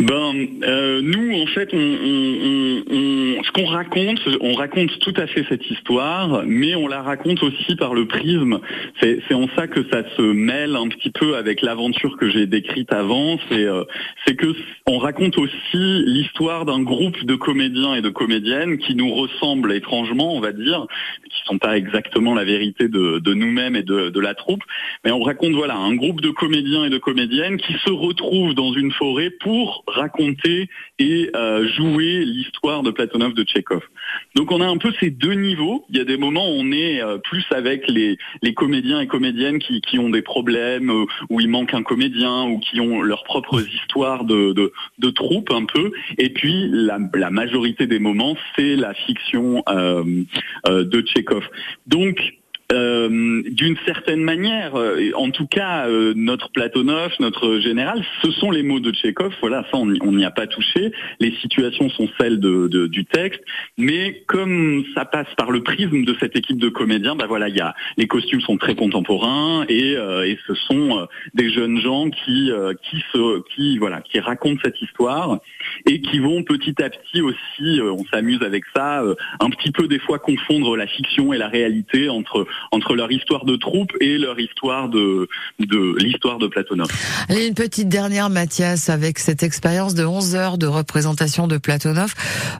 Ben, 0.00 0.34
euh, 0.64 1.00
nous, 1.02 1.40
en 1.40 1.46
fait, 1.46 1.68
on, 1.72 1.78
on- 1.78 2.82
on- 2.90 3.42
ce 3.44 3.52
qu'on 3.52 3.64
raconte, 3.66 4.18
on 4.40 4.54
raconte 4.54 4.98
tout 4.98 5.14
à 5.16 5.28
fait 5.28 5.44
cette 5.48 5.70
histoire, 5.70 6.42
mais 6.44 6.74
on 6.74 6.88
la 6.88 7.00
raconte 7.00 7.42
aussi 7.44 7.76
par 7.76 7.94
le 7.94 8.06
prisme. 8.08 8.58
C'est 9.00 9.34
en 9.34 9.46
ça 9.56 9.68
que 9.68 9.88
ça 9.92 10.02
se 10.16 10.22
mêle 10.22 10.74
un 10.74 10.88
petit 10.88 11.10
peu 11.10 11.36
avec 11.36 11.62
l'aventure 11.62 12.16
que 12.16 12.28
j'ai 12.28 12.46
décrite 12.46 12.92
avant. 12.92 13.38
C'est 13.48 13.64
euh, 13.64 13.84
que 14.36 14.52
on 14.88 14.98
raconte 14.98 15.38
aussi 15.38 16.02
l'histoire 16.06 16.64
d'un 16.64 16.82
groupe 16.82 17.24
de 17.24 17.36
comédiens 17.36 17.94
et 17.94 18.02
de 18.02 18.08
comédiennes 18.08 18.78
qui 18.78 18.96
nous 18.96 19.14
ressemblent 19.14 19.72
étrangement, 19.72 20.34
on 20.34 20.40
va 20.40 20.52
dire, 20.52 20.86
qui 21.30 21.40
sont 21.46 21.58
pas 21.58 21.76
exactement 21.76 22.34
la 22.34 22.44
vérité 22.44 22.88
de, 22.88 23.20
de 23.20 23.34
nous-mêmes 23.34 23.76
et 23.76 23.82
de, 23.84 24.10
de 24.10 24.20
la 24.20 24.34
troupe, 24.34 24.62
mais 25.04 25.12
on 25.12 25.22
raconte 25.22 25.52
voilà 25.52 25.76
un 25.76 25.94
groupe 25.94 26.20
de 26.20 26.30
comédiens 26.30 26.84
et 26.84 26.90
de 26.90 26.98
comédiennes 26.98 27.58
qui 27.58 27.74
se 27.74 27.90
retrouvent 27.90 28.54
dans 28.54 28.72
une 28.72 28.90
forêt 28.90 29.30
pour 29.30 29.83
raconter 29.86 30.68
et 30.98 31.30
euh, 31.34 31.66
jouer 31.68 32.24
l'histoire 32.24 32.82
de 32.82 32.90
Platonov 32.90 33.34
de 33.34 33.42
Tchekhov. 33.44 33.82
Donc 34.34 34.52
on 34.52 34.60
a 34.60 34.66
un 34.66 34.76
peu 34.76 34.92
ces 35.00 35.10
deux 35.10 35.34
niveaux. 35.34 35.84
Il 35.90 35.96
y 35.96 36.00
a 36.00 36.04
des 36.04 36.16
moments 36.16 36.48
où 36.48 36.54
on 36.58 36.72
est 36.72 37.02
euh, 37.02 37.18
plus 37.18 37.44
avec 37.50 37.88
les, 37.88 38.16
les 38.42 38.54
comédiens 38.54 39.00
et 39.00 39.06
comédiennes 39.06 39.58
qui, 39.58 39.80
qui 39.80 39.98
ont 39.98 40.10
des 40.10 40.22
problèmes, 40.22 40.90
euh, 40.90 41.06
où 41.30 41.40
il 41.40 41.48
manque 41.48 41.74
un 41.74 41.82
comédien, 41.82 42.44
ou 42.44 42.58
qui 42.58 42.80
ont 42.80 43.02
leurs 43.02 43.24
propres 43.24 43.62
histoires 43.66 44.24
de, 44.24 44.52
de, 44.52 44.72
de 44.98 45.10
troupe 45.10 45.50
un 45.50 45.64
peu. 45.64 45.92
Et 46.18 46.30
puis 46.30 46.68
la, 46.70 46.98
la 47.14 47.30
majorité 47.30 47.86
des 47.86 47.98
moments, 47.98 48.36
c'est 48.56 48.76
la 48.76 48.94
fiction 48.94 49.62
euh, 49.68 50.04
euh, 50.68 50.84
de 50.84 51.00
Tchekhov. 51.00 51.44
Donc 51.86 52.34
euh, 52.72 53.42
d'une 53.50 53.76
certaine 53.84 54.22
manière, 54.22 54.74
euh, 54.76 55.10
en 55.14 55.30
tout 55.30 55.46
cas, 55.46 55.86
euh, 55.88 56.14
notre 56.16 56.50
Platonov, 56.50 57.12
notre 57.20 57.58
général, 57.60 58.02
ce 58.22 58.30
sont 58.32 58.50
les 58.50 58.62
mots 58.62 58.80
de 58.80 58.90
Tchekhov. 58.90 59.32
Voilà, 59.40 59.64
ça, 59.70 59.76
on 59.76 59.86
n'y- 59.86 60.24
a 60.24 60.30
pas 60.30 60.46
touché. 60.46 60.92
Les 61.20 61.32
situations 61.42 61.90
sont 61.90 62.08
celles 62.18 62.40
de, 62.40 62.66
de- 62.68 62.86
du 62.86 63.04
texte, 63.04 63.42
mais 63.76 64.22
comme 64.26 64.84
ça 64.94 65.04
passe 65.04 65.28
par 65.36 65.50
le 65.50 65.62
prisme 65.62 66.04
de 66.04 66.16
cette 66.18 66.36
équipe 66.36 66.58
de 66.58 66.68
comédiens, 66.70 67.14
bah 67.14 67.26
voilà, 67.28 67.48
il 67.48 67.56
y 67.56 67.60
a 67.60 67.74
les 67.98 68.06
costumes 68.06 68.40
sont 68.40 68.56
très 68.56 68.74
contemporains 68.74 69.64
et, 69.68 69.96
euh, 69.96 70.24
et 70.26 70.38
ce 70.46 70.54
sont 70.54 70.98
euh, 71.00 71.04
des 71.34 71.50
jeunes 71.50 71.78
gens 71.80 72.08
qui 72.10 72.50
qui 72.88 73.04
se 73.12 73.42
qui 73.54 73.78
voilà 73.78 74.00
qui 74.00 74.18
racontent 74.20 74.60
cette 74.64 74.80
histoire 74.80 75.38
et 75.86 76.00
qui 76.00 76.18
vont 76.18 76.42
petit 76.42 76.74
à 76.82 76.88
petit 76.90 77.20
aussi, 77.20 77.80
on 77.82 78.04
s'amuse 78.06 78.42
avec 78.42 78.64
ça, 78.74 79.02
un 79.40 79.50
petit 79.50 79.70
peu 79.70 79.86
des 79.88 79.98
fois 79.98 80.18
confondre 80.18 80.76
la 80.76 80.86
fiction 80.86 81.32
et 81.32 81.38
la 81.38 81.48
réalité 81.48 82.08
entre 82.08 82.46
entre 82.72 82.94
leur 82.94 83.10
histoire 83.10 83.44
de 83.44 83.56
troupe 83.56 83.92
et 84.00 84.18
leur 84.18 84.38
histoire 84.38 84.88
de, 84.88 85.28
de 85.58 85.96
l'histoire 85.98 86.38
de 86.38 86.46
Platonov. 86.46 86.88
Allez, 87.28 87.46
une 87.46 87.54
petite 87.54 87.88
dernière, 87.88 88.30
Mathias, 88.30 88.88
avec 88.88 89.18
cette 89.18 89.42
expérience 89.42 89.94
de 89.94 90.04
11 90.04 90.34
heures 90.34 90.58
de 90.58 90.66
représentation 90.66 91.46
de 91.46 91.58
Platonov. 91.58 92.14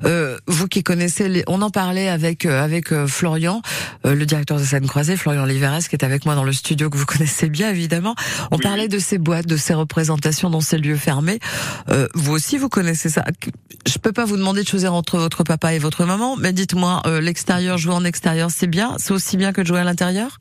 Euh, 0.04 0.36
vous 0.46 0.68
qui 0.68 0.82
connaissez, 0.82 1.28
les... 1.28 1.44
on 1.46 1.62
en 1.62 1.70
parlait 1.70 2.08
avec 2.08 2.46
euh, 2.46 2.62
avec 2.62 2.92
euh, 2.92 3.06
Florian, 3.06 3.62
euh, 4.06 4.14
le 4.14 4.26
directeur 4.26 4.58
de 4.58 4.64
scène 4.64 4.86
croisée, 4.86 5.16
Florian 5.16 5.44
Liveres, 5.44 5.88
qui 5.88 5.96
est 5.96 6.04
avec 6.04 6.24
moi 6.24 6.34
dans 6.34 6.44
le 6.44 6.52
studio 6.52 6.90
que 6.90 6.96
vous 6.96 7.06
connaissez 7.14 7.48
bien 7.48 7.70
évidemment. 7.70 8.14
On 8.50 8.58
parlait 8.58 8.88
de 8.88 8.98
ces 8.98 9.18
boîtes, 9.18 9.46
de 9.46 9.56
ces 9.56 9.74
représentations 9.74 10.50
dans 10.50 10.60
ces 10.60 10.78
lieux 10.78 10.96
fermés. 10.96 11.38
Euh, 11.88 12.08
vous 12.14 12.32
aussi, 12.32 12.58
vous 12.58 12.68
connaissez 12.68 13.08
ça. 13.08 13.24
Je 13.86 13.98
peux 13.98 14.12
pas 14.12 14.24
vous 14.24 14.36
demander 14.36 14.62
de 14.62 14.68
choisir 14.68 14.94
entre 14.94 15.18
votre 15.18 15.44
papa 15.44 15.74
et 15.74 15.78
votre 15.78 16.04
maman, 16.04 16.36
mais 16.36 16.52
dites-moi, 16.52 17.02
euh, 17.06 17.20
l'extérieur, 17.20 17.76
jouer 17.78 17.94
en 17.94 18.04
extérieur, 18.04 18.50
c'est 18.50 18.66
bien, 18.66 18.94
c'est 18.98 19.12
aussi 19.12 19.36
bien 19.36 19.52
que 19.52 19.60
de 19.60 19.66
jouer 19.66 19.80
à 19.80 19.83
l'intérieur? 19.84 20.38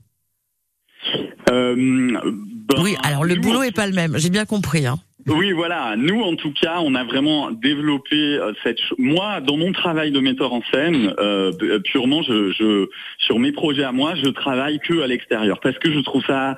Euh, 1.50 1.76
ben, 1.76 2.82
Oui, 2.82 2.96
alors 3.04 3.26
le 3.26 3.36
boulot 3.36 3.64
est 3.64 3.76
pas 3.76 3.88
le 3.88 3.94
même. 3.94 4.18
J'ai 4.18 4.30
bien 4.30 4.46
compris. 4.46 4.86
Hein. 4.86 4.98
Oui, 5.28 5.54
voilà. 5.54 5.96
Nous, 5.96 6.22
en 6.22 6.36
tout 6.36 6.52
cas, 6.52 6.80
on 6.82 6.96
a 6.96 7.04
vraiment 7.06 7.50
développé 7.52 8.16
euh, 8.16 8.52
cette. 8.64 8.80
Moi, 8.98 9.40
dans 9.40 9.56
mon 9.56 9.72
travail 9.72 10.12
de 10.12 10.20
metteur 10.20 10.52
en 10.52 10.62
scène, 10.74 11.14
euh, 11.18 11.80
purement, 11.80 12.22
je, 12.24 12.52
je, 12.52 12.90
sur 13.20 13.40
mes 13.40 13.54
projets 13.54 13.84
à 13.84 13.94
moi, 13.94 14.16
je 14.16 14.30
travaille 14.30 14.80
que 14.80 15.02
à 15.02 15.08
l'extérieur 15.08 15.60
parce 15.62 15.78
que 15.80 15.92
je 15.94 16.00
trouve 16.00 16.24
ça 16.26 16.58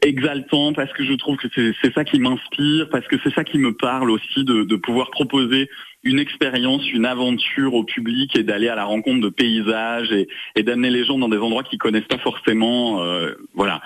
exaltant, 0.00 0.72
parce 0.72 0.92
que 0.92 1.04
je 1.04 1.12
trouve 1.14 1.36
que 1.36 1.48
c'est 1.54 1.74
c'est 1.82 1.92
ça 1.92 2.04
qui 2.04 2.18
m'inspire, 2.18 2.88
parce 2.90 3.06
que 3.08 3.16
c'est 3.22 3.34
ça 3.34 3.44
qui 3.44 3.58
me 3.58 3.74
parle 3.74 4.10
aussi 4.10 4.44
de, 4.44 4.64
de 4.64 4.76
pouvoir 4.76 5.10
proposer 5.10 5.68
une 6.04 6.18
expérience, 6.18 6.90
une 6.92 7.06
aventure 7.06 7.74
au 7.74 7.84
public 7.84 8.36
et 8.36 8.42
d'aller 8.42 8.68
à 8.68 8.74
la 8.74 8.84
rencontre 8.84 9.20
de 9.20 9.28
paysages 9.28 10.12
et, 10.12 10.62
d'amener 10.62 10.90
les 10.90 11.04
gens 11.04 11.18
dans 11.18 11.28
des 11.28 11.38
endroits 11.38 11.62
qu'ils 11.62 11.78
connaissent 11.78 12.08
pas 12.08 12.18
forcément. 12.18 13.02
euh, 13.02 13.34
voilà. 13.54 13.80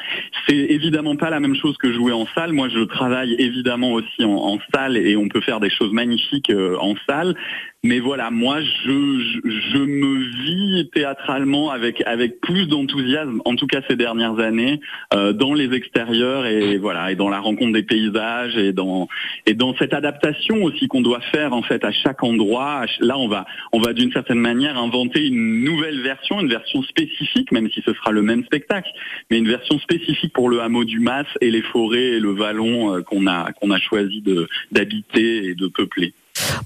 C'est 0.46 0.56
évidemment 0.56 1.16
pas 1.16 1.30
la 1.30 1.40
même 1.40 1.56
chose 1.56 1.76
que 1.76 1.92
jouer 1.92 2.12
en 2.12 2.26
salle. 2.34 2.52
Moi, 2.52 2.68
je 2.68 2.80
travaille 2.80 3.34
évidemment 3.38 3.92
aussi 3.92 4.24
en, 4.24 4.34
en 4.34 4.58
salle 4.74 4.96
et 4.96 5.16
on 5.16 5.28
peut 5.28 5.40
faire 5.40 5.60
des 5.60 5.70
choses 5.70 5.92
magnifiques 5.92 6.50
euh, 6.50 6.76
en 6.78 6.94
salle. 7.08 7.36
Mais 7.84 8.00
voilà, 8.00 8.32
moi, 8.32 8.60
je, 8.62 9.78
me 9.78 10.18
vis 10.44 10.90
théâtralement 10.90 11.70
avec 11.70 12.02
avec 12.04 12.40
plus 12.40 12.66
d'enthousiasme, 12.66 13.40
en 13.44 13.54
tout 13.54 13.68
cas 13.68 13.80
ces 13.88 13.94
dernières 13.94 14.40
années, 14.40 14.80
euh, 15.14 15.32
dans 15.32 15.54
les 15.54 15.72
extérieurs 15.72 16.46
et 16.46 16.78
voilà, 16.78 17.12
et 17.12 17.14
dans 17.14 17.28
la 17.28 17.38
rencontre 17.38 17.72
des 17.72 17.84
paysages 17.84 18.56
et 18.56 18.72
dans 18.72 19.08
et 19.46 19.54
dans 19.54 19.76
cette 19.76 19.94
adaptation 19.94 20.64
aussi 20.64 20.88
qu'on 20.88 21.00
doit 21.00 21.20
faire 21.32 21.52
en 21.52 21.62
fait 21.62 21.84
à 21.84 21.92
chaque 21.92 22.24
endroit. 22.24 22.86
Là, 22.98 23.18
on 23.18 23.28
va 23.28 23.46
on 23.72 23.80
va 23.80 23.92
d'une 23.92 24.10
certaine 24.10 24.40
manière 24.40 24.78
inventer 24.78 25.24
une 25.26 25.62
nouvelle 25.62 26.00
version, 26.00 26.40
une 26.40 26.48
version 26.48 26.82
spécifique, 26.82 27.52
même 27.52 27.70
si 27.70 27.82
ce 27.82 27.92
sera 27.92 28.10
le 28.10 28.22
même 28.22 28.44
spectacle, 28.44 28.90
mais 29.30 29.38
une 29.38 29.48
version 29.48 29.78
spécifique 29.78 30.32
pour 30.32 30.48
le 30.48 30.60
hameau 30.60 30.84
du 30.84 30.98
Mas 30.98 31.26
et 31.40 31.52
les 31.52 31.62
forêts 31.62 32.14
et 32.16 32.20
le 32.20 32.30
vallon 32.30 32.96
euh, 32.96 33.02
qu'on 33.02 33.28
a 33.28 33.52
qu'on 33.52 33.70
a 33.70 33.78
choisi 33.78 34.24
d'habiter 34.72 35.44
et 35.44 35.54
de 35.54 35.68
peupler. 35.68 36.14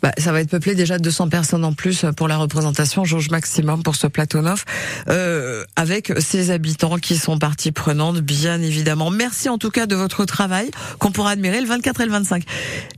Bah, 0.02 0.12
ça 0.18 0.32
va 0.32 0.40
être 0.40 0.50
peuplé 0.50 0.74
déjà 0.74 0.98
de 0.98 1.02
200 1.02 1.28
personnes 1.28 1.64
en 1.64 1.72
plus 1.72 2.04
pour 2.16 2.28
la 2.28 2.36
représentation, 2.36 3.04
jauge 3.04 3.30
maximum 3.30 3.82
pour 3.82 3.96
ce 3.96 4.06
plateau 4.06 4.40
neuf, 4.42 4.64
euh, 5.08 5.64
avec 5.76 6.12
ses 6.18 6.50
habitants 6.50 6.96
qui 6.98 7.16
sont 7.16 7.38
partie 7.38 7.72
prenante, 7.72 8.18
bien 8.20 8.60
évidemment. 8.62 9.10
Merci 9.10 9.48
en 9.48 9.58
tout 9.58 9.70
cas 9.70 9.86
de 9.86 9.94
votre 9.94 10.24
travail 10.24 10.70
qu'on 10.98 11.10
pourra 11.12 11.30
admirer 11.32 11.60
le 11.60 11.66
24 11.66 12.00
et 12.00 12.04
le 12.06 12.12
25. 12.12 12.44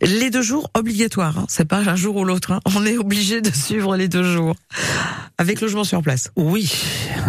Les 0.03 0.31
deux 0.31 0.43
jours 0.43 0.71
obligatoires, 0.75 1.39
hein. 1.39 1.47
c'est 1.49 1.65
pas 1.67 1.79
un 1.79 1.97
jour 1.97 2.17
ou 2.17 2.25
l'autre. 2.25 2.53
hein. 2.53 2.61
On 2.65 2.85
est 2.87 2.97
obligé 2.99 3.41
de 3.41 3.51
suivre 3.55 3.97
les 3.97 4.09
deux 4.09 4.23
jours 4.25 4.55
avec 5.39 5.61
logement 5.61 5.85
sur 5.85 6.03
place. 6.03 6.31
Oui, 6.37 6.73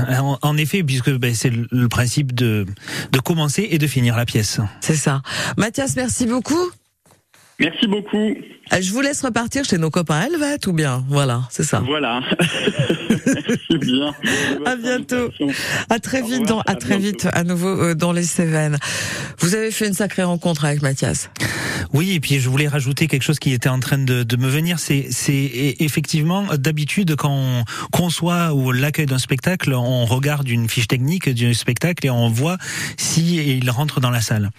en, 0.09 0.37
en 0.41 0.57
effet, 0.57 0.83
puisque 0.83 1.11
ben, 1.11 1.33
c'est 1.33 1.49
le, 1.49 1.67
le 1.71 1.87
principe 1.89 2.33
de, 2.35 2.65
de 3.11 3.19
commencer 3.19 3.67
et 3.71 3.77
de 3.77 3.87
finir 3.87 4.15
la 4.15 4.25
pièce. 4.25 4.59
C'est 4.81 4.95
ça. 4.95 5.21
Mathias, 5.57 5.95
merci 5.95 6.25
beaucoup. 6.25 6.71
Merci 7.59 7.87
beaucoup. 7.87 8.35
Euh, 8.73 8.81
Je 8.81 8.91
vous 8.91 9.01
laisse 9.01 9.21
repartir 9.21 9.63
chez 9.63 9.77
nos 9.77 9.89
copains 9.89 10.21
Helvet 10.21 10.67
ou 10.67 10.73
bien, 10.73 11.03
voilà, 11.07 11.43
c'est 11.49 11.63
ça. 11.63 11.79
Voilà. 11.85 12.21
Merci 13.09 13.77
bien. 13.79 14.13
À 14.65 14.75
bientôt. 14.75 15.29
À 15.89 15.99
très 15.99 16.21
vite, 16.21 16.47
dans, 16.47 16.61
à 16.61 16.75
très 16.75 16.97
vite 16.97 17.27
à 17.33 17.43
nouveau 17.43 17.67
euh, 17.67 17.95
dans 17.95 18.11
les 18.11 18.23
Cévennes. 18.23 18.77
Vous 19.39 19.55
avez 19.55 19.71
fait 19.71 19.87
une 19.87 19.93
sacrée 19.93 20.23
rencontre 20.23 20.65
avec 20.65 20.81
Mathias. 20.81 21.29
Oui, 21.93 22.13
et 22.13 22.19
puis 22.19 22.39
je 22.39 22.49
voulais 22.49 22.67
rajouter 22.67 23.07
quelque 23.07 23.21
chose 23.21 23.37
qui 23.37 23.53
était 23.53 23.69
en 23.69 23.79
train 23.79 23.99
de, 23.99 24.23
de 24.23 24.37
me 24.37 24.47
venir. 24.47 24.79
C'est, 24.79 25.07
c'est 25.11 25.75
effectivement 25.79 26.47
d'habitude 26.55 27.15
quand 27.15 27.31
on 27.31 27.63
conçoit 27.91 28.53
ou 28.53 28.71
l'accueil 28.71 29.05
d'un 29.05 29.19
spectacle, 29.19 29.73
on 29.73 30.05
regarde 30.05 30.49
une 30.49 30.67
fiche 30.67 30.87
technique 30.87 31.29
du 31.29 31.53
spectacle 31.53 32.07
et 32.07 32.09
on 32.09 32.29
voit 32.29 32.57
si 32.97 33.35
il 33.57 33.69
rentre 33.69 33.99
dans 33.99 34.09
la 34.09 34.21
salle. 34.21 34.49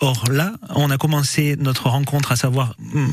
Or 0.00 0.24
là, 0.30 0.52
on 0.74 0.90
a 0.90 0.98
commencé 0.98 1.56
notre 1.58 1.88
rencontre 1.88 2.17
à 2.32 2.36
savoir 2.36 2.74
hmm, 2.78 3.06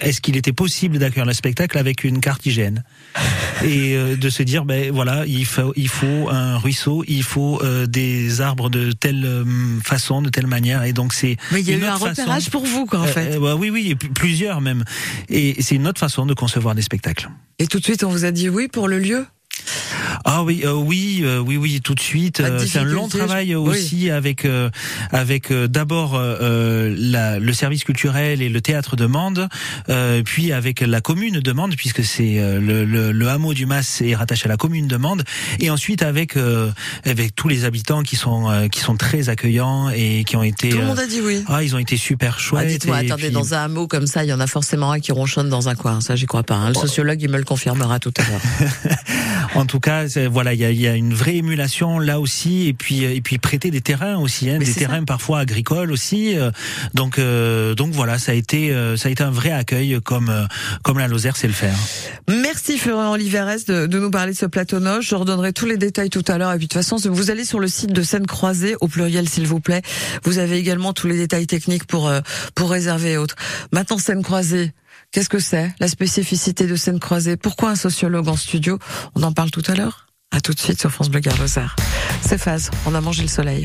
est-ce 0.00 0.20
qu'il 0.20 0.36
était 0.36 0.52
possible 0.52 0.98
d'accueillir 0.98 1.26
le 1.26 1.32
spectacle 1.34 1.76
avec 1.78 2.04
une 2.04 2.20
carte 2.20 2.44
hygiène 2.46 2.82
et 3.64 3.94
euh, 3.96 4.16
de 4.16 4.28
se 4.30 4.42
dire 4.42 4.64
ben 4.64 4.90
voilà 4.92 5.24
il 5.26 5.44
faut 5.46 5.72
il 5.76 5.88
faut 5.88 6.28
un 6.30 6.58
ruisseau, 6.58 7.04
il 7.08 7.22
faut 7.22 7.60
euh, 7.62 7.86
des 7.86 8.40
arbres 8.40 8.68
de 8.70 8.92
telle 8.92 9.24
euh, 9.24 9.44
façon, 9.84 10.22
de 10.22 10.28
telle 10.30 10.46
manière 10.46 10.82
et 10.84 10.92
donc 10.92 11.12
c'est 11.12 11.36
Mais 11.52 11.60
il 11.60 11.68
y 11.70 11.74
a 11.74 11.76
eu 11.76 11.84
un 11.84 11.92
façon- 11.98 12.06
repérage 12.06 12.50
pour 12.50 12.64
vous, 12.66 12.86
quoi, 12.86 13.00
en 13.00 13.04
euh, 13.04 13.06
fait. 13.06 13.36
euh, 13.36 13.40
bah 13.40 13.54
oui, 13.56 13.70
oui, 13.70 13.94
plusieurs 13.94 14.60
même. 14.60 14.84
Et 15.28 15.56
c'est 15.62 15.74
une 15.76 15.86
autre 15.86 16.00
façon 16.00 16.26
de 16.26 16.34
concevoir 16.34 16.74
des 16.74 16.82
spectacles. 16.82 17.28
Et 17.58 17.66
tout 17.66 17.78
de 17.78 17.84
suite, 17.84 18.04
on 18.04 18.10
vous 18.10 18.24
a 18.24 18.30
dit 18.30 18.48
oui 18.48 18.68
pour 18.68 18.88
le 18.88 18.98
lieu? 18.98 19.26
Ah 20.24 20.42
oui, 20.42 20.62
euh, 20.64 20.72
oui, 20.72 21.20
euh, 21.24 21.38
oui, 21.38 21.56
oui, 21.56 21.80
tout 21.82 21.94
de 21.94 22.00
suite. 22.00 22.40
Euh, 22.40 22.58
c'est 22.66 22.78
un 22.78 22.84
long 22.84 23.08
travail 23.08 23.50
je- 23.50 23.56
aussi 23.56 24.10
avec 24.10 24.44
euh, 24.44 24.70
avec 25.12 25.50
euh, 25.50 25.66
d'abord 25.68 26.12
euh, 26.14 27.38
le 27.40 27.52
service 27.52 27.84
culturel 27.84 28.42
et 28.42 28.48
le 28.48 28.60
théâtre 28.60 28.96
de 28.96 29.06
Mende, 29.06 29.48
euh, 29.88 30.22
puis 30.24 30.52
avec 30.52 30.80
la 30.80 31.00
commune 31.00 31.40
de 31.40 31.52
Mende 31.52 31.74
puisque 31.76 32.04
c'est 32.04 32.38
euh, 32.38 32.60
le, 32.60 32.84
le, 32.84 33.12
le 33.12 33.28
hameau 33.28 33.54
du 33.54 33.66
Mas 33.66 34.00
est 34.02 34.14
rattaché 34.14 34.46
à 34.46 34.48
la 34.48 34.56
commune 34.56 34.88
de 34.88 34.96
Mende, 34.96 35.22
et 35.60 35.70
ensuite 35.70 36.02
avec 36.02 36.36
euh, 36.36 36.70
avec 37.04 37.34
tous 37.34 37.48
les 37.48 37.64
habitants 37.64 38.02
qui 38.02 38.16
sont 38.16 38.50
euh, 38.50 38.68
qui 38.68 38.80
sont 38.80 38.96
très 38.96 39.28
accueillants 39.28 39.90
et 39.90 40.24
qui 40.24 40.36
ont 40.36 40.42
été. 40.42 40.68
Tout 40.70 40.78
le 40.78 40.84
monde 40.86 40.98
a 41.00 41.06
dit 41.06 41.20
oui. 41.20 41.42
Ah, 41.48 41.62
ils 41.62 41.74
ont 41.74 41.78
été 41.78 41.96
super 41.96 42.34
Ah, 42.36 42.40
chouettes. 42.40 42.68
Dites-moi, 42.68 43.02
et 43.02 43.06
attendez, 43.06 43.24
puis- 43.24 43.32
dans 43.32 43.54
un 43.54 43.64
hameau 43.64 43.86
comme 43.86 44.06
ça, 44.06 44.24
il 44.24 44.28
y 44.28 44.32
en 44.32 44.40
a 44.40 44.46
forcément 44.46 44.92
un 44.92 45.00
qui 45.00 45.12
ronchonne 45.12 45.48
dans 45.48 45.68
un 45.68 45.74
coin. 45.74 46.00
Ça, 46.00 46.16
j'y 46.16 46.26
crois 46.26 46.42
pas. 46.42 46.56
hein. 46.56 46.68
Le 46.68 46.74
sociologue, 46.74 47.20
il 47.22 47.30
me 47.30 47.38
le 47.38 47.44
confirmera 47.44 47.98
tout 47.98 48.12
à 48.18 48.22
l'heure. 48.22 48.40
En 49.54 49.66
tout 49.66 49.80
cas, 49.80 50.04
voilà, 50.30 50.54
il 50.54 50.60
y 50.60 50.64
a, 50.64 50.70
y 50.70 50.86
a 50.86 50.94
une 50.94 51.14
vraie 51.14 51.36
émulation 51.36 51.98
là 51.98 52.20
aussi, 52.20 52.66
et 52.68 52.72
puis 52.74 53.04
et 53.04 53.20
puis 53.20 53.38
prêter 53.38 53.70
des 53.70 53.80
terrains 53.80 54.16
aussi, 54.18 54.50
hein, 54.50 54.58
des 54.58 54.72
terrains 54.72 55.04
parfois 55.04 55.40
agricoles 55.40 55.92
aussi. 55.92 56.36
euh, 56.38 56.50
donc 56.94 57.18
euh, 57.18 57.74
donc 57.74 57.92
voilà, 57.92 58.18
ça 58.18 58.32
a 58.32 58.34
été 58.34 58.72
euh, 58.72 58.96
ça 58.96 59.08
a 59.08 59.12
été 59.12 59.22
un 59.22 59.30
vrai 59.30 59.50
accueil 59.50 59.98
comme 60.04 60.28
euh, 60.28 60.44
comme 60.82 60.98
la 60.98 61.08
Lozère 61.08 61.36
sait 61.36 61.46
le 61.46 61.52
faire. 61.52 61.76
Merci 62.28 62.78
Florian 62.78 63.12
Oliveres 63.12 63.64
de, 63.68 63.86
de 63.86 63.98
nous 63.98 64.10
parler 64.10 64.32
de 64.32 64.36
ce 64.36 64.46
plateau 64.46 64.80
noche. 64.80 65.08
Je 65.08 65.14
redonnerai 65.14 65.52
tous 65.52 65.66
les 65.66 65.76
détails 65.76 66.10
tout 66.10 66.24
à 66.28 66.38
l'heure. 66.38 66.52
Et 66.52 66.58
puis 66.58 66.66
de 66.66 66.72
toute 66.72 66.82
façon, 66.82 66.96
vous 67.10 67.30
allez 67.30 67.44
sur 67.44 67.60
le 67.60 67.68
site 67.68 67.92
de 67.92 68.02
Seine 68.02 68.26
Croisée, 68.26 68.76
au 68.80 68.88
pluriel 68.88 69.28
s'il 69.28 69.46
vous 69.46 69.60
plaît. 69.60 69.82
Vous 70.24 70.38
avez 70.38 70.58
également 70.58 70.92
tous 70.92 71.06
les 71.06 71.16
détails 71.16 71.46
techniques 71.46 71.86
pour 71.86 72.08
euh, 72.08 72.20
pour 72.54 72.70
réserver 72.70 73.12
et 73.12 73.16
autres. 73.18 73.36
Maintenant, 73.72 73.98
Seine 73.98 74.22
Croisée. 74.22 74.72
Qu'est-ce 75.12 75.28
que 75.28 75.38
c'est 75.38 75.74
La 75.80 75.88
spécificité 75.88 76.66
de 76.66 76.76
Seine 76.76 77.00
Croisée? 77.00 77.36
Pourquoi 77.36 77.70
un 77.70 77.76
sociologue 77.76 78.28
en 78.28 78.36
studio? 78.36 78.78
On 79.14 79.22
en 79.22 79.32
parle 79.32 79.50
tout 79.50 79.62
à 79.66 79.74
l'heure. 79.74 80.06
À 80.30 80.40
tout 80.40 80.52
de 80.52 80.60
suite 80.60 80.80
sur 80.80 80.90
France 80.90 81.08
Bleu 81.08 81.20
Gare 81.20 81.38
Lozère. 81.38 81.76
C'est 82.20 82.38
phase. 82.38 82.70
On 82.84 82.94
a 82.94 83.00
mangé 83.00 83.22
le 83.22 83.28
soleil. 83.28 83.64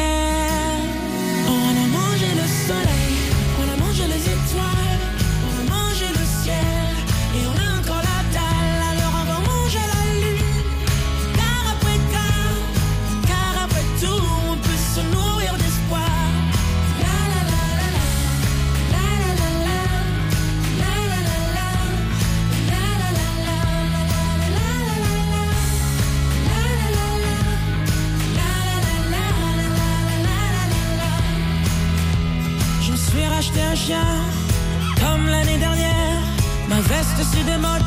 Démode, 37.45 37.81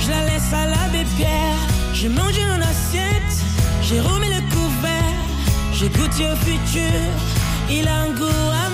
je 0.00 0.10
la 0.10 0.24
laisse 0.26 0.52
à 0.52 0.66
l'abbé 0.66 1.04
Pierre. 1.16 1.58
J'ai 1.92 2.08
mangé 2.08 2.40
mon 2.46 2.60
assiette, 2.62 3.34
j'ai 3.82 3.98
remis 3.98 4.28
le 4.28 4.40
couvert. 4.54 5.14
J'ai 5.72 5.88
goûté 5.88 6.26
au 6.30 6.36
futur, 6.36 6.92
il 7.68 7.88
a 7.88 8.02
un 8.02 8.10
goût 8.14 8.50
amer. 8.66 8.73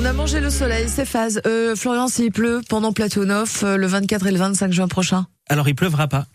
On 0.00 0.04
a 0.06 0.14
mangé 0.14 0.40
le 0.40 0.48
soleil, 0.48 0.86
c'est 0.88 1.04
phase. 1.04 1.42
Euh, 1.46 1.76
Florian, 1.76 2.08
s'il 2.08 2.32
pleut 2.32 2.62
pendant 2.66 2.90
Platonov 2.94 3.60
euh, 3.64 3.76
le 3.76 3.86
24 3.86 4.26
et 4.28 4.30
le 4.30 4.38
25 4.38 4.72
juin 4.72 4.88
prochain 4.88 5.26
Alors 5.50 5.68
il 5.68 5.74
pleuvra 5.74 6.08
pas. 6.08 6.26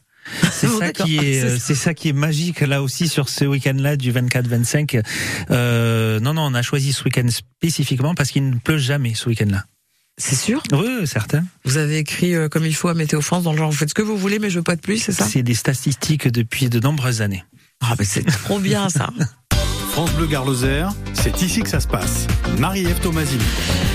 C'est 0.51 0.67
Bon, 0.67 0.73
ça 0.79 0.85
d'accord. 0.85 1.07
qui 1.07 1.17
est, 1.17 1.57
C'est 1.59 1.73
ça. 1.73 1.95
qui 1.95 2.09
est 2.09 2.13
magique 2.13 2.59
là 2.59 2.83
aussi 2.83 3.07
sur 3.07 3.27
ce 3.27 3.43
week-end-là 3.43 3.95
du 3.97 4.13
24-25. 4.13 5.01
Euh, 5.49 6.19
non, 6.19 6.35
non, 6.35 6.43
on 6.43 6.53
a 6.53 6.61
choisi 6.61 6.93
ce 6.93 7.03
week-end 7.05 7.25
spécifiquement 7.29 8.13
parce 8.13 8.29
qu'il 8.29 8.47
ne 8.47 8.55
pleut 8.57 8.77
jamais 8.77 9.15
ce 9.15 9.29
week-end-là. 9.29 9.63
C'est 10.19 10.35
sûr? 10.35 10.61
Oui, 10.71 10.87
oui, 10.99 11.07
certain. 11.07 11.43
Vous 11.63 11.77
avez 11.77 11.97
écrit 11.97 12.35
euh, 12.35 12.47
comme 12.49 12.67
il 12.67 12.75
faut 12.75 12.89
à 12.89 12.93
Météo 12.93 13.19
France 13.21 13.43
dans 13.45 13.51
le 13.51 13.57
genre 13.57 13.71
vous 13.71 13.77
faites 13.77 13.89
ce 13.89 13.95
que 13.95 14.03
vous 14.03 14.15
voulez 14.15 14.37
mais 14.37 14.51
je 14.51 14.59
veux 14.59 14.63
pas 14.63 14.75
de 14.75 14.81
pluie, 14.81 14.99
c'est 14.99 15.11
ça? 15.11 15.25
C'est 15.25 15.41
des 15.41 15.55
statistiques 15.55 16.27
depuis 16.27 16.69
de 16.69 16.79
nombreuses 16.79 17.23
années. 17.23 17.43
Ah 17.81 17.95
mais 17.97 18.05
c'est 18.05 18.23
trop 18.23 18.59
bien 18.59 18.89
ça. 18.89 19.09
France 19.95 20.11
Bleu 20.11 20.27
Gare 20.27 20.43
Lozère, 20.43 20.91
c'est 21.13 21.41
ici 21.41 21.61
que 21.61 21.69
ça 21.69 21.79
se 21.79 21.87
passe. 21.87 22.27
Marie-Ève 22.59 22.99
Tomasini. 22.99 23.41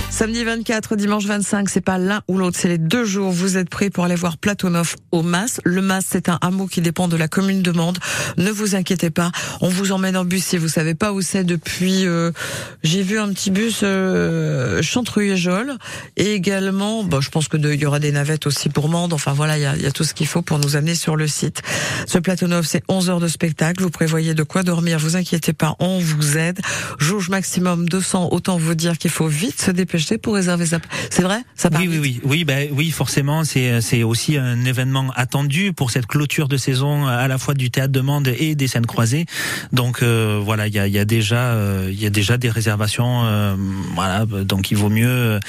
Samedi 0.09 0.43
24, 0.45 0.97
dimanche 0.97 1.25
25, 1.27 1.69
c'est 1.69 1.81
pas 1.81 1.97
l'un 1.99 2.23
ou 2.27 2.37
l'autre, 2.37 2.59
c'est 2.59 2.69
les 2.69 2.79
deux 2.79 3.05
jours. 3.05 3.31
Vous 3.31 3.57
êtes 3.57 3.71
prêts 3.71 3.91
pour 3.91 4.05
aller 4.05 4.17
voir 4.17 4.39
Platonov 4.39 4.97
au 5.13 5.23
Mas. 5.23 5.61
Le 5.65 5.83
Mas, 5.83 6.05
c'est 6.09 6.29
un 6.29 6.39
hameau 6.41 6.67
qui 6.67 6.81
dépend 6.81 7.07
de 7.07 7.17
la 7.17 7.29
commune 7.29 7.63
de 7.63 7.71
Mende. 7.71 7.99
Ne 8.39 8.51
vous 8.51 8.75
inquiétez 8.75 9.11
pas, 9.11 9.31
on 9.61 9.69
vous 9.69 9.93
emmène 9.93 10.17
en 10.17 10.25
bus 10.25 10.43
si 10.45 10.57
vous 10.59 10.69
savez 10.69 10.95
pas 10.95 11.13
où 11.13 11.21
c'est 11.23 11.45
depuis. 11.45 12.07
euh, 12.07 12.33
J'ai 12.83 13.03
vu 13.03 13.19
un 13.19 13.29
petit 13.33 13.51
bus 13.51 13.81
euh, 13.83 14.83
Chantreuil 14.83 15.31
et 15.31 15.37
et 16.17 16.33
également, 16.33 17.05
bah, 17.05 17.19
je 17.21 17.29
pense 17.29 17.49
que 17.49 17.57
il 17.57 17.81
y 17.81 17.87
aura 17.87 17.99
des 17.99 18.11
navettes 18.13 18.47
aussi 18.47 18.69
pour 18.69 18.89
Mende. 18.89 19.13
Enfin 19.13 19.33
voilà, 19.33 19.59
il 19.59 19.83
y 19.83 19.87
a, 19.87 19.91
tout 19.93 20.05
ce 20.05 20.15
qu'il 20.15 20.27
faut 20.27 20.43
pour 20.43 20.59
nous 20.59 20.77
amener 20.77 20.95
sur 20.95 21.15
le 21.15 21.29
site. 21.29 21.63
Ce 22.07 22.19
Platonov, 22.19 22.65
c'est 22.67 22.83
11 22.89 23.11
heures 23.11 23.21
de 23.21 23.29
spectacle. 23.29 23.83
Vous 23.83 23.91
prévoyez 23.91 24.35
de 24.35 24.43
quoi 24.43 24.63
dormir. 24.63 24.99
Vous 24.99 25.17
inquiétez 25.17 25.53
pas, 25.53 25.77
vous 25.99 26.37
aide. 26.39 26.61
Jauge 26.99 27.29
maximum 27.29 27.89
200. 27.89 28.29
Autant 28.33 28.59
vous 28.59 28.75
dire 28.75 28.99
qu'il 28.99 29.11
faut 29.11 29.27
vite 29.27 29.61
se 29.61 29.71
dépêcher 29.71 30.19
pour 30.19 30.35
réserver 30.35 30.67
sa. 30.67 30.79
C'est 31.11 31.23
vrai? 31.23 31.41
Ça 31.57 31.71
part 31.71 31.81
Oui, 31.81 31.89
oui, 31.89 31.99
oui, 32.01 32.21
oui, 32.25 32.45
bah, 32.45 32.55
oui, 32.73 32.91
forcément, 32.91 33.45
c'est 33.45 34.03
aussi 34.03 34.37
un 34.37 34.65
événement 34.65 35.13
attendu 35.17 35.73
pour 35.73 35.91
cette 35.91 36.07
clôture 36.07 36.49
de 36.49 36.57
saison 36.57 37.07
à 37.07 37.29
la 37.29 37.39
fois 37.39 37.55
du 37.55 37.71
théâtre 37.71 37.93
de 37.93 38.01
Mende 38.01 38.29
et 38.29 38.55
des 38.55 38.69
scènes 38.69 38.87
croisées. 38.87 39.27
Donc 39.73 40.03
euh, 40.03 40.41
voilà, 40.43 40.67
il 40.67 40.75
y 40.75 40.79
a, 40.79 40.87
il 40.87 40.93
y 40.93 40.99
a 40.99 41.05
déjà 41.05 41.53
euh, 41.53 41.91
y 41.93 42.07
a 42.07 42.11
déjà 42.11 42.37
des 42.37 42.51
réservations. 42.51 43.25
euh, 43.25 43.57
voilà, 43.95 44.27
donc 44.27 44.71
il 44.71 44.77
vaut 44.77 44.89
mieux 44.91 45.41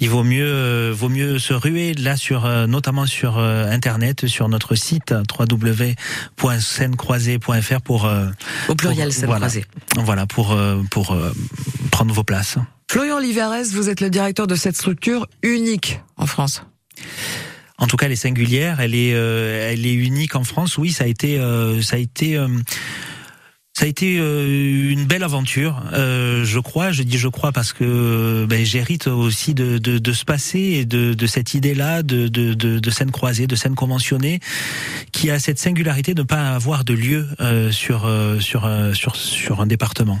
il 0.00 0.08
vaut 0.10 0.24
mieux 0.24 0.90
vaut 0.90 1.08
mieux 1.08 1.38
se 1.38 1.52
ruer 1.54 1.94
là 1.94 2.16
sur 2.16 2.46
notamment 2.66 3.06
sur 3.06 3.38
internet 3.38 4.26
sur 4.26 4.48
notre 4.48 4.74
site 4.74 5.14
www.scènecroisée.fr 5.38 7.80
pour 7.82 8.10
Au 8.68 8.74
pluriel, 8.74 9.08
pour- 9.08 9.14
scène 9.14 9.26
voilà, 9.26 9.40
croisée. 9.46 9.64
Voilà 9.96 10.26
pour 10.26 10.52
euh, 10.52 10.82
pour 10.90 11.12
euh, 11.12 11.32
prendre 11.90 12.12
vos 12.12 12.24
places. 12.24 12.58
Florian 12.90 13.18
Livares, 13.18 13.64
vous 13.72 13.88
êtes 13.88 14.00
le 14.00 14.10
directeur 14.10 14.46
de 14.46 14.54
cette 14.54 14.76
structure 14.76 15.26
unique 15.42 16.00
en 16.16 16.26
France. 16.26 16.62
En 17.78 17.86
tout 17.86 17.96
cas, 17.96 18.06
elle 18.06 18.12
est 18.12 18.16
singulière, 18.16 18.80
elle 18.80 18.94
est, 18.94 19.12
euh, 19.14 19.70
elle 19.70 19.84
est 19.84 19.92
unique 19.92 20.34
en 20.34 20.44
France. 20.44 20.78
Oui, 20.78 20.92
ça 20.92 21.04
a 21.04 21.06
été, 21.06 21.38
euh, 21.38 21.82
ça 21.82 21.96
a 21.96 21.98
été, 21.98 22.36
euh, 22.36 22.48
ça 23.76 23.84
a 23.84 23.88
été 23.88 24.16
euh, 24.18 24.90
une 24.90 25.04
belle 25.04 25.22
aventure. 25.22 25.82
Euh, 25.92 26.46
je 26.46 26.58
crois, 26.58 26.92
je 26.92 27.02
dis 27.02 27.18
je 27.18 27.28
crois 27.28 27.52
parce 27.52 27.74
que 27.74 28.46
ben, 28.48 28.64
j'hérite 28.64 29.06
aussi 29.06 29.52
de, 29.52 29.76
de, 29.76 29.98
de 29.98 30.12
ce 30.14 30.24
passé 30.24 30.58
et 30.58 30.86
de, 30.86 31.12
de 31.12 31.26
cette 31.26 31.52
idée-là 31.52 32.02
de, 32.02 32.28
de, 32.28 32.54
de, 32.54 32.90
scène 32.90 33.10
croisée, 33.10 33.46
de 33.46 33.54
scène 33.54 33.74
conventionnée, 33.74 34.40
qui 35.12 35.30
a 35.30 35.38
cette 35.38 35.58
singularité 35.58 36.14
de 36.14 36.22
ne 36.22 36.26
pas 36.26 36.54
avoir 36.54 36.84
de 36.84 36.94
lieu 36.94 37.28
euh, 37.40 37.70
sur, 37.70 38.06
euh, 38.06 38.40
sur, 38.40 38.64
euh, 38.64 38.94
sur, 38.94 39.14
sur 39.14 39.60
un 39.60 39.66
département. 39.66 40.18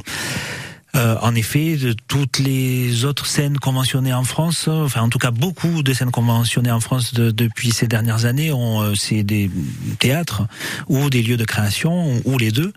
Euh, 0.96 1.16
en 1.20 1.34
effet, 1.34 1.76
toutes 2.08 2.38
les 2.38 3.04
autres 3.04 3.26
scènes 3.26 3.58
conventionnées 3.58 4.14
en 4.14 4.24
France, 4.24 4.68
enfin 4.68 5.02
en 5.02 5.08
tout 5.08 5.18
cas 5.18 5.30
beaucoup 5.30 5.82
de 5.82 5.92
scènes 5.92 6.10
conventionnées 6.10 6.70
en 6.70 6.80
France 6.80 7.12
de- 7.14 7.30
depuis 7.30 7.70
ces 7.70 7.86
dernières 7.86 8.24
années, 8.24 8.50
ont 8.52 8.80
euh, 8.80 8.94
c'est 8.94 9.22
des 9.22 9.50
théâtres 9.98 10.42
ou 10.88 11.10
des 11.10 11.22
lieux 11.22 11.36
de 11.36 11.44
création 11.44 12.20
ou, 12.24 12.38
les 12.38 12.50
deux. 12.50 12.72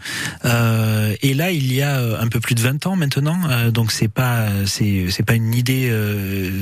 Euh, 0.46 1.16
et 1.22 1.34
là, 1.34 1.52
il 1.52 1.72
y 1.74 1.82
a 1.82 2.20
un 2.20 2.28
peu 2.28 2.40
plus 2.40 2.56
de 2.56 2.62
20 2.62 2.88
ans 2.88 2.96
maintenant, 2.96 3.38
donc 3.72 3.92
c'est 3.92 4.08
pas 4.08 4.48
c'est 4.66 5.06
c'est 5.10 5.24
pas 5.24 5.34
une 5.36 5.54
idée 5.54 5.92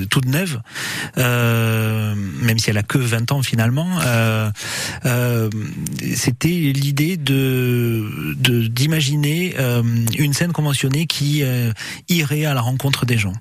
toute 0.10 0.26
neuve, 0.26 0.60
même 1.18 2.60
si 2.60 2.70
elle 2.70 2.78
a 2.78 2.84
que 2.84 2.97
20 2.97 3.32
ans 3.32 3.41
finalement. 3.43 3.88
C'était 6.16 6.47
l'idée 6.49 7.18
de 7.18 8.36
d'imaginer 8.70 9.55
une 10.18 10.34
scène 10.34 10.51
conventionnée 10.51 11.05
qui 11.05 11.43
euh, 11.48 11.72
irait 12.10 12.45
à 12.45 12.54
la 12.54 12.62
rencontre 12.62 13.06
des 13.06 13.18
gens. 13.18 13.34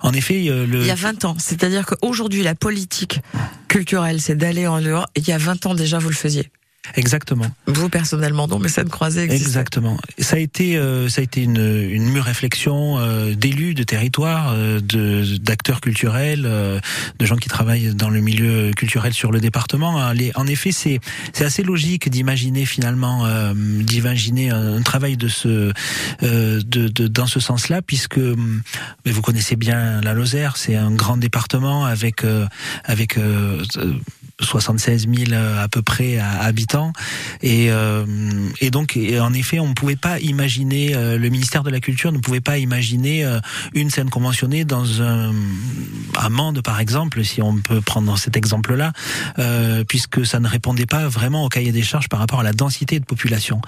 En 0.00 0.12
effet, 0.12 0.46
euh, 0.48 0.66
Il 0.70 0.86
y 0.86 0.90
a 0.90 0.94
20 0.94 1.24
ans, 1.24 1.36
c'est-à-dire 1.38 1.86
qu'aujourd'hui, 1.86 2.42
la 2.42 2.54
politique 2.54 3.20
culturelle, 3.68 4.20
c'est 4.20 4.36
d'aller 4.36 4.66
en 4.66 4.80
dehors. 4.80 5.06
Il 5.16 5.26
y 5.26 5.32
a 5.32 5.38
20 5.38 5.66
ans 5.66 5.74
déjà, 5.74 5.98
vous 5.98 6.08
le 6.08 6.14
faisiez. 6.14 6.50
Exactement. 6.94 7.46
Vous 7.66 7.88
personnellement, 7.88 8.46
non, 8.48 8.58
mais 8.58 8.68
scène 8.68 8.88
croisée 8.88 9.22
existe. 9.24 9.46
Exactement. 9.46 9.98
Ça 10.18 10.36
a 10.36 10.38
été, 10.38 10.76
euh, 10.76 11.08
ça 11.08 11.20
a 11.20 11.24
été 11.24 11.42
une, 11.42 11.56
une 11.90 12.04
mûre 12.10 12.24
réflexion 12.24 12.98
euh, 12.98 13.34
d'élus 13.34 13.74
de 13.74 13.82
territoire, 13.82 14.52
euh, 14.54 14.80
de 14.80 15.36
d'acteurs 15.38 15.80
culturels, 15.80 16.42
de 17.18 17.26
gens 17.26 17.36
qui 17.36 17.48
travaillent 17.48 17.94
dans 17.94 18.10
le 18.10 18.20
milieu 18.20 18.70
culturel 18.76 19.12
sur 19.12 19.32
le 19.32 19.40
département. 19.40 20.00
Hein, 20.00 20.14
les- 20.14 20.32
En 20.36 20.46
effet, 20.46 20.72
c'est 20.72 21.00
c'est 21.32 21.44
assez 21.44 21.62
logique 21.62 22.08
d'imaginer 22.08 22.64
finalement, 22.66 23.26
d'imaginer 23.54 24.50
un, 24.50 24.74
un 24.76 24.82
travail 24.82 25.16
de 25.16 25.28
ce, 25.28 25.72
de, 26.22 26.60
de 26.62 27.08
dans 27.08 27.26
ce 27.26 27.40
sens-là, 27.40 27.82
puisque 27.82 28.18
hum, 28.18 28.62
mais 29.04 29.12
vous 29.12 29.22
connaissez 29.22 29.56
bien 29.56 30.00
la 30.00 30.14
Lozère, 30.14 30.56
c'est 30.56 30.76
un 30.76 30.90
grand 30.90 31.16
département 31.16 31.84
avec 31.84 32.24
avec 32.84 33.18
euh, 33.18 33.62
76 34.40 35.06
000 35.08 35.32
euh, 35.32 35.62
à 35.64 35.68
peu 35.68 35.82
près 35.82 36.18
à- 36.18 36.40
habitants. 36.76 36.92
Et, 37.42 37.70
euh, 37.70 38.04
et 38.60 38.70
donc, 38.70 38.96
et 38.96 39.20
en 39.20 39.32
effet, 39.32 39.60
on 39.60 39.68
ne 39.68 39.74
pouvait 39.74 39.96
pas 39.96 40.18
imaginer, 40.20 40.94
euh, 40.94 41.18
le 41.18 41.28
ministère 41.28 41.62
de 41.62 41.70
la 41.70 41.80
Culture 41.80 42.12
ne 42.12 42.18
pouvait 42.18 42.40
pas 42.40 42.58
imaginer 42.58 43.24
euh, 43.24 43.40
une 43.74 43.90
scène 43.90 44.10
conventionnée 44.10 44.64
dans 44.64 45.02
un, 45.02 45.32
un 46.18 46.28
Mende, 46.28 46.62
par 46.62 46.80
exemple, 46.80 47.24
si 47.24 47.40
on 47.42 47.56
peut 47.56 47.80
prendre 47.80 48.18
cet 48.18 48.36
exemple-là, 48.36 48.92
euh, 49.38 49.84
puisque 49.84 50.26
ça 50.26 50.40
ne 50.40 50.48
répondait 50.48 50.86
pas 50.86 51.08
vraiment 51.08 51.44
au 51.44 51.48
cahier 51.48 51.72
des 51.72 51.82
charges 51.82 52.08
par 52.08 52.20
rapport 52.20 52.40
à 52.40 52.42
la 52.42 52.52
densité 52.52 53.00
de 53.00 53.04
population. 53.04 53.60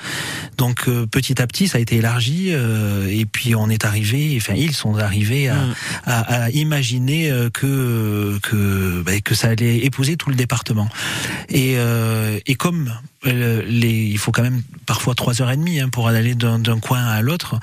Donc, 0.57 0.89
euh, 0.89 1.07
petit 1.07 1.41
à 1.41 1.47
petit, 1.47 1.69
ça 1.69 1.79
a 1.79 1.81
été 1.81 1.97
élargi, 1.97 2.49
euh, 2.51 3.09
et 3.09 3.27
puis 3.27 3.55
on 3.55 3.69
est 3.71 3.85
arrivé, 3.85 4.37
enfin, 4.37 4.55
ils 4.55 4.75
sont 4.75 4.99
arrivés 4.99 5.49
à, 5.49 5.59
à, 6.05 6.45
à 6.45 6.51
imaginer 6.51 7.31
que 7.53 8.39
que 8.43 9.03
bah, 9.03 9.21
que 9.21 9.35
ça 9.35 9.49
allait 9.49 9.79
épouser 9.79 10.17
tout 10.17 10.31
le 10.31 10.37
département. 10.37 10.89
Et 11.49 11.75
euh, 11.77 12.39
et 12.47 12.55
comme 12.55 12.93
um, 12.99 13.09
euh, 13.27 13.63
les, 13.67 14.07
il 14.07 14.19
faut 14.19 14.33
quand 14.33 14.43
même 14.43 14.63
parfois 14.87 15.15
trois 15.15 15.43
heures 15.43 15.51
et 15.51 15.57
demie 15.57 15.81
hein, 15.81 15.89
pour 15.89 16.09
aller 16.09 16.35
d'un 16.35 16.81
coin 16.81 17.05
à 17.05 17.21
l'autre. 17.21 17.59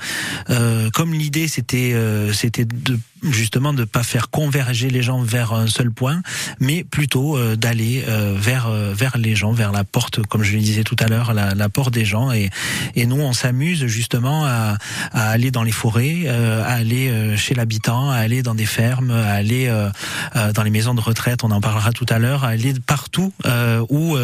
Euh, 0.50 0.90
comme 0.90 1.14
l'idée 1.14 1.48
c'était 1.48 1.92
euh, 1.94 2.32
c'était 2.32 2.64
de 2.64 2.98
justement 3.22 3.72
de 3.72 3.84
pas 3.84 4.02
faire 4.02 4.28
converger 4.30 4.90
les 4.90 5.02
gens 5.02 5.22
vers 5.22 5.52
un 5.54 5.66
seul 5.66 5.90
point, 5.90 6.20
mais 6.60 6.84
plutôt 6.84 7.36
euh, 7.36 7.56
d'aller 7.56 8.04
euh, 8.06 8.34
vers 8.36 8.66
euh, 8.66 8.92
vers 8.94 9.16
les 9.16 9.34
gens, 9.34 9.52
vers 9.52 9.72
la 9.72 9.84
porte, 9.84 10.22
comme 10.26 10.42
je 10.42 10.52
le 10.52 10.60
disais 10.60 10.84
tout 10.84 10.96
à 11.00 11.06
l'heure, 11.08 11.32
la, 11.32 11.54
la 11.54 11.68
porte 11.68 11.92
des 11.92 12.04
gens. 12.04 12.30
Et 12.32 12.50
et 12.94 13.06
nous 13.06 13.16
on 13.16 13.32
s'amuse 13.32 13.86
justement 13.86 14.44
à, 14.44 14.76
à 15.12 15.30
aller 15.30 15.50
dans 15.50 15.62
les 15.62 15.72
forêts, 15.72 16.24
euh, 16.26 16.62
à 16.62 16.72
aller 16.74 17.08
euh, 17.08 17.36
chez 17.36 17.54
l'habitant, 17.54 18.10
à 18.10 18.16
aller 18.16 18.42
dans 18.42 18.54
des 18.54 18.66
fermes, 18.66 19.10
à 19.10 19.32
aller 19.32 19.72
dans 20.54 20.62
les 20.62 20.70
maisons 20.70 20.94
de 20.94 21.00
retraite. 21.00 21.42
On 21.44 21.50
en 21.50 21.60
parlera 21.60 21.92
tout 21.92 22.06
à 22.08 22.18
l'heure. 22.18 22.44
À 22.44 22.48
aller 22.48 22.74
partout 22.86 23.32
où 23.88 24.16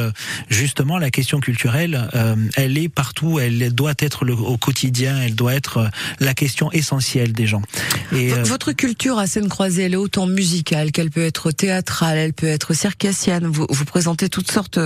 justement 0.48 0.98
la 0.98 1.10
question 1.10 1.21
culturelle, 1.40 2.08
euh, 2.14 2.36
elle 2.56 2.78
est 2.78 2.88
partout. 2.88 3.38
Elle 3.38 3.74
doit 3.74 3.94
être 3.98 4.24
le, 4.24 4.34
au 4.34 4.56
quotidien. 4.56 5.20
Elle 5.20 5.34
doit 5.34 5.54
être 5.54 5.78
euh, 5.78 5.88
la 6.20 6.34
question 6.34 6.70
essentielle 6.72 7.32
des 7.32 7.46
gens. 7.46 7.62
Et 8.12 8.32
euh, 8.32 8.42
Votre 8.42 8.72
culture 8.72 9.18
à 9.18 9.26
scène 9.26 9.48
croisée, 9.48 9.84
elle 9.84 9.94
est 9.94 9.96
autant 9.96 10.26
musicale 10.26 10.92
qu'elle 10.92 11.10
peut 11.10 11.24
être 11.24 11.50
théâtrale, 11.50 12.18
elle 12.18 12.32
peut 12.32 12.46
être 12.46 12.74
circassienne. 12.74 13.46
Vous, 13.46 13.66
vous 13.68 13.84
présentez 13.84 14.28
toutes 14.28 14.50
sortes, 14.50 14.78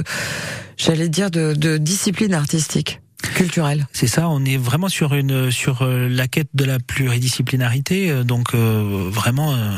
j'allais 0.77 1.09
dire, 1.09 1.31
de, 1.31 1.55
de 1.55 1.77
disciplines 1.79 2.35
artistiques, 2.35 3.01
culturelles. 3.35 3.87
C'est 3.93 4.07
ça, 4.07 4.29
on 4.29 4.45
est 4.45 4.57
vraiment 4.57 4.89
sur 4.89 5.15
une 5.15 5.51
sur 5.51 5.83
euh, 5.83 6.09
la 6.09 6.29
quête 6.29 6.49
de 6.55 6.65
la 6.65 6.79
pluridisciplinarité, 6.79 8.11
euh, 8.11 8.25
donc 8.25 8.55
euh, 8.55 9.09
vraiment 9.11 9.55
euh, 9.55 9.71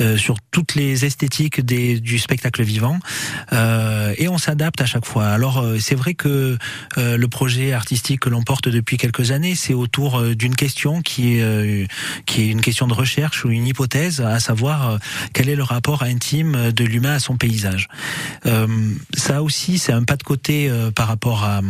euh, 0.00 0.16
sur 0.16 0.36
toutes 0.50 0.74
les 0.74 1.04
esthétiques 1.04 1.60
des, 1.60 2.00
du 2.00 2.18
spectacle 2.18 2.62
vivant, 2.62 2.98
et 4.18 4.28
on 4.28 4.38
s'adapte 4.38 4.80
à 4.80 4.86
chaque 4.86 5.04
fois. 5.04 5.28
Alors 5.28 5.64
c'est 5.80 5.94
vrai 5.94 6.14
que 6.14 6.56
le 6.96 7.26
projet 7.26 7.72
artistique 7.72 8.20
que 8.20 8.28
l'on 8.28 8.42
porte 8.42 8.68
depuis 8.68 8.96
quelques 8.96 9.30
années, 9.30 9.54
c'est 9.54 9.74
autour 9.74 10.22
d'une 10.34 10.56
question 10.56 11.02
qui 11.02 11.34
est 11.34 11.88
qui 12.26 12.42
est 12.42 12.48
une 12.48 12.60
question 12.60 12.86
de 12.86 12.94
recherche 12.94 13.44
ou 13.44 13.50
une 13.50 13.66
hypothèse, 13.66 14.20
à 14.20 14.40
savoir 14.40 14.98
quel 15.32 15.48
est 15.48 15.56
le 15.56 15.62
rapport 15.62 16.02
intime 16.02 16.72
de 16.72 16.84
l'humain 16.84 17.14
à 17.14 17.18
son 17.20 17.36
paysage. 17.36 17.88
Ça 19.14 19.42
aussi, 19.42 19.78
c'est 19.78 19.92
un 19.92 20.02
pas 20.02 20.16
de 20.16 20.24
côté 20.24 20.70
par 20.94 21.06
rapport 21.06 21.44
à, 21.44 21.60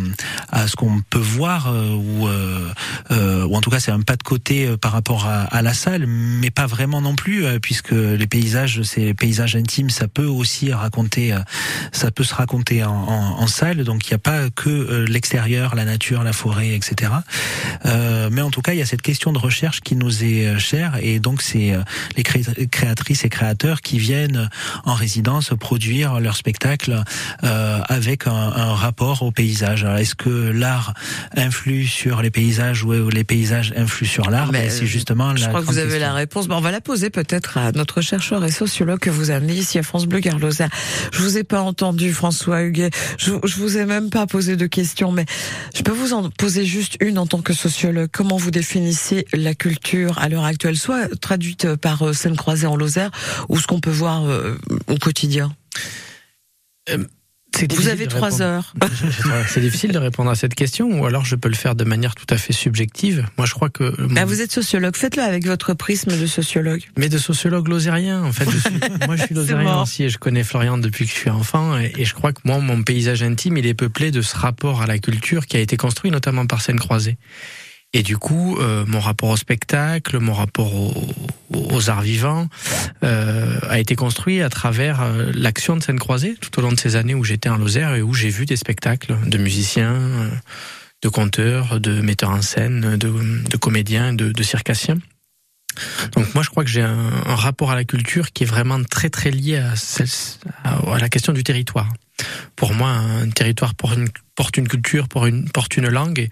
à 0.50 0.66
ce 0.66 0.76
qu'on 0.76 1.02
peut 1.10 1.18
voir, 1.18 1.68
euh, 1.68 1.94
ou, 1.94 2.28
euh, 2.28 2.68
euh, 3.10 3.44
ou 3.46 3.54
en 3.56 3.60
tout 3.60 3.70
cas 3.70 3.80
c'est 3.80 3.90
un 3.90 4.00
pas 4.00 4.16
de 4.16 4.22
côté 4.22 4.76
par 4.80 4.92
rapport 4.92 5.26
à, 5.26 5.42
à 5.44 5.62
la 5.62 5.74
salle, 5.74 6.06
mais 6.06 6.50
pas 6.50 6.66
vraiment 6.66 7.00
non 7.00 7.14
plus, 7.14 7.44
puisque 7.60 7.92
les 7.92 8.26
paysages, 8.26 8.82
ces 8.82 9.14
paysages 9.14 9.56
intimes, 9.56 9.90
ça 9.90 10.08
peut 10.08 10.26
aussi 10.26 10.72
raconter, 10.72 11.34
ça 11.92 12.10
peut 12.10 12.24
se 12.24 12.34
raconter 12.34 12.84
en, 12.84 12.92
en, 12.92 13.40
en 13.40 13.46
salle, 13.46 13.84
donc 13.84 14.06
il 14.06 14.10
n'y 14.12 14.16
a 14.16 14.18
pas 14.18 14.50
que 14.50 15.04
l'extérieur, 15.08 15.74
la 15.74 15.84
nature, 15.84 16.22
la 16.22 16.32
forêt, 16.32 16.74
etc. 16.74 17.12
Mais 17.84 18.42
en 18.42 18.50
tout 18.50 18.62
cas, 18.62 18.72
il 18.72 18.78
y 18.78 18.82
a 18.82 18.86
cette 18.86 19.02
question 19.02 19.32
de 19.32 19.38
recherche 19.38 19.80
qui 19.80 19.96
nous 19.96 20.24
est 20.24 20.58
chère, 20.58 20.96
et 21.00 21.18
donc 21.20 21.42
c'est 21.42 21.74
les 22.16 22.22
cré- 22.22 22.66
créatrices 22.70 23.24
et 23.24 23.28
créateurs 23.28 23.80
qui 23.80 23.98
viennent 23.98 24.50
en 24.84 24.94
résidence 24.94 25.52
produire 25.58 26.20
leur 26.20 26.36
spectacle 26.36 27.02
euh, 27.44 27.80
avec 27.88 28.26
un, 28.26 28.32
un 28.32 28.74
rapport 28.74 29.22
au 29.22 29.30
paysage. 29.30 29.84
Est-ce 29.84 30.14
que 30.14 30.28
l'art 30.50 30.94
influe 31.36 31.86
sur 31.86 32.22
les 32.22 32.30
paysages 32.30 32.84
ou 32.84 33.08
les 33.10 33.24
paysages 33.24 33.72
influent 33.76 34.08
sur 34.08 34.30
l'art 34.30 34.52
Mais, 34.52 34.70
C'est 34.70 34.86
justement 34.86 35.34
Je 35.36 35.42
la 35.42 35.48
crois 35.48 35.60
que 35.60 35.66
vous 35.66 35.78
avez 35.78 35.88
question. 35.88 36.06
la 36.06 36.14
réponse. 36.14 36.48
Bon, 36.48 36.56
on 36.56 36.60
va 36.60 36.70
la 36.70 36.80
poser 36.80 37.10
peut-être 37.10 37.58
à 37.58 37.72
notre 37.72 38.00
chercheur 38.00 38.44
et 38.44 38.50
sociologue 38.50 38.98
que 39.00 39.10
vous 39.10 39.30
amenez 39.30 39.54
ici 39.54 39.78
à 39.78 39.82
France 39.82 40.06
Bleu 40.06 40.20
Garloser. 40.20 40.66
Je 41.12 41.22
vous 41.22 41.38
ai 41.38 41.44
pas 41.44 41.60
entendu, 41.62 42.12
François 42.12 42.62
Huguet. 42.62 42.90
Je, 43.18 43.32
je 43.44 43.56
vous 43.56 43.76
ai 43.78 43.84
même 43.84 44.10
pas 44.10 44.26
posé 44.26 44.56
de 44.56 44.66
questions, 44.66 45.12
mais 45.12 45.24
je 45.74 45.82
peux 45.82 45.92
vous 45.92 46.12
en 46.12 46.30
poser 46.30 46.64
juste 46.64 46.96
une 47.00 47.18
en 47.18 47.26
tant 47.26 47.40
que 47.42 47.52
sociologue. 47.52 48.08
Comment 48.12 48.36
vous 48.36 48.50
définissez 48.50 49.26
la 49.32 49.54
culture 49.54 50.18
à 50.18 50.28
l'heure 50.28 50.44
actuelle, 50.44 50.76
soit 50.76 51.08
traduite 51.20 51.74
par 51.76 52.02
euh, 52.02 52.12
scène 52.12 52.36
croisée 52.36 52.66
en 52.66 52.76
Lozère, 52.76 53.10
ou 53.48 53.58
ce 53.58 53.66
qu'on 53.66 53.80
peut 53.80 53.90
voir 53.90 54.24
euh, 54.26 54.56
au 54.86 54.96
quotidien? 54.96 55.52
Vous 57.70 57.88
avez 57.88 58.06
trois 58.06 58.42
heures. 58.42 58.74
C'est 59.48 59.60
difficile 59.60 59.92
de 59.92 59.98
répondre 59.98 60.30
à 60.30 60.34
cette 60.34 60.54
question, 60.54 61.00
ou 61.00 61.06
alors 61.06 61.24
je 61.24 61.34
peux 61.36 61.48
le 61.48 61.54
faire 61.54 61.74
de 61.74 61.84
manière 61.84 62.14
tout 62.14 62.26
à 62.30 62.36
fait 62.36 62.52
subjective. 62.52 63.26
Moi, 63.36 63.46
je 63.46 63.54
crois 63.54 63.68
que. 63.70 63.94
Ah, 64.16 64.24
vous 64.24 64.40
êtes 64.40 64.52
sociologue, 64.52 64.96
faites-le 64.96 65.22
avec 65.22 65.46
votre 65.46 65.74
prisme 65.74 66.18
de 66.18 66.26
sociologue. 66.26 66.82
Mais 66.96 67.08
de 67.08 67.18
sociologue 67.18 67.68
lozérien, 67.68 68.22
en 68.22 68.32
fait. 68.32 68.48
Je 68.50 68.58
suis- 68.58 68.80
moi, 69.06 69.16
je 69.16 69.22
suis 69.24 69.34
lozérien 69.34 69.82
aussi 69.82 70.04
et 70.04 70.08
je 70.08 70.18
connais 70.18 70.44
Florian 70.44 70.78
depuis 70.78 71.06
que 71.06 71.10
je 71.12 71.16
suis 71.16 71.30
enfant. 71.30 71.78
Et, 71.78 71.92
et 71.98 72.04
je 72.04 72.14
crois 72.14 72.32
que 72.32 72.40
moi, 72.44 72.58
mon 72.58 72.82
paysage 72.82 73.22
intime, 73.22 73.56
il 73.56 73.66
est 73.66 73.74
peuplé 73.74 74.10
de 74.10 74.22
ce 74.22 74.36
rapport 74.36 74.82
à 74.82 74.86
la 74.86 74.98
culture 74.98 75.46
qui 75.46 75.56
a 75.56 75.60
été 75.60 75.76
construit 75.76 76.10
notamment 76.10 76.46
par 76.46 76.60
Scène 76.60 76.78
Croisée. 76.78 77.16
Et 77.94 78.02
du 78.02 78.18
coup, 78.18 78.58
euh, 78.58 78.84
mon 78.86 79.00
rapport 79.00 79.30
au 79.30 79.36
spectacle, 79.36 80.18
mon 80.18 80.34
rapport 80.34 80.74
au- 80.74 81.14
aux 81.54 81.88
arts 81.90 82.02
vivants 82.02 82.48
euh, 83.02 83.58
a 83.68 83.78
été 83.78 83.96
construit 83.96 84.42
à 84.42 84.50
travers 84.50 85.00
euh, 85.00 85.32
l'action 85.34 85.74
de 85.76 85.82
Scène 85.82 85.98
Croisée 85.98 86.36
tout 86.40 86.58
au 86.58 86.62
long 86.62 86.70
de 86.72 86.78
ces 86.78 86.96
années 86.96 87.14
où 87.14 87.24
j'étais 87.24 87.48
en 87.48 87.56
Lozère 87.56 87.94
et 87.94 88.02
où 88.02 88.12
j'ai 88.12 88.28
vu 88.28 88.44
des 88.44 88.56
spectacles 88.56 89.16
de 89.26 89.38
musiciens, 89.38 89.98
de 91.02 91.08
conteurs, 91.08 91.80
de 91.80 92.00
metteurs 92.02 92.30
en 92.30 92.42
scène, 92.42 92.96
de, 92.96 93.56
comédiens, 93.56 94.12
de, 94.12 94.32
de 94.32 94.42
circassiens. 94.42 94.98
Donc 96.14 96.34
moi 96.34 96.42
je 96.42 96.50
crois 96.50 96.64
que 96.64 96.70
j'ai 96.70 96.82
un, 96.82 97.10
rapport 97.26 97.70
à 97.70 97.74
la 97.76 97.84
culture 97.84 98.32
qui 98.32 98.42
est 98.42 98.46
vraiment 98.46 98.82
très 98.84 99.08
très 99.10 99.30
lié 99.30 99.58
à, 99.58 99.74
à- 100.64 100.98
la 100.98 101.08
question 101.08 101.32
du 101.32 101.42
territoire. 101.44 101.88
Pour 102.56 102.74
moi, 102.74 102.88
un 102.90 103.30
territoire 103.30 103.74
porte 103.76 103.96
une, 103.96 104.08
porte 104.38 104.56
une 104.56 104.68
culture, 104.68 105.08
porte 105.08 105.26
une, 105.26 105.48
porte 105.48 105.76
une 105.76 105.88
langue, 105.88 106.20
et, 106.20 106.30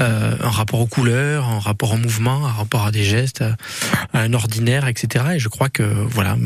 euh, 0.00 0.36
un 0.42 0.48
rapport 0.48 0.80
aux 0.80 0.86
couleurs, 0.86 1.46
un 1.46 1.58
rapport 1.58 1.92
au 1.92 1.98
mouvement, 1.98 2.46
un 2.46 2.50
rapport 2.50 2.86
à 2.86 2.90
des 2.90 3.04
gestes, 3.04 3.42
à, 3.42 3.56
un 4.14 4.32
ordinaire, 4.32 4.88
etc. 4.88 5.26
Et 5.34 5.38
je 5.38 5.50
crois 5.50 5.68
que 5.68 5.82
voilà, 5.82 6.38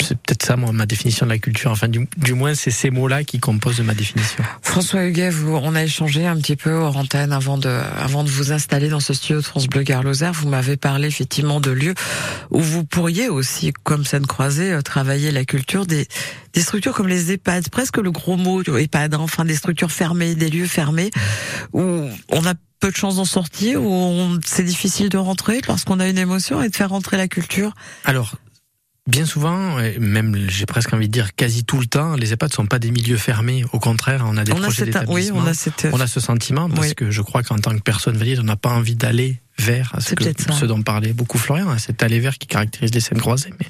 c'est 0.00 0.18
peut-être 0.18 0.44
ça 0.44 0.56
moi, 0.56 0.72
ma 0.72 0.84
définition 0.84 1.26
de 1.26 1.30
la 1.30 1.38
culture. 1.38 1.70
Enfin, 1.70 1.86
du, 1.86 2.08
du 2.16 2.34
moins, 2.34 2.56
c'est 2.56 2.72
ces 2.72 2.90
mots-là 2.90 3.22
qui 3.22 3.38
composent 3.38 3.80
ma 3.82 3.94
définition. 3.94 4.42
François 4.62 5.04
Huguet, 5.04 5.30
vous, 5.30 5.54
on 5.54 5.76
a 5.76 5.84
échangé 5.84 6.26
un 6.26 6.36
petit 6.38 6.56
peu 6.56 6.72
hors 6.72 6.96
antenne 6.96 7.32
avant 7.32 7.56
de, 7.56 7.68
avant 7.68 8.24
de 8.24 8.28
vous 8.28 8.50
installer 8.50 8.88
dans 8.88 8.98
ce 8.98 9.14
studio 9.14 9.36
de 9.36 9.46
France 9.46 9.68
Bleu 9.68 9.84
Gare 9.84 10.02
Lozère. 10.02 10.32
Vous 10.32 10.48
m'avez 10.48 10.76
parlé 10.76 11.06
effectivement 11.06 11.60
de 11.60 11.70
lieux 11.70 11.94
où 12.50 12.58
vous 12.58 12.82
pourriez 12.82 13.28
aussi, 13.28 13.72
comme 13.84 14.04
scène 14.04 14.26
croisée, 14.26 14.72
euh, 14.72 14.82
travailler 14.82 15.30
la 15.30 15.44
culture 15.44 15.86
des, 15.86 16.08
des 16.56 16.62
structures 16.62 16.94
comme 16.94 17.06
les 17.06 17.32
EHPAD, 17.32 17.68
presque 17.68 17.98
le 17.98 18.10
gros 18.10 18.38
mot 18.38 18.62
EHPAD, 18.62 19.12
hein, 19.12 19.18
enfin 19.20 19.44
des 19.44 19.54
structures 19.54 19.92
fermées, 19.92 20.15
des 20.16 20.50
lieux 20.50 20.66
fermés 20.66 21.10
où 21.72 21.80
on 22.30 22.44
a 22.46 22.54
peu 22.80 22.90
de 22.90 22.96
chances 22.96 23.16
d'en 23.16 23.24
sortir, 23.24 23.82
où 23.82 23.88
on- 23.90 24.38
c'est 24.44 24.62
difficile 24.64 25.08
de 25.08 25.16
rentrer 25.18 25.60
lorsqu'on 25.66 25.98
a 26.00 26.08
une 26.08 26.18
émotion 26.18 26.62
et 26.62 26.68
de 26.68 26.76
faire 26.76 26.90
rentrer 26.90 27.16
la 27.16 27.26
culture. 27.28 27.74
Alors, 28.04 28.34
bien 29.08 29.24
souvent, 29.24 29.78
et 29.78 29.98
même 29.98 30.36
j'ai 30.48 30.66
presque 30.66 30.92
envie 30.92 31.06
de 31.08 31.12
dire 31.12 31.34
quasi 31.34 31.64
tout 31.64 31.78
le 31.78 31.86
temps, 31.86 32.14
les 32.16 32.32
EHPAD 32.32 32.52
sont 32.52 32.66
pas 32.66 32.78
des 32.78 32.90
milieux 32.90 33.16
fermés. 33.16 33.64
Au 33.72 33.78
contraire, 33.78 34.24
on 34.28 34.36
a 34.36 34.44
des 34.44 34.52
On 34.52 34.56
a 34.58 34.62
projets 34.62 34.84
cette- 34.84 34.94
oui, 35.08 35.22
d'établissement. 35.22 35.38
on 35.38 35.46
a 35.46 35.54
cette- 35.54 35.88
on 35.92 36.00
a 36.00 36.06
ce 36.06 36.20
sentiment 36.20 36.68
parce 36.68 36.88
Oui. 36.88 36.94
que 36.94 37.10
je 37.10 37.22
crois 37.22 37.42
qu'en 37.42 37.58
tant 37.58 37.74
que 37.74 37.82
personne 37.82 38.16
valide, 38.16 38.40
on 38.40 38.44
n'a 38.44 38.56
pas 38.56 38.70
envie 38.70 38.96
d'aller 38.96 39.40
vers 39.58 39.92
ce, 39.98 40.10
C'est 40.10 40.16
que- 40.16 40.52
ce 40.52 40.64
dont 40.66 40.82
parlait 40.82 41.12
beaucoup 41.12 41.38
Florian, 41.38 41.70
hein, 41.70 41.78
cet 41.78 42.02
aller 42.02 42.20
vers 42.20 42.36
qui 42.38 42.46
caractérise 42.46 42.92
les 42.92 43.00
scènes 43.00 43.18
croisées. 43.20 43.50
Mais 43.58 43.66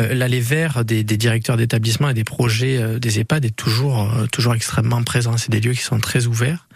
euh, 0.00 0.14
l'aller 0.14 0.40
vers 0.40 0.84
des, 0.84 1.02
des 1.04 1.16
directeurs 1.16 1.56
d'établissement 1.56 2.08
et 2.10 2.14
des 2.14 2.24
projets 2.24 2.78
euh, 2.80 2.98
des 2.98 3.18
EHPAD 3.20 3.44
est 3.44 3.56
toujours 3.56 4.10
euh, 4.12 4.26
toujours 4.26 4.54
extrêmement 4.54 5.02
présent. 5.02 5.36
C'est 5.36 5.50
des 5.50 5.60
lieux 5.60 5.72
qui 5.74 5.82
sont 5.82 5.98
très 5.98 6.26
ouverts, 6.26 6.68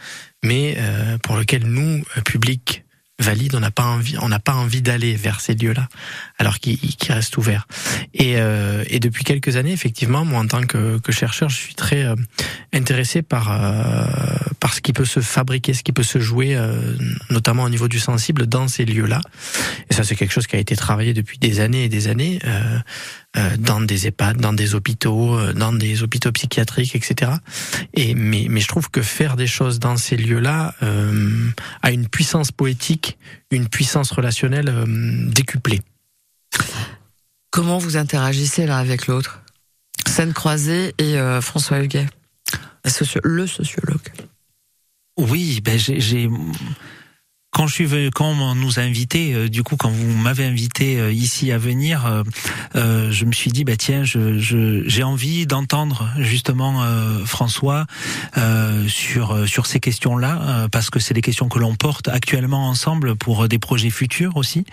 mais 0.45 0.77
euh, 0.79 1.19
pour 1.19 1.37
lesquels 1.39 1.65
nous, 1.67 2.03
euh, 2.17 2.21
public 2.23 2.85
valide, 3.19 3.55
on 3.55 3.61
n'a 3.61 3.71
pas 3.71 3.85
envie, 3.85 4.17
on 4.21 4.29
n'a 4.29 4.39
pas 4.39 4.55
envie 4.55 4.83
d'aller 4.83 5.15
vers 5.15 5.41
ces 5.41 5.55
lieux-là, 5.55 5.89
alors 6.39 6.59
qu'ils 6.59 6.79
qu'ils 6.79 7.13
restent 7.13 7.37
ouverts. 7.37 7.67
Et, 8.13 8.35
euh, 8.37 8.85
et 8.89 9.01
depuis 9.01 9.25
quelques 9.25 9.57
années, 9.57 9.73
effectivement, 9.73 10.25
moi 10.25 10.41
en 10.41 10.47
tant 10.47 10.63
que, 10.63 10.99
que 10.99 11.13
chercheur, 11.13 11.49
je 11.49 11.57
suis 11.57 11.75
très 11.75 12.05
euh, 12.05 12.15
intéressé 12.75 13.23
par 13.23 13.51
euh, 13.51 14.05
par 14.61 14.75
ce 14.75 14.81
qui 14.81 14.93
peut 14.93 15.05
se 15.05 15.21
fabriquer, 15.21 15.73
ce 15.73 15.83
qui 15.83 15.93
peut 15.93 16.03
se 16.03 16.19
jouer, 16.19 16.57
euh, 16.57 16.97
notamment 17.31 17.65
au 17.65 17.71
niveau 17.71 17.89
du 17.89 17.99
sensible, 17.99 18.47
dans 18.47 18.69
ces 18.69 18.85
lieux-là. 18.85 19.21
Et 19.91 19.95
ça, 19.95 20.05
c'est 20.05 20.17
quelque 20.17 20.33
chose 20.33 20.47
qui 20.47 20.57
a 20.57 20.59
été 20.59 20.77
travaillé 20.77 21.15
depuis 21.15 21.39
des 21.39 21.61
années 21.61 21.85
et 21.85 21.89
des 21.89 22.09
années. 22.09 22.39
Euh, 23.37 23.57
dans 23.59 23.83
des 23.83 24.07
EHPAD, 24.07 24.39
dans 24.39 24.55
des 24.55 24.75
hôpitaux, 24.75 25.37
euh, 25.39 25.53
dans 25.53 25.73
des 25.73 26.03
hôpitaux 26.03 26.33
psychiatriques, 26.33 26.97
etc. 26.97 27.33
Et 27.93 28.15
mais 28.15 28.47
mais 28.49 28.61
je 28.61 28.69
trouve 28.69 28.89
que 28.91 29.03
faire 29.03 29.37
des 29.37 29.47
choses 29.47 29.79
dans 29.79 29.99
ces 29.99 30.17
lieux-là 30.17 30.75
euh, 30.83 31.51
a 31.83 31.91
une 31.91 32.09
puissance 32.09 32.51
poétique, 32.51 33.19
une 33.51 33.69
puissance 33.69 34.11
relationnelle 34.11 34.71
euh, 34.71 34.87
décuplée. 35.31 35.83
Comment 37.51 37.77
vous 37.79 37.97
interagissez 37.99 38.65
l'un 38.65 38.79
avec 38.79 39.07
l'autre? 39.07 39.43
Scène 40.07 40.33
croisée 40.33 40.95
et 40.99 41.19
euh, 41.19 41.43
François 41.43 41.83
Huguet, 41.83 42.07
le 42.85 42.91
socio- 42.91 43.21
le 43.23 43.47
sociologue. 43.47 44.09
Oui, 45.19 45.61
ben 45.63 45.79
j'ai 45.79 46.31
quand 47.57 47.67
je 47.67 47.73
suis 47.73 47.87
venu, 47.87 48.11
quand 48.11 48.27
on 48.39 48.55
nous 48.55 48.79
a 48.79 48.83
invités, 48.83 49.33
euh, 49.33 49.49
du 49.49 49.63
coup, 49.63 49.77
quand 49.77 49.89
vous 49.89 50.13
m'avez 50.19 50.45
invité 50.45 51.01
euh, 51.01 51.11
ici 51.11 51.51
à 51.53 51.57
venir, 51.59 52.05
euh, 52.77 53.11
je 53.11 53.25
me 53.25 53.33
suis 53.33 53.51
dit, 53.51 53.65
bah 53.65 53.77
tiens, 53.79 54.05
je 54.05 54.39
je- 54.39 54.83
j'ai 54.87 55.03
envie 55.03 55.47
d'entendre 55.47 56.07
justement 56.19 56.83
euh, 56.83 57.25
François 57.25 57.87
euh, 58.37 58.87
sur 58.89 59.49
sur 59.49 59.65
ces 59.65 59.81
questions-là, 59.81 60.39
euh, 60.43 60.69
parce 60.69 60.91
que 60.91 61.01
c'est 61.01 61.15
des 61.15 61.23
questions 61.23 61.49
que 61.49 61.59
l'on 61.59 61.75
porte 61.77 62.09
actuellement 62.09 62.69
ensemble 62.69 63.17
pour 63.17 63.49
des 63.49 63.59
projets 63.59 63.89
futurs 63.89 64.37
aussi. 64.37 64.67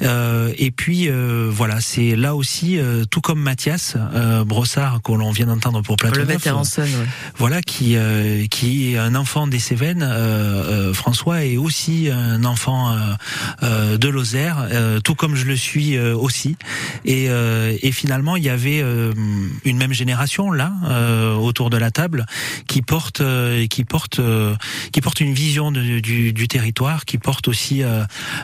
Euh, 0.00 0.50
et 0.56 0.70
puis 0.70 1.10
euh, 1.10 1.50
voilà, 1.52 1.82
c'est 1.82 2.16
là 2.16 2.34
aussi, 2.34 2.78
euh, 2.78 3.04
tout 3.04 3.20
comme 3.20 3.40
Mathias 3.40 3.96
euh, 4.14 4.44
Brossard, 4.44 5.02
que 5.02 5.12
l'on 5.12 5.30
vient 5.30 5.46
d'entendre 5.46 5.82
pour 5.82 5.96
Plateau 5.96 6.20
le 6.20 6.24
metteur 6.24 6.56
en 6.56 6.64
scène. 6.64 6.84
ouais. 6.86 7.06
voilà 7.36 7.60
qui 7.60 7.96
euh, 7.96 8.46
qui 8.46 8.94
est 8.94 8.96
un 8.98 9.14
enfant 9.14 9.46
des 9.46 9.58
Cévennes. 9.58 10.08
François 10.94 11.44
est 11.44 11.58
aussi 11.58 12.08
un 12.14 12.44
enfant 12.44 12.92
euh, 12.92 12.98
euh, 13.62 13.98
de 13.98 14.08
Lozère, 14.08 14.66
euh, 14.70 15.00
tout 15.00 15.14
comme 15.14 15.34
je 15.34 15.44
le 15.44 15.56
suis 15.56 15.98
aussi. 15.98 16.56
Et, 17.04 17.24
et 17.26 17.92
finalement, 17.92 18.36
il 18.36 18.44
y 18.44 18.48
avait 18.48 18.80
une 19.64 19.76
même 19.76 19.92
génération 19.92 20.50
là 20.50 20.72
autour 21.38 21.70
de 21.70 21.76
la 21.76 21.90
table 21.90 22.26
qui 22.66 22.82
porte 22.82 23.22
qui 23.68 23.84
porte 23.84 24.20
qui 24.92 25.00
porte 25.00 25.20
une 25.20 25.32
vision 25.34 25.70
de- 25.72 26.00
du, 26.00 26.32
du 26.32 26.48
territoire, 26.48 27.04
qui 27.04 27.18
porte 27.18 27.48
aussi 27.48 27.82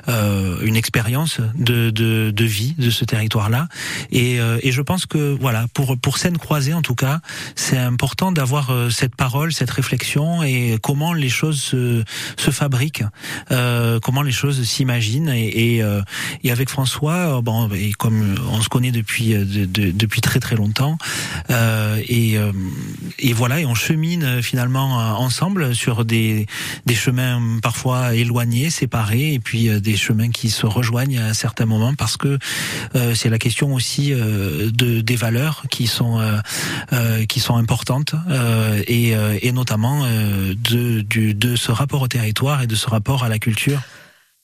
une 0.08 0.76
expérience 0.76 1.40
de, 1.56 1.90
de, 1.90 2.30
de 2.34 2.44
vie 2.44 2.74
de 2.78 2.90
ce 2.90 3.04
territoire-là. 3.04 3.68
Et, 4.10 4.36
et 4.62 4.72
je 4.72 4.82
pense 4.82 5.06
que 5.06 5.36
voilà, 5.40 5.66
pour 5.74 5.98
pour 5.98 6.18
scène 6.18 6.38
croisée 6.38 6.74
en 6.74 6.82
tout 6.82 6.94
cas, 6.94 7.20
c'est 7.54 7.78
important 7.78 8.32
d'avoir 8.32 8.72
cette 8.90 9.16
parole, 9.16 9.52
cette 9.52 9.70
réflexion 9.70 10.42
et 10.42 10.78
comment 10.82 11.12
les 11.12 11.28
choses 11.28 11.60
se, 11.60 12.04
se 12.36 12.50
fabriquent, 12.50 13.04
euh, 13.60 14.00
comment 14.00 14.22
les 14.22 14.32
choses 14.32 14.62
s'imaginent. 14.64 15.28
Et, 15.28 15.76
et, 15.76 15.82
euh, 15.82 16.00
et 16.44 16.50
avec 16.50 16.68
François, 16.70 17.38
euh, 17.38 17.42
bon, 17.42 17.68
et 17.74 17.92
comme 17.92 18.36
on 18.50 18.60
se 18.62 18.68
connaît 18.68 18.90
depuis 18.92 19.34
euh, 19.34 19.44
de- 19.44 19.66
de- 19.66 19.90
depuis 19.90 20.20
très 20.20 20.40
très 20.40 20.56
longtemps, 20.56 20.96
et, 22.08 22.36
et 23.18 23.32
voilà, 23.32 23.60
et 23.60 23.66
on 23.66 23.74
chemine 23.74 24.42
finalement 24.42 24.96
ensemble 25.18 25.74
sur 25.74 26.04
des 26.04 26.46
des 26.86 26.94
chemins 26.94 27.40
parfois 27.62 28.14
éloignés, 28.14 28.70
séparés, 28.70 29.34
et 29.34 29.38
puis 29.38 29.68
des 29.80 29.96
chemins 29.96 30.30
qui 30.30 30.50
se 30.50 30.66
rejoignent 30.66 31.18
à 31.18 31.34
certains 31.34 31.66
moments 31.66 31.94
parce 31.94 32.16
que 32.16 32.38
c'est 33.14 33.28
la 33.30 33.38
question 33.38 33.74
aussi 33.74 34.10
de 34.12 35.00
des 35.00 35.16
valeurs 35.16 35.64
qui 35.70 35.86
sont 35.86 36.20
qui 37.28 37.40
sont 37.40 37.56
importantes 37.56 38.14
et, 38.86 39.14
et 39.42 39.52
notamment 39.52 40.04
de 40.70 41.00
du, 41.02 41.34
de 41.34 41.56
ce 41.56 41.72
rapport 41.72 42.02
au 42.02 42.08
territoire 42.08 42.62
et 42.62 42.66
de 42.66 42.74
ce 42.74 42.88
rapport 42.88 43.24
à 43.24 43.28
la 43.28 43.38
culture. 43.38 43.49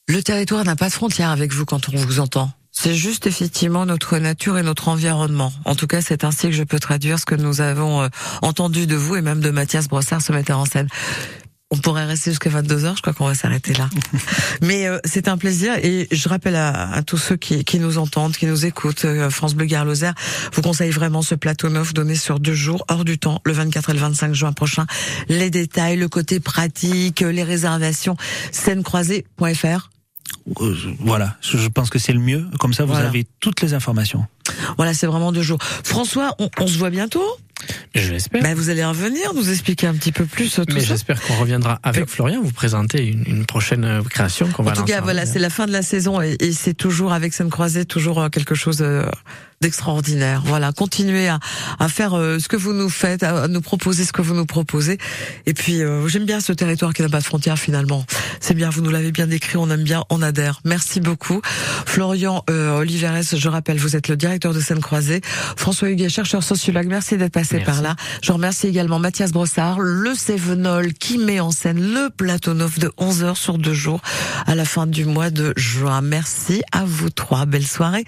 Le 0.09 0.23
territoire 0.23 0.65
n'a 0.65 0.77
pas 0.77 0.89
de 0.89 0.93
frontières 0.93 1.31
avec 1.31 1.53
vous 1.53 1.65
quand 1.65 1.89
on 1.89 1.97
vous 1.97 2.21
entend. 2.21 2.51
C'est 2.79 2.95
juste 2.95 3.27
effectivement 3.27 3.87
notre 3.87 4.19
nature 4.19 4.59
et 4.59 4.63
notre 4.63 4.89
environnement. 4.89 5.53
En 5.65 5.75
tout 5.75 5.87
cas, 5.87 6.03
c'est 6.03 6.25
ainsi 6.25 6.49
que 6.49 6.53
je 6.53 6.63
peux 6.63 6.79
traduire 6.79 7.19
ce 7.19 7.25
que 7.25 7.35
nous 7.35 7.63
avons 7.63 8.03
euh, 8.03 8.09
entendu 8.43 8.87
de 8.87 8.95
vous 8.95 9.17
et 9.17 9.23
même 9.23 9.41
de 9.41 9.51
Mathias 9.51 9.89
Brossard, 9.89 10.21
ce 10.21 10.31
metteur 10.33 10.59
en 10.59 10.67
scène. 10.67 10.89
On 11.73 11.79
pourrait 11.79 12.05
rester 12.05 12.31
jusqu'à 12.31 12.49
22 12.49 12.85
heures, 12.85 12.95
je 12.97 13.03
crois 13.03 13.13
qu'on 13.13 13.27
va 13.27 13.35
s'arrêter 13.35 13.73
là. 13.75 13.91
Mais 14.63 14.87
euh, 14.87 14.99
c'est 15.05 15.27
un 15.27 15.37
plaisir 15.37 15.75
et 15.83 16.07
je 16.13 16.29
rappelle 16.29 16.55
à, 16.55 16.93
à 16.93 17.03
tous 17.03 17.17
ceux 17.19 17.35
qui, 17.37 17.65
qui 17.65 17.81
nous 17.81 17.99
entendent, 17.99 18.37
qui 18.37 18.47
nous 18.47 18.67
écoutent, 18.67 19.05
euh, 19.05 19.31
France 19.31 19.55
Bleu 19.57 19.67
Gare 19.67 19.85
Lozère 19.85 20.15
vous 20.53 20.63
conseille 20.63 20.93
vraiment 20.93 21.23
ce 21.23 21.35
plateau 21.35 21.69
neuf 21.69 21.93
donné 21.93 22.15
sur 22.15 22.39
deux 22.39 22.55
jours, 22.55 22.85
hors 22.89 23.05
du 23.05 23.19
temps, 23.19 23.41
le 23.45 23.53
24 23.53 23.91
et 23.91 23.93
le 23.95 23.99
25 23.99 24.33
juin 24.33 24.53
prochain. 24.53 24.87
Les 25.29 25.51
détails, 25.51 25.97
le 25.97 26.09
côté 26.09 26.39
pratique, 26.39 27.21
les 27.21 27.43
réservations, 27.43 28.17
scènecroisée.fr. 28.53 29.91
Euh, 30.61 30.77
Voilà, 31.01 31.37
je 31.41 31.59
je 31.59 31.69
pense 31.69 31.91
que 31.91 31.99
c'est 31.99 32.13
le 32.13 32.21
mieux. 32.21 32.47
Comme 32.61 32.75
ça, 32.75 32.85
vous 32.85 32.93
Voilà. 32.93 33.09
avez 33.09 33.27
toutes 33.41 33.61
les 33.63 33.75
informations. 33.75 34.25
Voilà, 34.77 34.95
c'est 34.95 35.07
vraiment 35.09 35.33
deux 35.33 35.43
jours. 35.43 35.59
François, 35.83 36.35
on, 36.39 36.49
on 36.61 36.67
se 36.69 36.79
voit 36.79 36.91
bientôt? 36.91 37.25
Je 37.95 38.13
l'espère. 38.13 38.43
Ben, 38.43 38.55
Vous 38.55 38.69
allez 38.69 38.85
revenir 38.85 39.33
nous 39.35 39.49
expliquer 39.51 39.87
un 39.87 39.95
petit 39.95 40.13
peu 40.13 40.27
plus 40.27 40.59
euh, 40.59 40.65
tout 40.65 40.75
Mais 40.75 40.81
j'espère 40.85 41.21
qu'on 41.23 41.37
reviendra 41.37 41.79
avec 41.83 42.07
Florian 42.09 42.43
vous 42.43 42.53
présenter 42.53 43.05
une, 43.07 43.25
une 43.27 43.47
prochaine 43.47 43.85
euh, 43.85 44.03
création 44.03 44.49
qu'on 44.49 44.63
va 44.63 44.73
En 44.73 44.75
tout 44.75 44.81
lancer. 44.81 44.93
cas, 44.93 45.01
voilà, 45.01 45.25
c'est 45.25 45.39
la 45.39 45.49
fin 45.51 45.67
de 45.67 45.73
la 45.73 45.83
saison 45.83 46.21
et, 46.21 46.37
et 46.41 46.53
c'est 46.53 46.75
toujours 46.75 47.13
avec 47.15 47.33
Scène 47.33 47.49
Croisée, 47.51 47.87
toujours 47.87 48.21
euh, 48.21 48.29
quelque 48.29 48.55
chose 48.55 48.85
d'extraordinaire. 49.63 50.43
Voilà, 50.45 50.73
continuez 50.73 51.29
à, 51.29 51.39
à 51.79 51.89
faire 51.89 52.11
ce 52.13 52.47
que 52.49 52.57
vous 52.57 52.75
nous 52.75 52.91
faites, 52.91 53.23
à, 53.23 53.45
à 53.45 53.49
nous 53.49 53.63
proposer 53.63 54.05
ce 54.05 54.13
que 54.13 54.21
vous 54.21 54.35
nous 54.35 54.45
proposez. 54.47 54.99
Et 55.47 55.55
puis, 55.55 55.83
euh, 55.83 56.07
j'aime 56.09 56.27
bien 56.27 56.41
ce 56.41 56.53
territoire 56.53 56.93
qui 56.93 57.01
n'a 57.03 57.09
pas 57.09 57.21
de 57.21 57.25
frontières 57.25 57.59
finalement. 57.59 58.05
C'est 58.41 58.53
bien, 58.55 58.69
vous 58.69 58.83
nous 58.83 58.91
l'avez 58.91 59.13
bien 59.13 59.27
décrit, 59.27 59.57
on 59.57 59.71
aime 59.71 59.83
bien, 59.83 60.05
on 60.11 60.21
adhère. 60.21 60.61
Merci 60.65 61.01
beaucoup. 61.01 61.41
Florian 61.87 62.45
euh, 62.51 62.79
Oliveres, 62.79 63.23
je 63.35 63.49
rappelle, 63.49 63.79
vous 63.79 63.97
êtes 63.97 64.09
le 64.09 64.17
directeur 64.17 64.53
de 64.53 64.61
Scène 64.61 64.81
Croisée. 64.81 65.23
François 65.57 65.89
Huguet, 65.89 66.11
chercheur 66.11 66.43
sociologue, 66.43 66.87
merci 66.87 67.17
d'être 67.17 67.33
passé 67.33 67.46
Merci. 67.55 67.71
par 67.71 67.83
là. 67.83 67.97
Je 68.23 68.33
remercie 68.33 68.67
également 68.67 68.99
Mathias 68.99 69.33
Brossard, 69.33 69.81
le 69.81 70.15
Cévenol 70.15 70.93
qui 70.93 71.19
met 71.19 71.41
en 71.41 71.51
scène 71.51 71.81
le 71.81 72.11
plateau 72.11 72.55
neuf 72.55 72.79
de 72.79 72.93
11 72.99 73.25
heures 73.25 73.37
sur 73.37 73.59
deux 73.59 73.75
jours 73.75 74.01
à 74.47 74.55
la 74.55 74.65
fin 74.65 74.87
du 74.87 75.05
mois 75.05 75.31
de 75.31 75.53
juin. 75.57 76.01
Merci 76.01 76.63
à 76.73 76.85
vous 76.85 77.11
trois. 77.11 77.47
Belle 77.47 77.67
soirée. 77.67 78.05